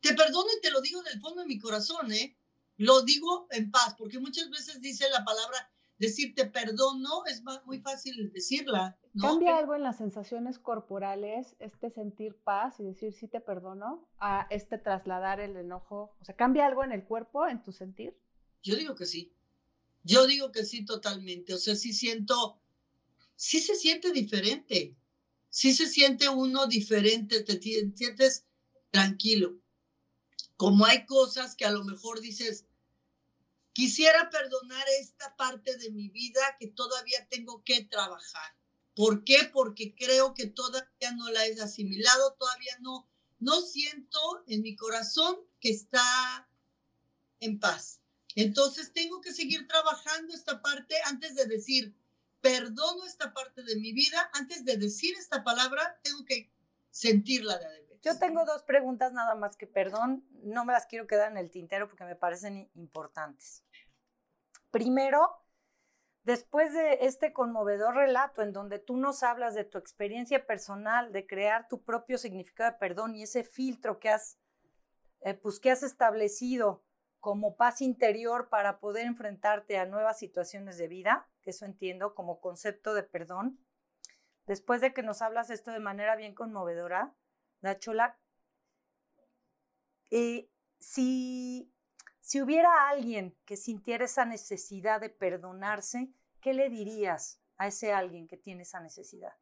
Te 0.00 0.14
perdono 0.14 0.50
y 0.56 0.60
te 0.60 0.70
lo 0.70 0.80
digo 0.80 1.00
en 1.00 1.14
el 1.14 1.20
fondo 1.20 1.40
de 1.40 1.48
mi 1.48 1.58
corazón, 1.58 2.12
¿eh? 2.12 2.38
Lo 2.76 3.02
digo 3.02 3.48
en 3.50 3.72
paz, 3.72 3.96
porque 3.98 4.20
muchas 4.20 4.48
veces 4.50 4.80
dice 4.80 5.10
la 5.10 5.24
palabra, 5.24 5.73
decirte 6.04 6.46
perdono 6.46 7.24
es 7.26 7.42
muy 7.64 7.80
fácil 7.80 8.32
decirla. 8.32 8.98
¿Cambia 9.20 9.58
algo 9.58 9.74
en 9.74 9.82
las 9.82 9.98
sensaciones 9.98 10.58
corporales, 10.58 11.56
este 11.58 11.90
sentir 11.90 12.36
paz 12.42 12.80
y 12.80 12.84
decir 12.84 13.12
sí 13.12 13.28
te 13.28 13.40
perdono, 13.40 14.08
a 14.18 14.46
este 14.50 14.78
trasladar 14.78 15.40
el 15.40 15.56
enojo? 15.56 16.16
O 16.20 16.24
sea, 16.24 16.34
¿cambia 16.34 16.66
algo 16.66 16.84
en 16.84 16.92
el 16.92 17.04
cuerpo, 17.04 17.46
en 17.46 17.62
tu 17.62 17.72
sentir? 17.72 18.16
Yo 18.62 18.76
digo 18.76 18.94
que 18.94 19.06
sí. 19.06 19.32
Yo 20.02 20.26
digo 20.26 20.52
que 20.52 20.64
sí 20.64 20.84
totalmente. 20.84 21.54
O 21.54 21.58
sea, 21.58 21.76
sí 21.76 21.92
siento, 21.92 22.60
sí 23.36 23.60
se 23.60 23.74
siente 23.74 24.12
diferente 24.12 24.96
si 25.54 25.72
se 25.72 25.86
siente 25.86 26.28
uno 26.28 26.66
diferente, 26.66 27.44
te 27.44 27.62
sientes 27.62 28.44
tranquilo. 28.90 29.56
Como 30.56 30.84
hay 30.84 31.06
cosas 31.06 31.54
que 31.54 31.64
a 31.64 31.70
lo 31.70 31.84
mejor 31.84 32.20
dices, 32.20 32.66
quisiera 33.74 34.30
perdonar 34.30 34.86
esta 35.00 35.36
parte 35.36 35.76
de 35.76 35.90
mi 35.90 36.08
vida 36.08 36.56
que 36.58 36.68
todavía 36.68 37.26
tengo 37.28 37.62
que 37.64 37.84
trabajar. 37.84 38.56
¿Por 38.94 39.24
qué? 39.24 39.50
Porque 39.52 39.94
creo 39.94 40.32
que 40.32 40.46
todavía 40.46 41.10
no 41.16 41.30
la 41.30 41.44
he 41.46 41.60
asimilado, 41.60 42.34
todavía 42.34 42.78
no, 42.80 43.06
no 43.40 43.60
siento 43.60 44.44
en 44.46 44.62
mi 44.62 44.76
corazón 44.76 45.36
que 45.60 45.70
está 45.70 46.48
en 47.40 47.58
paz. 47.58 48.00
Entonces 48.36 48.92
tengo 48.92 49.20
que 49.20 49.34
seguir 49.34 49.66
trabajando 49.66 50.32
esta 50.32 50.62
parte 50.62 50.94
antes 51.06 51.34
de 51.34 51.46
decir, 51.46 51.94
perdono 52.40 53.04
esta 53.04 53.34
parte 53.34 53.62
de 53.64 53.76
mi 53.76 53.92
vida, 53.92 54.30
antes 54.34 54.64
de 54.64 54.76
decir 54.76 55.14
esta 55.18 55.42
palabra, 55.42 56.00
tengo 56.02 56.24
que 56.24 56.52
sentirla 56.90 57.58
de 57.58 57.66
adentro. 57.66 57.83
Yo 58.04 58.18
tengo 58.18 58.44
dos 58.44 58.62
preguntas 58.64 59.14
nada 59.14 59.34
más 59.34 59.56
que 59.56 59.66
perdón, 59.66 60.28
no 60.42 60.66
me 60.66 60.74
las 60.74 60.84
quiero 60.84 61.06
quedar 61.06 61.30
en 61.30 61.38
el 61.38 61.50
tintero 61.50 61.88
porque 61.88 62.04
me 62.04 62.16
parecen 62.16 62.70
importantes. 62.74 63.64
Primero, 64.70 65.30
después 66.22 66.74
de 66.74 66.98
este 67.06 67.32
conmovedor 67.32 67.94
relato 67.94 68.42
en 68.42 68.52
donde 68.52 68.78
tú 68.78 68.98
nos 68.98 69.22
hablas 69.22 69.54
de 69.54 69.64
tu 69.64 69.78
experiencia 69.78 70.46
personal, 70.46 71.12
de 71.12 71.26
crear 71.26 71.66
tu 71.66 71.82
propio 71.82 72.18
significado 72.18 72.72
de 72.72 72.78
perdón 72.78 73.16
y 73.16 73.22
ese 73.22 73.42
filtro 73.42 73.98
que 73.98 74.10
has, 74.10 74.38
eh, 75.20 75.32
pues, 75.32 75.58
que 75.58 75.70
has 75.70 75.82
establecido 75.82 76.84
como 77.20 77.56
paz 77.56 77.80
interior 77.80 78.50
para 78.50 78.80
poder 78.80 79.06
enfrentarte 79.06 79.78
a 79.78 79.86
nuevas 79.86 80.18
situaciones 80.18 80.76
de 80.76 80.88
vida, 80.88 81.26
que 81.40 81.50
eso 81.50 81.64
entiendo 81.64 82.14
como 82.14 82.38
concepto 82.38 82.92
de 82.92 83.02
perdón. 83.02 83.58
Después 84.44 84.82
de 84.82 84.92
que 84.92 85.02
nos 85.02 85.22
hablas 85.22 85.48
esto 85.48 85.70
de 85.70 85.80
manera 85.80 86.16
bien 86.16 86.34
conmovedora, 86.34 87.14
Nachola, 87.64 88.20
eh, 90.10 90.50
si, 90.78 91.72
si 92.20 92.42
hubiera 92.42 92.90
alguien 92.90 93.34
que 93.46 93.56
sintiera 93.56 94.04
esa 94.04 94.26
necesidad 94.26 95.00
de 95.00 95.08
perdonarse, 95.08 96.12
¿qué 96.42 96.52
le 96.52 96.68
dirías 96.68 97.40
a 97.56 97.68
ese 97.68 97.92
alguien 97.92 98.28
que 98.28 98.36
tiene 98.36 98.64
esa 98.64 98.80
necesidad? 98.80 99.32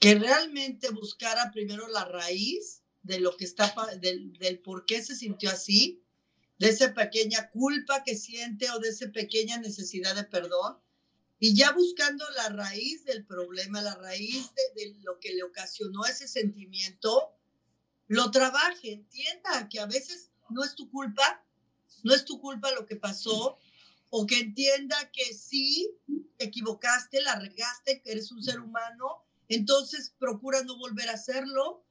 Que 0.00 0.14
realmente 0.14 0.88
buscara 0.90 1.50
primero 1.52 1.88
la 1.88 2.06
raíz 2.06 2.82
de 3.02 3.20
lo 3.20 3.36
que 3.36 3.44
está, 3.44 3.70
del, 4.00 4.32
del 4.38 4.60
por 4.60 4.86
qué 4.86 5.02
se 5.02 5.14
sintió 5.14 5.50
así, 5.50 6.02
de 6.58 6.70
esa 6.70 6.94
pequeña 6.94 7.50
culpa 7.50 8.02
que 8.02 8.16
siente 8.16 8.70
o 8.70 8.78
de 8.78 8.88
esa 8.88 9.12
pequeña 9.12 9.58
necesidad 9.58 10.16
de 10.16 10.24
perdón. 10.24 10.78
Y 11.40 11.54
ya 11.54 11.72
buscando 11.72 12.28
la 12.30 12.48
raíz 12.48 13.04
del 13.04 13.24
problema, 13.24 13.80
la 13.80 13.94
raíz 13.94 14.50
de, 14.74 14.94
lo 15.02 15.20
que 15.20 15.34
le 15.34 15.44
ocasionó 15.44 16.04
ese 16.04 16.26
sentimiento, 16.26 17.34
lo 18.08 18.30
trabaje, 18.30 18.92
entienda 18.92 19.68
que 19.68 19.80
a 19.80 19.86
veces 19.86 20.30
no 20.50 20.64
es 20.64 20.74
tu 20.74 20.90
culpa, 20.90 21.44
no 22.02 22.14
es 22.14 22.24
tu 22.24 22.40
culpa 22.40 22.72
lo 22.72 22.86
que 22.86 22.96
pasó, 22.96 23.58
o 24.10 24.26
que 24.26 24.40
entienda 24.40 24.96
que 25.12 25.34
sí, 25.34 25.94
te 26.36 26.46
equivocaste, 26.46 27.20
la 27.20 27.38
regaste, 27.38 28.00
que 28.00 28.12
eres 28.12 28.32
un 28.32 28.42
ser 28.42 28.60
humano, 28.60 29.24
entonces 29.48 30.14
procura 30.18 30.62
no 30.62 30.76
volver 30.76 31.08
a 31.08 31.14
hacerlo 31.14 31.84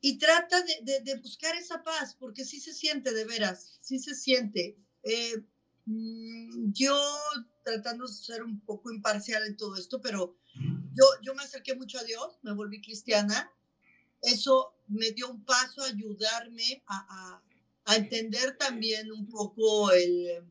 y 0.00 0.18
trata 0.18 0.62
de, 0.82 1.14
buscar 1.22 1.54
esa 1.56 1.82
paz, 1.82 2.14
porque 2.18 2.44
sí 2.44 2.60
se 2.60 2.74
siente 2.74 3.12
de 3.12 3.24
veras, 3.24 3.78
sí 3.80 3.98
se 4.00 4.14
siente. 4.14 4.76
Eh, 5.04 5.44
yo 5.84 6.98
tratando 7.64 8.06
de 8.06 8.12
ser 8.12 8.42
un 8.42 8.60
poco 8.60 8.92
imparcial 8.92 9.46
en 9.46 9.56
todo 9.56 9.76
esto, 9.76 10.00
pero 10.00 10.36
yo, 10.54 11.04
yo 11.22 11.34
me 11.34 11.42
acerqué 11.42 11.74
mucho 11.74 11.98
a 11.98 12.04
Dios, 12.04 12.38
me 12.42 12.52
volví 12.52 12.80
cristiana. 12.80 13.50
Eso 14.20 14.74
me 14.88 15.10
dio 15.10 15.28
un 15.28 15.44
paso 15.44 15.82
a 15.82 15.86
ayudarme 15.86 16.82
a, 16.86 17.42
a, 17.84 17.96
entender 17.96 18.56
también 18.56 19.10
un 19.10 19.28
poco 19.28 19.90
el, 19.90 20.44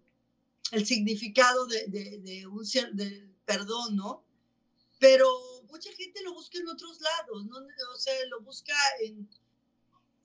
el 0.72 0.86
significado 0.86 1.66
de, 1.68 1.88
de, 1.88 2.48
un, 2.48 2.66
del 2.94 3.34
perdón, 3.46 3.96
¿no? 3.96 4.26
Pero 5.00 5.28
mucha 5.70 5.92
gente 5.94 6.22
lo 6.24 6.34
busca 6.34 6.58
en 6.60 6.68
otros 6.68 7.00
lados, 7.00 7.46
¿no? 7.46 7.58
O 7.94 7.98
sea, 7.98 8.14
lo 8.30 8.42
busca 8.42 8.76
en, 9.02 9.30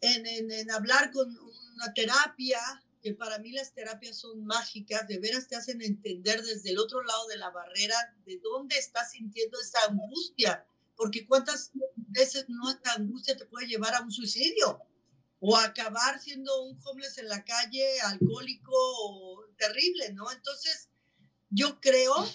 en, 0.00 0.50
en, 0.50 0.70
hablar 0.70 1.12
con 1.12 1.28
una 1.28 1.94
terapia, 1.94 2.60
que 3.06 3.14
para 3.14 3.38
mí 3.38 3.52
las 3.52 3.72
terapias 3.72 4.16
son 4.16 4.44
mágicas, 4.44 5.06
de 5.06 5.20
veras 5.20 5.46
te 5.46 5.54
hacen 5.54 5.80
entender 5.80 6.42
desde 6.42 6.70
el 6.70 6.78
otro 6.80 7.04
lado 7.04 7.28
de 7.28 7.36
la 7.36 7.50
barrera 7.50 7.94
de 8.24 8.40
dónde 8.42 8.76
estás 8.76 9.12
sintiendo 9.12 9.60
esa 9.60 9.78
angustia, 9.88 10.66
porque 10.96 11.24
cuántas 11.24 11.70
veces 11.94 12.46
no 12.48 12.68
esta 12.68 12.94
angustia 12.94 13.36
te 13.36 13.46
puede 13.46 13.68
llevar 13.68 13.94
a 13.94 14.00
un 14.00 14.10
suicidio 14.10 14.82
o 15.38 15.56
acabar 15.56 16.20
siendo 16.20 16.64
un 16.64 16.76
homeless 16.84 17.18
en 17.18 17.28
la 17.28 17.44
calle, 17.44 18.00
alcohólico, 18.00 19.46
terrible, 19.56 20.12
¿no? 20.12 20.32
Entonces, 20.32 20.88
yo 21.48 21.80
creo 21.80 22.28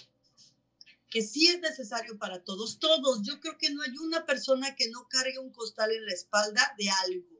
que 1.10 1.20
sí 1.20 1.48
es 1.48 1.60
necesario 1.60 2.16
para 2.16 2.42
todos, 2.44 2.78
todos. 2.78 3.20
Yo 3.20 3.40
creo 3.40 3.58
que 3.58 3.68
no 3.68 3.82
hay 3.82 3.94
una 3.98 4.24
persona 4.24 4.74
que 4.74 4.88
no 4.88 5.06
cargue 5.10 5.38
un 5.38 5.52
costal 5.52 5.92
en 5.92 6.06
la 6.06 6.14
espalda 6.14 6.74
de 6.78 6.88
algo 6.88 7.31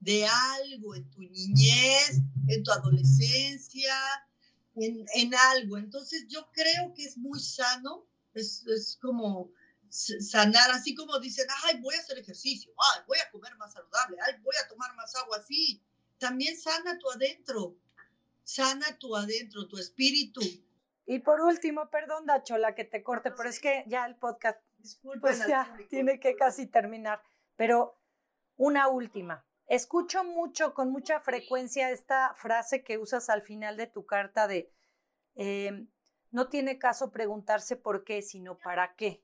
de 0.00 0.26
algo 0.26 0.94
en 0.94 1.08
tu 1.10 1.20
niñez, 1.20 2.20
en 2.48 2.62
tu 2.62 2.72
adolescencia, 2.72 3.94
en, 4.74 5.04
en 5.14 5.34
algo. 5.52 5.78
Entonces 5.78 6.26
yo 6.28 6.50
creo 6.52 6.92
que 6.94 7.04
es 7.04 7.16
muy 7.16 7.38
sano, 7.38 8.06
es, 8.34 8.66
es, 8.66 8.98
como 9.00 9.52
sanar, 9.88 10.70
así 10.70 10.94
como 10.94 11.18
dicen, 11.18 11.46
ay, 11.64 11.80
voy 11.80 11.94
a 11.94 11.98
hacer 11.98 12.18
ejercicio, 12.18 12.72
ay, 12.94 13.02
voy 13.06 13.18
a 13.18 13.30
comer 13.30 13.54
más 13.56 13.72
saludable, 13.72 14.16
ay, 14.26 14.34
voy 14.42 14.54
a 14.64 14.68
tomar 14.68 14.94
más 14.94 15.14
agua, 15.16 15.38
así. 15.38 15.82
También 16.18 16.56
sana 16.56 16.98
tu 16.98 17.10
adentro, 17.10 17.76
sana 18.42 18.98
tu 18.98 19.16
adentro, 19.16 19.68
tu 19.68 19.78
espíritu. 19.78 20.40
Y 21.06 21.18
por 21.18 21.40
último, 21.40 21.90
perdón, 21.90 22.26
Dachola, 22.26 22.74
que 22.74 22.84
te 22.84 23.02
corte, 23.02 23.32
pero 23.32 23.48
es 23.48 23.58
que 23.58 23.84
ya 23.86 24.06
el 24.06 24.16
podcast 24.16 24.60
pues 25.20 25.46
ya 25.46 25.76
tiene 25.88 26.20
que 26.20 26.36
casi 26.36 26.66
terminar. 26.66 27.22
Pero 27.56 27.98
una 28.56 28.88
última. 28.88 29.44
Escucho 29.70 30.24
mucho, 30.24 30.74
con 30.74 30.90
mucha 30.90 31.20
frecuencia, 31.20 31.92
esta 31.92 32.34
frase 32.34 32.82
que 32.82 32.98
usas 32.98 33.30
al 33.30 33.40
final 33.40 33.76
de 33.76 33.86
tu 33.86 34.04
carta 34.04 34.48
de 34.48 34.74
em, 35.36 35.88
no 36.32 36.48
tiene 36.48 36.76
caso 36.76 37.12
preguntarse 37.12 37.76
por 37.76 38.02
qué, 38.02 38.20
sino 38.20 38.58
para 38.58 38.96
qué. 38.96 39.22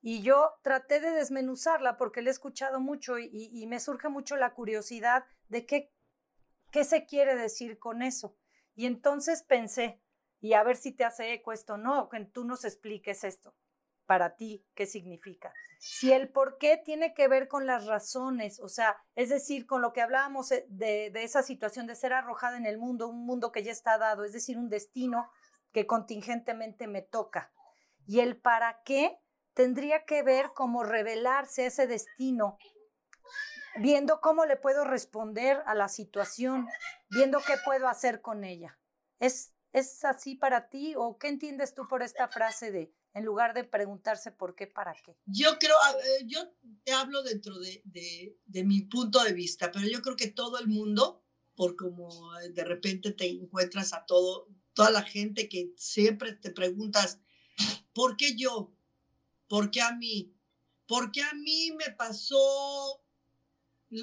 Y 0.00 0.22
yo 0.22 0.54
traté 0.62 0.98
de 1.00 1.10
desmenuzarla 1.10 1.98
porque 1.98 2.22
la 2.22 2.30
he 2.30 2.32
escuchado 2.32 2.80
mucho 2.80 3.18
y, 3.18 3.66
me 3.66 3.78
surge 3.78 4.08
mucho 4.08 4.36
la 4.36 4.54
curiosidad 4.54 5.26
de 5.48 5.66
qué, 5.66 5.92
qué 6.70 6.82
se 6.82 7.04
quiere 7.04 7.36
decir 7.36 7.78
con 7.78 8.00
eso. 8.00 8.34
Y 8.74 8.86
entonces 8.86 9.42
pensé, 9.42 10.00
y 10.40 10.54
a 10.54 10.62
ver 10.62 10.76
si 10.76 10.92
te 10.92 11.04
hace 11.04 11.34
eco 11.34 11.52
esto, 11.52 11.76
no, 11.76 12.08
que 12.08 12.24
tú 12.24 12.44
nos 12.46 12.64
expliques 12.64 13.24
esto 13.24 13.54
para 14.06 14.36
ti, 14.36 14.64
qué 14.74 14.86
significa. 14.86 15.52
Si 15.78 16.12
el 16.12 16.30
por 16.30 16.58
qué 16.58 16.80
tiene 16.82 17.12
que 17.12 17.28
ver 17.28 17.48
con 17.48 17.66
las 17.66 17.86
razones, 17.86 18.60
o 18.60 18.68
sea, 18.68 18.96
es 19.14 19.28
decir, 19.28 19.66
con 19.66 19.82
lo 19.82 19.92
que 19.92 20.00
hablábamos 20.00 20.50
eh, 20.52 20.66
de, 20.68 21.12
esa 21.22 21.42
situación 21.42 21.86
de 21.86 21.94
ser 21.94 22.12
arrojada 22.12 22.56
en 22.56 22.66
el 22.66 22.78
mundo, 22.78 23.08
un 23.08 23.26
mundo 23.26 23.52
que 23.52 23.62
ya 23.62 23.72
está 23.72 23.98
dado, 23.98 24.24
es 24.24 24.32
decir, 24.32 24.56
un 24.56 24.68
destino 24.68 25.30
que 25.72 25.86
contingentemente 25.86 26.86
me 26.86 27.02
toca. 27.02 27.52
Y 28.06 28.20
el 28.20 28.40
para 28.40 28.82
qué 28.84 29.18
tendría 29.52 30.04
que 30.04 30.22
ver 30.22 30.52
como 30.54 30.82
revelarse 30.82 31.66
ese 31.66 31.86
destino, 31.86 32.56
viendo 33.78 34.20
cómo 34.20 34.46
le 34.46 34.56
puedo 34.56 34.84
responder 34.84 35.62
a 35.66 35.74
la 35.74 35.88
situación, 35.88 36.66
viendo 37.10 37.40
qué 37.46 37.54
puedo 37.64 37.88
hacer 37.88 38.22
con 38.22 38.44
ella. 38.44 38.78
¿Es, 39.18 39.54
¿Es 39.72 40.04
así 40.04 40.36
para 40.36 40.68
ti 40.68 40.94
o 40.96 41.18
qué 41.18 41.28
entiendes 41.28 41.74
tú 41.74 41.86
por 41.88 42.02
esta 42.02 42.28
frase 42.28 42.70
de 42.70 42.94
en 43.16 43.24
lugar 43.24 43.54
de 43.54 43.64
preguntarse 43.64 44.30
por 44.30 44.54
qué, 44.54 44.66
para 44.66 44.94
qué? 44.94 45.16
Yo 45.24 45.58
creo, 45.58 45.74
yo 46.26 46.52
te 46.84 46.92
hablo 46.92 47.22
dentro 47.22 47.58
de, 47.58 47.80
de, 47.84 48.36
de 48.44 48.62
mi 48.62 48.82
punto 48.82 49.24
de 49.24 49.32
vista, 49.32 49.72
pero 49.72 49.88
yo 49.88 50.02
creo 50.02 50.16
que 50.16 50.26
todo 50.28 50.58
el 50.58 50.68
mundo, 50.68 51.24
por 51.54 51.76
como 51.76 52.10
de 52.52 52.62
repente 52.62 53.12
te 53.12 53.26
encuentras 53.26 53.94
a 53.94 54.04
todo, 54.04 54.48
toda 54.74 54.90
la 54.90 55.00
gente 55.00 55.48
que 55.48 55.72
siempre 55.78 56.34
te 56.34 56.50
preguntas, 56.50 57.18
¿por 57.94 58.18
qué 58.18 58.36
yo? 58.36 58.76
¿Por 59.48 59.70
qué 59.70 59.80
a 59.80 59.92
mí? 59.92 60.36
¿Por 60.86 61.10
qué 61.10 61.22
a 61.22 61.32
mí 61.32 61.72
me 61.72 61.90
pasó 61.92 63.02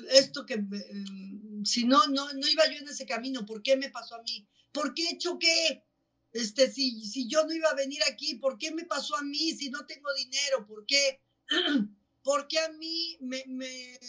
esto 0.09 0.43
que, 0.47 0.57
mm, 0.57 1.64
si 1.66 1.86
no, 1.86 2.07
no, 2.07 2.34
no 2.34 2.47
iba 2.47 2.66
yo 2.66 2.80
en 2.80 2.89
ese 2.89 3.05
camino, 3.05 3.45
¿por 3.45 3.61
qué 3.61 3.78
me 3.78 3.91
pasó 3.91 4.16
a 4.16 4.24
mí? 4.24 4.47
¿Por 4.72 4.95
qué 4.95 5.20
choqué? 5.20 5.86
Este, 6.34 6.72
si, 6.72 7.06
si 7.06 7.28
yo 7.28 7.46
no 7.46 7.54
iba 7.54 7.70
a 7.70 7.76
venir 7.76 8.02
aquí, 8.10 8.36
¿por 8.36 8.58
qué 8.58 8.72
me 8.72 8.86
pasó 8.86 9.16
a 9.16 9.22
mí 9.22 9.54
si 9.54 9.70
no 9.70 9.86
tengo 9.86 10.12
dinero? 10.16 10.66
¿Por 10.66 10.86
qué? 10.86 11.22
¿Por 12.24 12.48
qué 12.48 12.60
a 12.60 12.70
mí 12.70 13.18
me, 13.22 13.44
me 13.48 14.00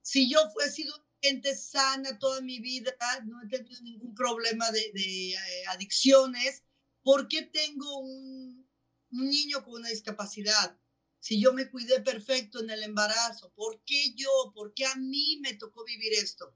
si 0.00 0.30
yo 0.30 0.38
he 0.64 0.70
sido 0.70 0.94
gente 1.20 1.54
sana 1.54 2.18
toda 2.18 2.40
mi 2.40 2.60
vida, 2.60 2.94
no 3.26 3.42
he 3.42 3.48
tenido 3.48 3.80
ningún 3.82 4.14
problema 4.14 4.70
de, 4.70 4.90
de 4.94 5.32
eh, 5.32 5.66
adicciones, 5.68 6.62
¿por 7.02 7.28
qué 7.28 7.42
tengo 7.42 7.98
un, 7.98 8.66
un 9.10 9.28
niño 9.28 9.62
con 9.64 9.74
una 9.74 9.90
discapacidad? 9.90 10.78
Si 11.20 11.40
yo 11.40 11.52
me 11.52 11.68
cuidé 11.68 12.00
perfecto 12.00 12.60
en 12.60 12.70
el 12.70 12.82
embarazo, 12.82 13.52
¿por 13.54 13.82
qué 13.84 14.14
yo? 14.14 14.30
¿Por 14.54 14.72
qué 14.72 14.86
a 14.86 14.94
mí 14.94 15.38
me 15.42 15.54
tocó 15.54 15.84
vivir 15.84 16.12
esto? 16.14 16.54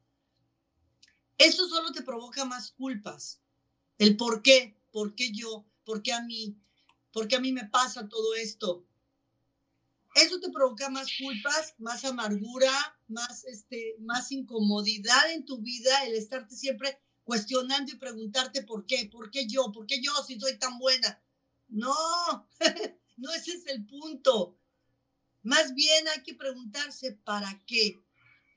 Eso 1.37 1.69
solo 1.69 1.93
te 1.93 2.03
provoca 2.03 2.45
más 2.45 2.71
culpas. 2.71 3.43
El 3.99 4.17
por 4.17 4.43
qué, 4.43 4.81
por 4.93 5.15
qué 5.15 5.33
yo, 5.33 5.67
por 5.85 6.03
qué 6.03 6.13
a 6.13 6.23
mí, 6.23 6.57
por 7.13 7.27
qué 7.27 7.37
a 7.37 7.41
mí 7.41 7.53
me 7.53 7.67
pasa 7.69 8.09
todo 8.09 8.35
esto. 8.35 8.87
Eso 10.15 10.39
te 10.41 10.51
provoca 10.51 10.91
más 10.91 11.09
culpas, 11.19 11.75
más 11.79 12.05
amargura, 12.05 12.71
más, 13.09 13.45
este, 13.45 13.97
más 14.01 14.31
incomodidad 14.31 15.33
en 15.33 15.45
tu 15.45 15.59
vida, 15.59 16.05
el 16.05 16.15
estarte 16.15 16.55
siempre 16.55 16.99
cuestionando 17.25 17.93
y 17.93 17.97
preguntarte 17.97 18.63
por 18.63 18.85
qué, 18.85 19.09
por 19.11 19.31
qué 19.31 19.47
yo, 19.47 19.73
por 19.73 19.87
qué 19.87 20.01
yo 20.03 20.13
si 20.27 20.39
soy 20.39 20.59
tan 20.59 20.79
buena. 20.79 21.23
No, 21.69 21.95
no 23.17 23.33
ese 23.33 23.53
es 23.53 23.67
el 23.67 23.87
punto. 23.87 24.59
Más 25.43 25.75
bien 25.75 26.07
hay 26.09 26.23
que 26.23 26.35
preguntarse 26.35 27.13
para 27.13 27.63
qué. 27.67 28.05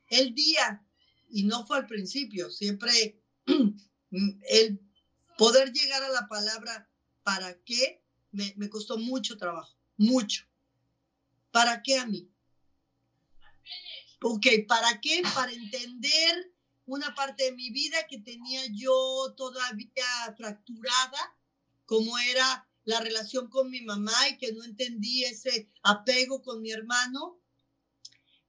El 0.10 0.36
día, 0.36 0.86
y 1.30 1.44
no 1.44 1.66
fue 1.66 1.78
al 1.78 1.88
principio, 1.88 2.52
siempre 2.52 3.24
el 4.50 4.85
poder 5.38 5.72
llegar 5.72 6.04
a 6.04 6.10
la 6.10 6.28
palabra 6.28 6.90
para 7.24 7.58
qué 7.64 8.04
me, 8.32 8.54
me 8.58 8.70
costó 8.70 8.98
mucho 8.98 9.38
trabajo, 9.38 9.76
mucho. 9.98 10.46
¿Para 11.52 11.82
qué 11.82 11.98
a 11.98 12.06
mí? 12.06 12.30
Ok, 14.22 14.48
¿para 14.68 15.00
qué? 15.02 15.22
Para 15.34 15.52
entender 15.52 16.54
una 16.86 17.16
parte 17.16 17.46
de 17.46 17.52
mi 17.54 17.70
vida 17.72 18.08
que 18.08 18.20
tenía 18.20 18.62
yo 18.72 19.34
todavía 19.36 20.36
fracturada, 20.38 21.38
como 21.86 22.18
era 22.20 22.68
la 22.84 23.00
relación 23.00 23.50
con 23.50 23.70
mi 23.70 23.82
mamá 23.82 24.14
y 24.30 24.38
que 24.38 24.54
no 24.54 24.64
entendí 24.64 25.24
ese 25.24 25.72
apego 25.84 26.42
con 26.42 26.62
mi 26.62 26.72
hermano. 26.72 27.42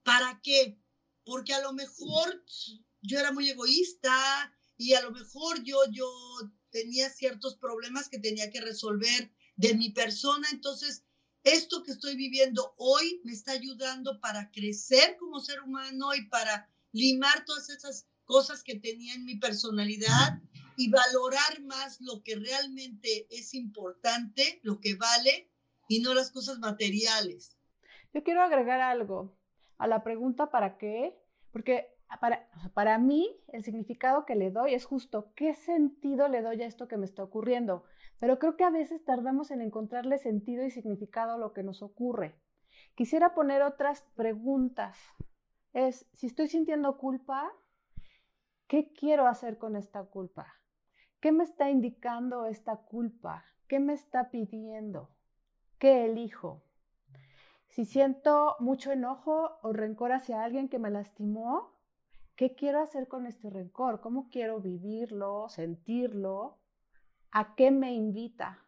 ¿Para 0.02 0.40
qué? 0.42 0.78
Porque 1.24 1.54
a 1.54 1.60
lo 1.60 1.72
mejor 1.72 2.44
yo 3.02 3.18
era 3.18 3.32
muy 3.32 3.48
egoísta 3.48 4.52
y 4.76 4.92
a 4.92 5.02
lo 5.02 5.10
mejor 5.10 5.62
yo, 5.64 5.78
yo 5.90 6.06
tenía 6.76 7.08
ciertos 7.08 7.56
problemas 7.56 8.10
que 8.10 8.18
tenía 8.18 8.50
que 8.50 8.60
resolver 8.60 9.32
de 9.56 9.74
mi 9.74 9.90
persona. 9.90 10.46
Entonces, 10.52 11.06
esto 11.42 11.82
que 11.82 11.92
estoy 11.92 12.16
viviendo 12.16 12.74
hoy 12.76 13.22
me 13.24 13.32
está 13.32 13.52
ayudando 13.52 14.20
para 14.20 14.50
crecer 14.50 15.16
como 15.16 15.40
ser 15.40 15.62
humano 15.62 16.14
y 16.14 16.28
para 16.28 16.68
limar 16.92 17.46
todas 17.46 17.70
esas 17.70 18.06
cosas 18.26 18.62
que 18.62 18.78
tenía 18.78 19.14
en 19.14 19.24
mi 19.24 19.36
personalidad 19.36 20.42
y 20.76 20.90
valorar 20.90 21.62
más 21.62 21.98
lo 22.02 22.22
que 22.22 22.36
realmente 22.36 23.26
es 23.30 23.54
importante, 23.54 24.60
lo 24.62 24.78
que 24.78 24.96
vale 24.96 25.50
y 25.88 26.00
no 26.00 26.12
las 26.12 26.30
cosas 26.30 26.58
materiales. 26.58 27.56
Yo 28.12 28.22
quiero 28.22 28.42
agregar 28.42 28.82
algo 28.82 29.38
a 29.78 29.86
la 29.86 30.04
pregunta 30.04 30.50
¿para 30.50 30.76
qué? 30.76 31.16
Porque 31.52 31.95
para, 32.20 32.48
para 32.74 32.98
mí 32.98 33.28
el 33.48 33.62
significado 33.62 34.24
que 34.24 34.34
le 34.34 34.50
doy 34.50 34.74
es 34.74 34.84
justo 34.84 35.32
qué 35.34 35.54
sentido 35.54 36.28
le 36.28 36.42
doy 36.42 36.62
a 36.62 36.66
esto 36.66 36.88
que 36.88 36.96
me 36.96 37.04
está 37.04 37.22
ocurriendo. 37.22 37.84
Pero 38.18 38.38
creo 38.38 38.56
que 38.56 38.64
a 38.64 38.70
veces 38.70 39.04
tardamos 39.04 39.50
en 39.50 39.60
encontrarle 39.60 40.18
sentido 40.18 40.64
y 40.64 40.70
significado 40.70 41.34
a 41.34 41.38
lo 41.38 41.52
que 41.52 41.62
nos 41.62 41.82
ocurre. 41.82 42.34
Quisiera 42.94 43.34
poner 43.34 43.62
otras 43.62 44.02
preguntas. 44.14 44.98
Es, 45.72 46.08
si 46.12 46.26
estoy 46.26 46.48
sintiendo 46.48 46.96
culpa, 46.96 47.52
¿qué 48.66 48.92
quiero 48.92 49.26
hacer 49.26 49.58
con 49.58 49.76
esta 49.76 50.02
culpa? 50.04 50.46
¿Qué 51.20 51.32
me 51.32 51.44
está 51.44 51.68
indicando 51.68 52.46
esta 52.46 52.76
culpa? 52.76 53.44
¿Qué 53.68 53.80
me 53.80 53.92
está 53.92 54.30
pidiendo? 54.30 55.10
¿Qué 55.78 56.06
elijo? 56.06 56.62
Si 57.68 57.84
siento 57.84 58.56
mucho 58.60 58.92
enojo 58.92 59.58
o 59.62 59.72
rencor 59.72 60.12
hacia 60.12 60.42
alguien 60.42 60.70
que 60.70 60.78
me 60.78 60.90
lastimó, 60.90 61.75
¿qué 62.36 62.54
quiero 62.54 62.80
hacer 62.80 63.08
con 63.08 63.26
este 63.26 63.50
rencor? 63.50 64.00
¿Cómo 64.00 64.28
quiero 64.30 64.60
vivirlo, 64.60 65.48
sentirlo? 65.48 66.58
¿A 67.32 67.54
qué 67.54 67.70
me 67.70 67.92
invita? 67.92 68.62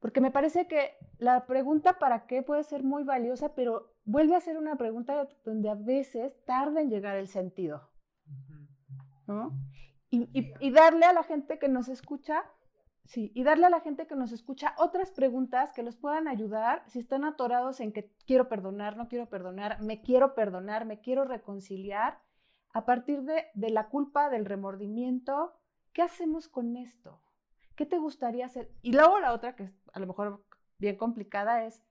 Porque 0.00 0.20
me 0.20 0.30
parece 0.30 0.66
que 0.66 0.96
la 1.18 1.46
pregunta 1.46 1.98
para 1.98 2.26
qué 2.26 2.42
puede 2.42 2.64
ser 2.64 2.82
muy 2.82 3.04
valiosa, 3.04 3.54
pero 3.54 3.92
vuelve 4.04 4.34
a 4.34 4.40
ser 4.40 4.56
una 4.56 4.76
pregunta 4.76 5.28
donde 5.44 5.68
a 5.68 5.74
veces 5.74 6.42
tarda 6.46 6.80
en 6.80 6.88
llegar 6.88 7.16
el 7.16 7.28
sentido. 7.28 7.90
¿no? 9.26 9.52
Y, 10.10 10.70
darle 10.72 11.06
a 11.06 11.12
la 11.12 11.22
gente 11.22 11.58
que 11.58 11.68
nos 11.68 11.88
escucha, 11.88 12.44
sí, 13.04 13.30
y 13.34 13.44
darle 13.44 13.66
a 13.66 13.70
la 13.70 13.80
gente 13.80 14.08
que 14.08 14.16
nos 14.16 14.32
escucha 14.32 14.74
otras 14.78 15.12
preguntas 15.12 15.72
que 15.72 15.84
los 15.84 15.96
puedan 15.96 16.26
ayudar 16.26 16.82
si 16.88 16.98
están 16.98 17.24
atorados 17.24 17.78
en 17.78 17.92
que 17.92 18.12
quiero 18.26 18.48
perdonar, 18.48 18.96
no 18.96 19.06
quiero 19.06 19.28
perdonar, 19.28 19.80
me 19.82 20.02
quiero 20.02 20.34
perdonar, 20.34 20.84
me 20.84 21.00
quiero 21.00 21.24
reconciliar, 21.24 22.18
a 22.72 22.84
partir 22.84 23.22
de, 23.22 23.70
la 23.70 23.88
culpa, 23.88 24.30
del 24.30 24.44
remordimiento, 24.44 25.52
¿qué 25.92 26.02
hacemos 26.02 26.48
con 26.48 26.76
esto? 26.76 27.20
¿Qué 27.76 27.86
te 27.86 27.98
gustaría 27.98 28.46
hacer? 28.46 28.70
Y 28.82 28.92
luego 28.92 29.18
la 29.20 29.32
otra, 29.32 29.56
que 29.56 29.64
es 29.64 29.72
a 29.92 30.00
lo 30.00 30.06
mejor 30.06 30.44
bien 30.78 30.96
complicada, 30.96 31.64
es, 31.64 31.82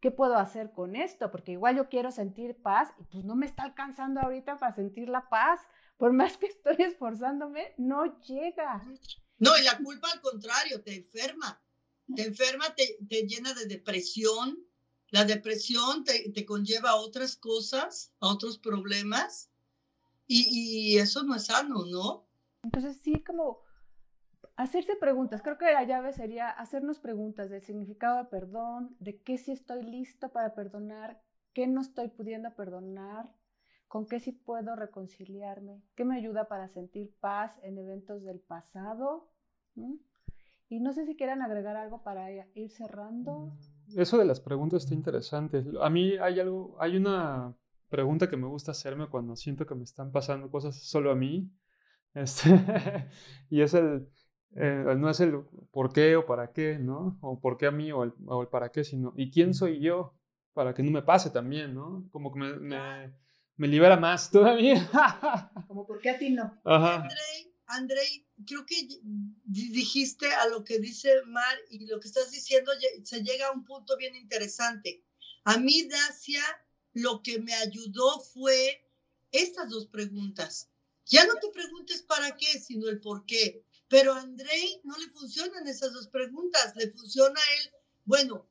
¿qué 0.00 0.10
puedo 0.10 0.36
hacer 0.36 0.72
con 0.72 0.96
esto? 0.96 1.30
Porque 1.30 1.52
igual 1.52 1.76
yo 1.76 1.88
quiero 1.88 2.10
sentir 2.10 2.60
paz 2.60 2.92
y 2.98 3.04
pues 3.04 3.24
no 3.24 3.36
me 3.36 3.46
está 3.46 3.62
alcanzando 3.62 4.20
ahorita 4.20 4.56
para 4.58 4.74
sentir 4.74 5.08
la 5.08 5.28
paz 5.28 5.60
por 5.96 6.12
más 6.12 6.36
que 6.36 6.46
estoy 6.46 6.76
esforzándome, 6.78 7.74
no 7.78 8.20
llega. 8.20 8.82
No, 9.38 9.56
y 9.58 9.62
la 9.62 9.78
culpa 9.78 10.08
al 10.12 10.20
contrario, 10.20 10.82
te 10.82 10.94
enferma. 10.94 11.62
Te 12.14 12.22
enferma, 12.22 12.74
te, 12.74 12.98
te 13.08 13.26
llena 13.26 13.52
de 13.54 13.66
depresión. 13.66 14.58
La 15.10 15.24
depresión 15.24 16.04
te, 16.04 16.30
te, 16.30 16.44
conlleva 16.44 16.90
a 16.90 16.96
otras 16.96 17.36
cosas, 17.36 18.12
a 18.20 18.28
otros 18.28 18.58
problemas. 18.58 19.50
Y, 20.26 20.94
y 20.94 20.98
eso 20.98 21.22
no 21.22 21.34
es 21.34 21.46
sano, 21.46 21.84
¿no? 21.90 22.26
Entonces 22.62 22.96
sí, 22.98 23.22
como 23.22 23.60
hacerse 24.56 24.96
preguntas. 24.96 25.42
Creo 25.42 25.58
que 25.58 25.72
la 25.72 25.84
llave 25.84 26.12
sería 26.12 26.50
hacernos 26.50 26.98
preguntas 26.98 27.50
del 27.50 27.62
significado 27.62 28.18
de 28.18 28.24
perdón, 28.24 28.96
de 28.98 29.20
qué 29.22 29.38
sí 29.38 29.52
estoy 29.52 29.82
listo 29.82 30.30
para 30.30 30.54
perdonar, 30.54 31.22
qué 31.52 31.66
no 31.66 31.80
estoy 31.80 32.08
pudiendo 32.08 32.54
perdonar, 32.54 33.32
¿Con 33.88 34.06
qué 34.06 34.18
sí 34.20 34.32
puedo 34.32 34.74
reconciliarme? 34.74 35.82
¿Qué 35.94 36.04
me 36.04 36.16
ayuda 36.16 36.48
para 36.48 36.68
sentir 36.68 37.14
paz 37.20 37.52
en 37.62 37.78
eventos 37.78 38.24
del 38.24 38.40
pasado? 38.40 39.30
Y 40.68 40.80
no 40.80 40.92
sé 40.92 41.06
si 41.06 41.16
quieran 41.16 41.40
agregar 41.40 41.76
algo 41.76 42.02
para 42.02 42.30
ir 42.54 42.70
cerrando. 42.70 43.52
Eso 43.96 44.18
de 44.18 44.24
las 44.24 44.40
preguntas 44.40 44.82
está 44.82 44.94
interesante. 44.94 45.64
A 45.80 45.88
mí 45.88 46.16
hay 46.16 46.40
algo, 46.40 46.76
hay 46.80 46.96
una, 46.96 47.54
pregunta 47.88 48.28
que 48.28 48.36
me 48.36 48.46
gusta 48.46 48.72
hacerme 48.72 49.08
cuando 49.08 49.36
siento 49.36 49.66
que 49.66 49.74
me 49.74 49.84
están 49.84 50.12
pasando 50.12 50.50
cosas 50.50 50.76
solo 50.76 51.10
a 51.10 51.14
mí. 51.14 51.50
Este, 52.14 52.50
y 53.50 53.60
es 53.60 53.74
el, 53.74 54.08
eh, 54.56 54.94
no 54.96 55.10
es 55.10 55.20
el 55.20 55.40
por 55.70 55.92
qué 55.92 56.16
o 56.16 56.26
para 56.26 56.52
qué, 56.52 56.78
¿no? 56.78 57.18
O 57.20 57.40
por 57.40 57.56
qué 57.58 57.66
a 57.66 57.70
mí 57.70 57.92
o 57.92 58.04
el, 58.04 58.12
o 58.26 58.42
el, 58.42 58.48
para 58.48 58.70
qué, 58.70 58.84
sino 58.84 59.12
¿y 59.16 59.30
quién 59.30 59.54
soy 59.54 59.80
yo 59.80 60.14
para 60.52 60.72
que 60.72 60.82
no 60.82 60.90
me 60.90 61.02
pase 61.02 61.30
también, 61.30 61.74
¿no? 61.74 62.08
Como 62.10 62.32
que 62.32 62.40
me, 62.40 62.56
me, 62.56 63.12
me 63.56 63.68
libera 63.68 63.96
más 63.96 64.30
todavía. 64.32 64.90
Como 65.66 65.86
por 65.86 66.00
qué 66.00 66.10
a 66.10 66.18
ti 66.18 66.30
no. 66.30 66.60
Ajá. 66.64 67.06
Andrei, 67.68 68.26
creo 68.46 68.64
que 68.64 68.76
dijiste 69.44 70.32
a 70.32 70.46
lo 70.46 70.62
que 70.64 70.78
dice 70.78 71.10
Mar 71.26 71.56
y 71.68 71.86
lo 71.86 71.98
que 71.98 72.06
estás 72.08 72.30
diciendo 72.30 72.70
se 73.02 73.22
llega 73.22 73.48
a 73.48 73.52
un 73.52 73.64
punto 73.64 73.96
bien 73.96 74.14
interesante. 74.14 75.04
A 75.44 75.58
mí, 75.58 75.86
Dacia, 75.88 76.42
lo 76.96 77.22
que 77.22 77.38
me 77.38 77.52
ayudó 77.52 78.20
fue 78.20 78.82
estas 79.30 79.68
dos 79.68 79.86
preguntas. 79.86 80.70
Ya 81.04 81.26
no 81.26 81.34
te 81.34 81.50
preguntes 81.50 82.00
para 82.00 82.38
qué, 82.38 82.58
sino 82.58 82.88
el 82.88 83.00
por 83.00 83.26
qué. 83.26 83.66
Pero 83.86 84.14
a 84.14 84.20
Andrei 84.20 84.80
no 84.82 84.96
le 84.96 85.10
funcionan 85.10 85.68
esas 85.68 85.92
dos 85.92 86.08
preguntas, 86.08 86.74
le 86.74 86.90
funciona 86.90 87.38
a 87.38 87.60
él, 87.60 87.70
bueno, 88.06 88.48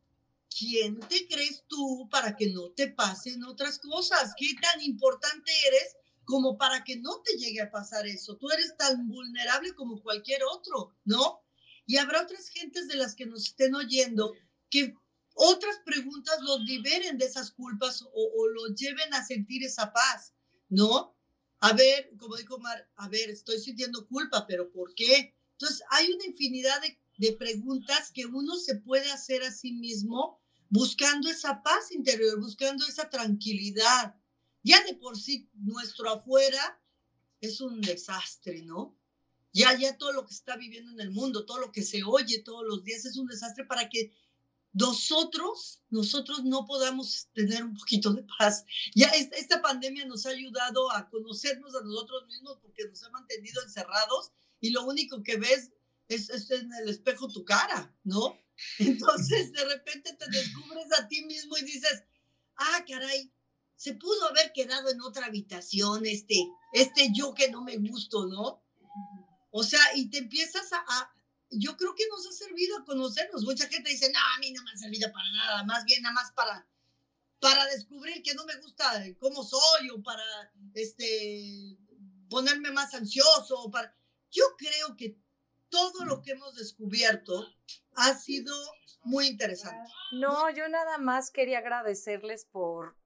¿quién 0.56 1.00
te 1.00 1.28
crees 1.28 1.64
tú 1.68 2.08
para 2.12 2.36
que 2.38 2.52
no 2.52 2.70
te 2.70 2.88
pasen 2.88 3.44
otras 3.44 3.80
cosas? 3.80 4.34
¿Qué 4.38 4.54
tan 4.62 4.80
importante 4.80 5.52
eres 5.68 5.96
como 6.24 6.56
para 6.56 6.84
que 6.84 6.98
no 6.98 7.22
te 7.22 7.38
llegue 7.38 7.62
a 7.62 7.72
pasar 7.72 8.06
eso. 8.08 8.36
Tú 8.38 8.50
eres 8.52 8.76
tan 8.78 9.08
vulnerable 9.08 9.74
como 9.76 10.02
cualquier 10.02 10.42
otro, 10.44 10.96
¿no? 11.04 11.42
Y 11.86 11.98
habrá 11.98 12.22
otras 12.22 12.50
gentes 12.50 12.88
de 12.88 12.96
las 12.96 13.16
que 13.16 13.28
nos 13.28 13.46
estén 13.46 13.76
oyendo 13.76 14.34
que 14.70 14.96
otras 15.36 15.80
preguntas 15.86 16.42
los 16.42 16.62
liberen 16.62 17.18
de 17.18 17.26
esas 17.26 17.52
culpas 17.52 18.02
o, 18.02 18.10
o 18.14 18.48
los 18.48 18.74
lleven 18.76 19.14
a 19.14 19.24
sentir 19.24 19.64
esa 19.64 19.94
paz, 19.94 20.34
¿no? 20.70 21.16
A 21.60 21.74
ver, 21.74 22.12
como 22.18 22.36
dijo 22.36 22.58
Mar, 22.60 22.90
a 22.96 23.08
ver, 23.10 23.30
estoy 23.30 23.60
sintiendo 23.60 24.06
culpa, 24.06 24.46
pero 24.48 24.72
¿por 24.72 24.94
qué? 24.96 25.36
Entonces, 25.52 25.84
hay 25.90 26.12
una 26.12 26.26
infinidad 26.26 26.82
de, 26.82 27.00
de 27.18 27.34
preguntas 27.34 28.12
que 28.12 28.26
uno 28.26 28.56
se 28.56 28.76
puede 28.76 29.12
hacer 29.12 29.44
a 29.44 29.52
sí 29.52 29.72
mismo 29.72 30.42
buscando 30.70 31.30
esa 31.30 31.62
paz 31.64 31.92
interior, 31.92 32.40
buscando 32.40 32.86
esa 32.86 33.10
tranquilidad, 33.10 34.16
ya 34.64 34.84
de 34.84 34.96
por 34.96 35.18
sí 35.18 35.50
nuestro 35.54 36.10
afuera 36.10 36.82
es 37.40 37.62
un 37.62 37.82
desastre, 37.82 38.64
¿no? 38.64 38.98
Ya, 39.54 39.78
ya 39.78 39.98
todo 39.98 40.12
lo 40.12 40.26
que 40.26 40.34
está 40.34 40.58
viviendo 40.58 40.92
en 40.92 41.00
el 41.00 41.12
mundo, 41.12 41.46
todo 41.46 41.60
lo 41.60 41.72
que 41.72 41.84
se 41.84 42.04
oye 42.04 42.40
todos 42.40 42.66
los 42.68 42.84
días 42.84 43.06
es 43.06 43.16
un 43.16 43.28
desastre 43.28 43.66
para 43.66 43.88
que 43.90 44.12
nosotros, 44.76 45.82
nosotros 45.90 46.44
no 46.44 46.66
podamos 46.66 47.30
tener 47.34 47.64
un 47.64 47.78
poquito 47.78 48.12
de 48.14 48.26
paz. 48.38 48.66
Ya 48.94 49.08
esta, 49.08 49.62
pandemia 49.62 50.06
nos 50.06 50.26
ha 50.26 50.32
ayudado 50.32 50.92
a 50.92 51.10
conocernos 51.10 51.74
a 51.76 51.82
nosotros 51.82 52.28
mismos 52.28 52.60
porque 52.62 52.86
nos 52.86 53.02
ha 53.04 53.10
mantenido 53.10 53.64
encerrados 53.64 54.32
y 54.60 54.72
lo 54.72 54.84
único 54.84 55.24
que 55.24 55.38
ves 55.38 55.72
es, 56.10 56.30
es 56.30 56.52
en 56.52 56.72
el 56.74 56.90
espejo 56.90 57.30
tu 57.30 57.46
cara, 57.46 57.96
¿no? 58.04 58.38
Entonces 58.80 59.54
de 59.54 59.64
repente 59.64 60.14
te 60.14 60.30
descubres 60.30 60.88
a 61.00 61.08
ti 61.08 61.24
mismo 61.24 61.58
y 61.58 61.64
dices, 61.64 62.04
ah, 62.58 62.84
caray, 62.86 63.32
se 63.78 63.94
pudo 63.94 64.28
haber 64.28 64.52
quedado 64.52 64.90
en 64.90 65.00
otra 65.00 65.28
habitación, 65.28 66.06
este, 66.06 66.36
este 66.74 67.12
yo 67.14 67.34
que 67.34 67.50
no 67.50 67.64
me 67.64 67.78
gusto, 67.78 68.28
¿no? 68.28 68.62
O 69.52 69.64
sea, 69.64 69.80
y 69.96 70.10
te 70.10 70.18
empiezas 70.18 70.74
a, 70.74 71.15
yo 71.50 71.78
creo 71.78 71.96
que 71.96 72.08
nos 72.10 72.26
ha 72.28 72.32
servido 72.32 72.78
a 72.78 72.86
conocernos. 72.86 73.44
Mucha 73.44 73.68
gente 73.68 73.90
dice, 73.90 74.12
no, 74.12 74.20
a 74.20 74.40
mí 74.40 74.52
no 74.52 74.64
me 74.64 74.72
ha 74.72 74.78
servido 74.78 75.12
para 75.12 75.32
nada, 75.32 75.64
más 75.64 75.86
bien 75.86 76.02
nada 76.02 76.14
más 76.14 76.32
para, 76.34 76.68
para 77.40 77.66
descubrir 77.68 78.22
que 78.24 78.34
no 78.34 78.46
me 78.46 78.56
gusta 78.58 79.04
cómo 79.20 79.44
soy 79.44 79.90
o 79.90 80.02
para, 80.02 80.24
este, 80.74 81.78
ponerme 82.30 82.72
más 82.72 82.94
ansioso. 82.94 83.70
Para... 83.72 83.96
Yo 84.32 84.44
creo 84.58 84.96
que 84.98 85.18
todo 85.70 86.06
lo 86.06 86.22
que 86.22 86.32
hemos 86.32 86.56
descubierto 86.56 87.48
ha 87.94 88.14
sido 88.16 88.56
muy 89.04 89.28
interesante. 89.28 89.90
No, 90.14 90.50
yo 90.50 90.68
nada 90.68 90.98
más 90.98 91.32
quería 91.32 91.60
agradecerles 91.60 92.46
por 92.46 92.98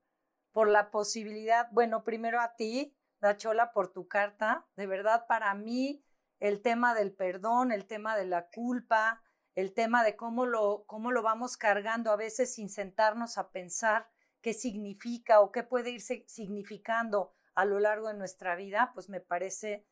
por 0.51 0.67
la 0.67 0.91
posibilidad, 0.91 1.67
bueno, 1.71 2.03
primero 2.03 2.41
a 2.41 2.55
ti, 2.55 2.95
Dachola, 3.21 3.71
por 3.71 3.91
tu 3.91 4.07
carta. 4.07 4.67
De 4.75 4.87
verdad, 4.87 5.25
para 5.27 5.53
mí, 5.53 6.03
el 6.39 6.61
tema 6.61 6.93
del 6.93 7.13
perdón, 7.13 7.71
el 7.71 7.85
tema 7.85 8.15
de 8.17 8.25
la 8.25 8.47
culpa, 8.49 9.21
el 9.55 9.73
tema 9.73 10.03
de 10.03 10.15
cómo 10.15 10.45
lo, 10.45 10.85
cómo 10.85 11.11
lo 11.11 11.21
vamos 11.21 11.57
cargando 11.57 12.11
a 12.11 12.15
veces 12.15 12.53
sin 12.53 12.69
sentarnos 12.69 13.37
a 13.37 13.51
pensar 13.51 14.07
qué 14.41 14.53
significa 14.53 15.41
o 15.41 15.51
qué 15.51 15.63
puede 15.63 15.91
ir 15.91 16.01
significando 16.01 17.33
a 17.55 17.65
lo 17.65 17.79
largo 17.79 18.07
de 18.07 18.13
nuestra 18.13 18.55
vida, 18.55 18.91
pues 18.93 19.09
me 19.09 19.19
parece, 19.19 19.85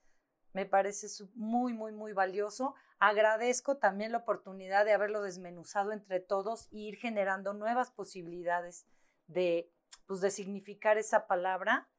me 0.54 0.66
parece 0.66 1.08
muy, 1.36 1.74
muy, 1.74 1.92
muy 1.92 2.14
valioso. 2.14 2.76
Agradezco 3.00 3.78
también 3.78 4.14
la 4.14 4.20
oportunidad 4.20 4.86
de 4.86 4.94
haberlo 4.94 5.22
desmenuzado 5.22 5.92
entre 5.92 6.22
todos 6.22 6.68
e 6.72 6.78
ir 6.78 6.96
generando 6.96 7.54
nuevas 7.54 7.92
posibilidades 7.92 8.88
de 9.28 9.70
pues 10.06 10.22
de 10.22 10.32
significar 10.32 10.98
esa 10.98 11.28
palabra. 11.28 11.90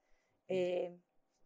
Eh, 0.48 0.98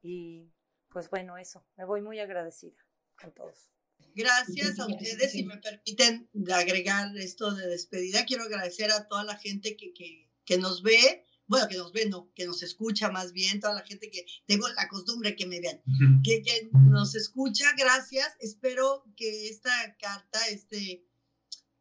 y 0.02 0.52
pues 0.90 1.10
bueno, 1.10 1.36
eso, 1.36 1.66
me 1.76 1.84
voy 1.84 2.00
muy 2.00 2.20
agradecida 2.20 2.81
con 3.22 3.32
todos. 3.32 3.70
Gracias 4.14 4.78
a 4.78 4.86
ustedes. 4.86 5.32
Si 5.32 5.44
me 5.44 5.56
permiten 5.58 6.28
agregar 6.52 7.16
esto 7.16 7.54
de 7.54 7.66
despedida, 7.68 8.26
quiero 8.26 8.44
agradecer 8.44 8.90
a 8.90 9.08
toda 9.08 9.24
la 9.24 9.36
gente 9.38 9.76
que, 9.76 9.94
que, 9.94 10.30
que, 10.44 10.58
nos 10.58 10.82
ve, 10.82 11.26
bueno, 11.46 11.66
que 11.68 11.78
nos 11.78 11.92
ve, 11.92 12.06
no, 12.06 12.30
que 12.34 12.44
nos 12.44 12.62
escucha 12.62 13.10
más 13.10 13.32
bien, 13.32 13.60
toda 13.60 13.74
la 13.74 13.82
gente 13.82 14.10
que 14.10 14.26
tengo 14.46 14.68
la 14.68 14.88
costumbre 14.88 15.34
que 15.34 15.46
me 15.46 15.60
vean, 15.60 15.80
que, 16.22 16.42
que 16.42 16.68
nos 16.72 17.14
escucha, 17.14 17.72
gracias. 17.76 18.34
Espero 18.40 19.04
que 19.16 19.48
esta 19.48 19.96
carta, 19.98 20.46
este, 20.48 21.06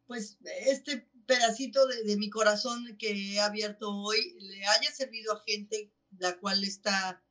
pues, 0.06 0.38
este 0.66 1.08
pedacito 1.26 1.86
de, 1.86 2.16
mi 2.16 2.30
corazón 2.30 2.96
que 2.98 3.34
he 3.34 3.40
abierto 3.40 3.90
hoy 3.90 4.36
le 4.40 4.64
haya 4.66 4.90
servido 4.90 5.34
a 5.34 5.42
gente 5.46 5.92
la 6.18 6.38
cual 6.38 6.64
está 6.64 7.24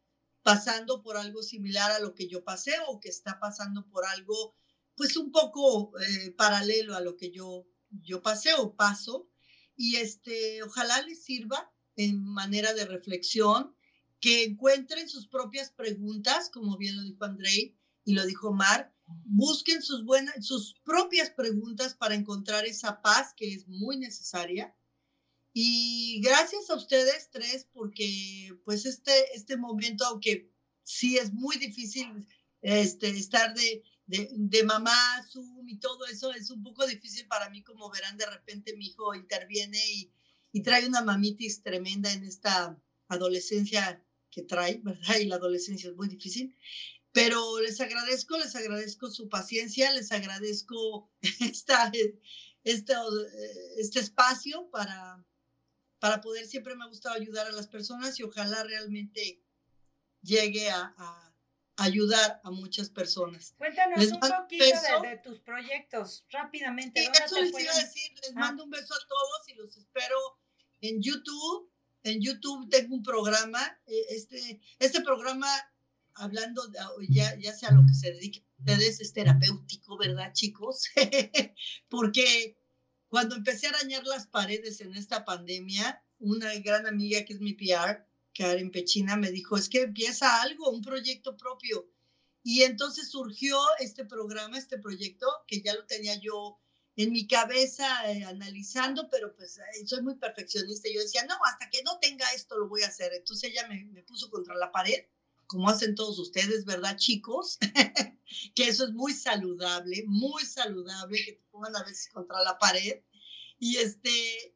pasando 0.43 1.01
por 1.01 1.17
algo 1.17 1.43
similar 1.43 1.91
a 1.91 1.99
lo 1.99 2.13
que 2.13 2.27
yo 2.27 2.43
pasé 2.43 2.73
o 2.87 2.99
que 2.99 3.09
está 3.09 3.39
pasando 3.39 3.87
por 3.87 4.05
algo 4.05 4.55
pues 4.95 5.17
un 5.17 5.31
poco 5.31 5.93
eh, 5.99 6.31
paralelo 6.31 6.95
a 6.95 7.01
lo 7.01 7.17
que 7.17 7.31
yo, 7.31 7.67
yo 7.89 8.21
pasé 8.21 8.53
o 8.53 8.75
paso. 8.75 9.29
Y 9.75 9.95
este, 9.95 10.61
ojalá 10.63 11.01
les 11.01 11.23
sirva 11.23 11.71
en 11.95 12.23
manera 12.23 12.73
de 12.73 12.85
reflexión, 12.85 13.75
que 14.19 14.43
encuentren 14.43 15.09
sus 15.09 15.27
propias 15.27 15.71
preguntas, 15.71 16.49
como 16.49 16.77
bien 16.77 16.95
lo 16.95 17.03
dijo 17.03 17.25
Andrei 17.25 17.75
y 18.05 18.13
lo 18.13 18.25
dijo 18.25 18.53
Mar, 18.53 18.93
busquen 19.25 19.81
sus, 19.81 20.05
buenas, 20.05 20.45
sus 20.45 20.75
propias 20.83 21.31
preguntas 21.31 21.95
para 21.95 22.15
encontrar 22.15 22.65
esa 22.65 23.01
paz 23.01 23.33
que 23.35 23.53
es 23.53 23.67
muy 23.67 23.97
necesaria. 23.97 24.75
Y 25.53 26.21
gracias 26.21 26.69
a 26.69 26.75
ustedes 26.75 27.29
tres, 27.29 27.67
porque 27.73 28.57
pues 28.63 28.85
este, 28.85 29.35
este 29.35 29.57
momento, 29.57 30.05
aunque 30.05 30.49
sí 30.83 31.17
es 31.17 31.33
muy 31.33 31.57
difícil 31.57 32.25
este, 32.61 33.09
estar 33.09 33.53
de, 33.53 33.83
de, 34.05 34.29
de, 34.31 34.63
mamá, 34.63 34.95
Zoom 35.29 35.67
y 35.67 35.77
todo 35.77 36.05
eso, 36.05 36.31
es 36.33 36.49
un 36.51 36.63
poco 36.63 36.85
difícil 36.87 37.27
para 37.27 37.49
mí, 37.49 37.63
como 37.63 37.89
verán, 37.89 38.17
de 38.17 38.27
repente 38.27 38.77
mi 38.77 38.87
hijo 38.87 39.13
interviene 39.13 39.79
y, 39.91 40.11
y 40.53 40.61
trae 40.61 40.85
una 40.87 41.01
mamitis 41.01 41.63
tremenda 41.63 42.11
en 42.13 42.23
esta 42.23 42.81
adolescencia 43.09 44.05
que 44.29 44.43
trae, 44.43 44.79
¿verdad? 44.83 45.17
Y 45.17 45.25
la 45.25 45.35
adolescencia 45.35 45.89
es 45.89 45.95
muy 45.95 46.07
difícil. 46.07 46.55
Pero 47.11 47.59
les 47.59 47.81
agradezco, 47.81 48.37
les 48.37 48.55
agradezco 48.55 49.11
su 49.11 49.27
paciencia, 49.27 49.91
les 49.91 50.13
agradezco 50.13 51.11
esta, 51.41 51.91
este, 52.63 52.93
este 53.77 53.99
espacio 53.99 54.69
para, 54.71 55.25
para 56.01 56.19
poder, 56.19 56.47
siempre 56.47 56.75
me 56.75 56.83
ha 56.83 56.87
gustado 56.87 57.13
ayudar 57.13 57.45
a 57.45 57.51
las 57.51 57.67
personas 57.67 58.19
y 58.19 58.23
ojalá 58.23 58.63
realmente 58.63 59.39
llegue 60.23 60.67
a, 60.71 60.95
a 60.97 61.33
ayudar 61.77 62.41
a 62.43 62.49
muchas 62.49 62.89
personas. 62.89 63.53
Cuéntanos 63.55 64.03
un 64.07 64.19
poquito 64.19 64.65
de, 64.65 65.09
de, 65.09 65.17
tus 65.17 65.39
proyectos, 65.41 66.25
rápidamente. 66.31 67.03
Sí, 67.03 67.11
eso 67.23 67.39
les 67.39 67.51
iba 67.51 67.71
a 67.71 67.77
decir, 67.77 68.11
les 68.23 68.31
ah. 68.31 68.39
mando 68.39 68.63
un 68.63 68.71
beso 68.71 68.95
a 68.95 69.07
todos 69.07 69.47
y 69.49 69.53
los 69.53 69.77
espero 69.77 70.17
en 70.81 71.03
YouTube. 71.03 71.71
En 72.01 72.19
YouTube 72.19 72.67
tengo 72.67 72.95
un 72.95 73.03
programa, 73.03 73.79
e, 73.85 74.05
este, 74.09 74.59
este 74.79 75.01
programa 75.01 75.47
hablando, 76.15 76.67
de, 76.69 76.79
ya, 77.09 77.37
ya 77.37 77.53
sea 77.53 77.69
lo 77.69 77.85
que 77.85 77.93
se 77.93 78.11
dedique 78.11 78.43
ustedes, 78.57 79.01
es 79.01 79.13
terapéutico, 79.13 79.99
¿verdad, 79.99 80.33
chicos? 80.33 80.85
Porque 81.89 82.57
cuando 83.11 83.35
empecé 83.35 83.67
a 83.67 83.71
arañar 83.71 84.05
las 84.05 84.25
paredes 84.25 84.79
en 84.79 84.95
esta 84.95 85.25
pandemia, 85.25 86.01
una 86.19 86.55
gran 86.59 86.87
amiga 86.87 87.25
que 87.25 87.33
es 87.33 87.41
mi 87.41 87.51
PR, 87.53 88.07
Karen 88.33 88.71
Pechina, 88.71 89.17
me 89.17 89.31
dijo, 89.31 89.57
es 89.57 89.67
que 89.67 89.81
empieza 89.81 90.41
algo, 90.41 90.69
un 90.69 90.81
proyecto 90.81 91.35
propio. 91.35 91.91
Y 92.41 92.63
entonces 92.63 93.09
surgió 93.09 93.59
este 93.79 94.05
programa, 94.05 94.57
este 94.57 94.77
proyecto, 94.77 95.27
que 95.45 95.61
ya 95.61 95.73
lo 95.73 95.85
tenía 95.87 96.15
yo 96.21 96.61
en 96.95 97.11
mi 97.11 97.27
cabeza 97.27 98.09
eh, 98.09 98.23
analizando, 98.23 99.09
pero 99.09 99.35
pues 99.35 99.57
eh, 99.57 99.85
soy 99.85 100.01
muy 100.03 100.15
perfeccionista. 100.15 100.87
Yo 100.89 101.01
decía, 101.01 101.25
no, 101.25 101.35
hasta 101.45 101.69
que 101.69 101.83
no 101.83 101.99
tenga 101.99 102.31
esto 102.33 102.57
lo 102.57 102.69
voy 102.69 102.83
a 102.83 102.87
hacer. 102.87 103.13
Entonces 103.13 103.51
ella 103.51 103.67
me, 103.67 103.83
me 103.87 104.03
puso 104.03 104.29
contra 104.29 104.55
la 104.55 104.71
pared, 104.71 105.03
como 105.51 105.67
hacen 105.67 105.95
todos 105.95 106.17
ustedes, 106.17 106.63
¿verdad, 106.63 106.95
chicos? 106.95 107.57
que 108.55 108.69
eso 108.69 108.85
es 108.85 108.93
muy 108.93 109.13
saludable, 109.13 110.05
muy 110.07 110.45
saludable, 110.45 111.21
que 111.25 111.33
te 111.33 111.43
pongan 111.51 111.75
a 111.75 111.83
veces 111.83 112.07
contra 112.07 112.41
la 112.41 112.57
pared. 112.57 113.01
Y 113.59 113.75
este, 113.75 114.55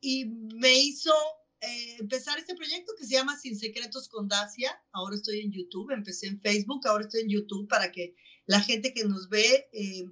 y 0.00 0.26
me 0.26 0.78
hizo 0.78 1.12
eh, 1.60 1.96
empezar 1.98 2.38
este 2.38 2.54
proyecto 2.54 2.92
que 2.96 3.04
se 3.04 3.14
llama 3.14 3.36
Sin 3.36 3.58
Secretos 3.58 4.08
con 4.08 4.28
Dacia. 4.28 4.80
Ahora 4.92 5.16
estoy 5.16 5.40
en 5.40 5.50
YouTube, 5.50 5.90
empecé 5.90 6.28
en 6.28 6.40
Facebook, 6.40 6.86
ahora 6.86 7.02
estoy 7.02 7.22
en 7.22 7.30
YouTube 7.30 7.66
para 7.66 7.90
que 7.90 8.14
la 8.46 8.60
gente 8.60 8.94
que 8.94 9.02
nos 9.02 9.28
ve 9.28 9.68
eh, 9.72 10.04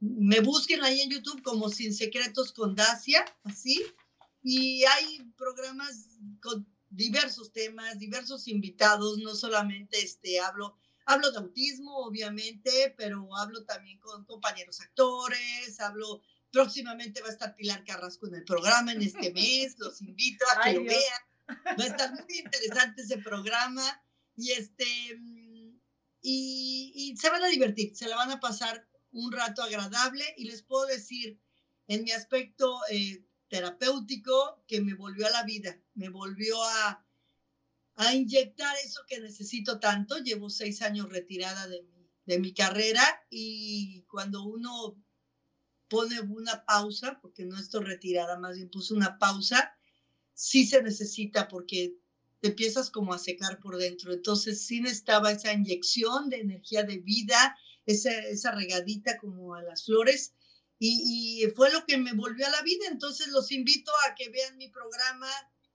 me 0.00 0.40
busquen 0.40 0.82
ahí 0.84 1.02
en 1.02 1.10
YouTube 1.10 1.42
como 1.42 1.68
Sin 1.68 1.92
Secretos 1.92 2.50
con 2.52 2.74
Dacia, 2.74 3.26
así. 3.44 3.84
Y 4.42 4.84
hay 4.84 5.18
programas 5.36 6.08
con 6.40 6.66
diversos 6.96 7.52
temas, 7.52 7.98
diversos 7.98 8.48
invitados, 8.48 9.18
no 9.18 9.34
solamente 9.34 9.98
este, 10.02 10.40
hablo, 10.40 10.76
hablo 11.04 11.30
de 11.30 11.38
autismo, 11.38 11.98
obviamente, 11.98 12.94
pero 12.96 13.36
hablo 13.36 13.64
también 13.64 13.98
con 14.00 14.24
compañeros 14.24 14.80
actores, 14.80 15.78
hablo, 15.80 16.22
próximamente 16.50 17.20
va 17.20 17.28
a 17.28 17.32
estar 17.32 17.54
Pilar 17.54 17.84
Carrasco 17.84 18.26
en 18.26 18.36
el 18.36 18.44
programa 18.44 18.92
en 18.92 19.02
este 19.02 19.32
mes, 19.32 19.76
los 19.78 20.00
invito 20.00 20.44
a 20.50 20.64
que 20.64 20.72
lo 20.72 20.84
vean, 20.84 21.78
va 21.78 21.84
a 21.84 21.86
estar 21.86 22.12
muy 22.12 22.38
interesante 22.38 23.02
ese 23.02 23.18
programa 23.18 23.84
y 24.34 24.52
este, 24.52 24.86
y, 26.22 26.92
y 26.94 27.16
se 27.16 27.30
van 27.30 27.44
a 27.44 27.48
divertir, 27.48 27.94
se 27.94 28.08
la 28.08 28.16
van 28.16 28.30
a 28.30 28.40
pasar 28.40 28.88
un 29.12 29.32
rato 29.32 29.62
agradable 29.62 30.24
y 30.36 30.44
les 30.44 30.62
puedo 30.62 30.86
decir, 30.86 31.38
en 31.88 32.04
mi 32.04 32.12
aspecto 32.12 32.80
eh, 32.90 33.24
terapéutico, 33.48 34.62
que 34.66 34.80
me 34.80 34.94
volvió 34.94 35.26
a 35.26 35.30
la 35.30 35.44
vida, 35.44 35.80
me 35.94 36.08
volvió 36.08 36.62
a, 36.62 37.04
a 37.96 38.14
inyectar 38.14 38.74
eso 38.84 39.00
que 39.08 39.20
necesito 39.20 39.78
tanto. 39.78 40.18
Llevo 40.18 40.50
seis 40.50 40.82
años 40.82 41.08
retirada 41.08 41.66
de 41.68 41.82
mi, 41.82 42.10
de 42.26 42.38
mi 42.38 42.52
carrera 42.52 43.02
y 43.30 44.02
cuando 44.02 44.44
uno 44.44 45.00
pone 45.88 46.20
una 46.20 46.64
pausa, 46.64 47.18
porque 47.22 47.44
no 47.44 47.58
estoy 47.58 47.84
retirada, 47.84 48.38
más 48.38 48.56
bien 48.56 48.68
puse 48.70 48.92
una 48.94 49.18
pausa, 49.18 49.72
sí 50.34 50.66
se 50.66 50.82
necesita 50.82 51.48
porque 51.48 51.96
te 52.40 52.48
empiezas 52.48 52.90
como 52.90 53.14
a 53.14 53.18
secar 53.18 53.60
por 53.60 53.76
dentro. 53.76 54.12
Entonces 54.12 54.66
sí 54.66 54.80
necesitaba 54.80 55.32
esa 55.32 55.52
inyección 55.52 56.28
de 56.28 56.40
energía 56.40 56.82
de 56.82 56.98
vida, 56.98 57.56
esa, 57.86 58.10
esa 58.10 58.50
regadita 58.50 59.16
como 59.16 59.54
a 59.54 59.62
las 59.62 59.84
flores. 59.84 60.34
Y, 60.78 61.42
y, 61.44 61.50
fue 61.52 61.72
lo 61.72 61.84
que 61.86 61.96
me 61.96 62.12
volvió 62.12 62.46
a 62.46 62.50
la 62.50 62.62
vida. 62.62 62.86
Entonces 62.90 63.28
los 63.28 63.50
invito 63.52 63.90
a 64.06 64.14
que 64.14 64.28
vean 64.28 64.56
mi 64.58 64.68
programa, 64.68 65.28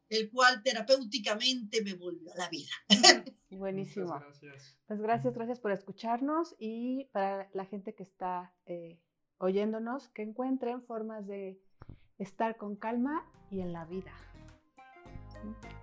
el 0.10 0.30
cual 0.30 0.62
terapéuticamente 0.64 1.84
me 1.84 1.95
volvió 1.95 2.32
a 2.34 2.38
la 2.38 2.49
vida. 2.49 2.72
Buenísimo. 3.49 4.20
Gracias. 4.20 4.78
Pues 4.88 5.02
gracias, 5.02 5.34
gracias 5.34 5.60
por 5.60 5.72
escucharnos 5.72 6.56
y 6.60 7.06
para 7.12 7.49
la 7.54 7.66
gente 7.66 7.95
que 7.95 8.04
está 8.04 8.54
eh, 8.66 8.99
oyéndonos, 9.38 10.10
que 10.10 10.22
encuentren 10.22 10.82
formas 10.82 11.28
de 11.28 11.60
estar 12.18 12.58
con 12.58 12.76
calma 12.76 13.26
y 13.49 13.62
en 13.62 13.74
la 13.74 13.86
vida. 13.86 14.14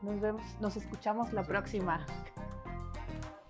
Nos 0.03 0.21
vemos, 0.21 0.43
nos 0.61 0.77
escuchamos 0.77 1.33
la 1.33 1.43
próxima. 1.43 2.07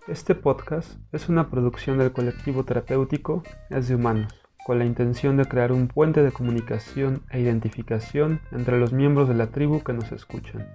Este 0.07 0.35
podcast 0.35 0.97
es 1.12 1.29
una 1.29 1.51
producción 1.51 1.99
del 1.99 2.12
colectivo 2.12 2.64
terapéutico 2.64 3.43
Es 3.69 3.89
de 3.89 3.95
Humanos, 3.95 4.33
con 4.69 4.79
la 4.79 4.85
intención 4.85 5.39
de 5.39 5.47
crear 5.47 5.73
un 5.73 5.89
puente 5.89 6.23
de 6.23 6.31
comunicación 6.31 7.23
e 7.31 7.41
identificación 7.41 8.43
entre 8.53 8.79
los 8.79 8.93
miembros 8.93 9.27
de 9.27 9.35
la 9.35 9.47
tribu 9.47 9.83
que 9.83 9.95
nos 9.95 10.12
escuchan, 10.12 10.69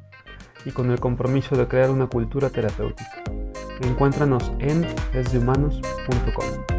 y 0.65 0.71
con 0.71 0.89
el 0.89 0.99
compromiso 0.99 1.55
de 1.55 1.67
crear 1.67 1.91
una 1.91 2.07
cultura 2.07 2.49
terapéutica. 2.49 3.21
Encuéntranos 3.83 4.51
en 4.57 4.83
esdehumanos.com. 5.13 6.72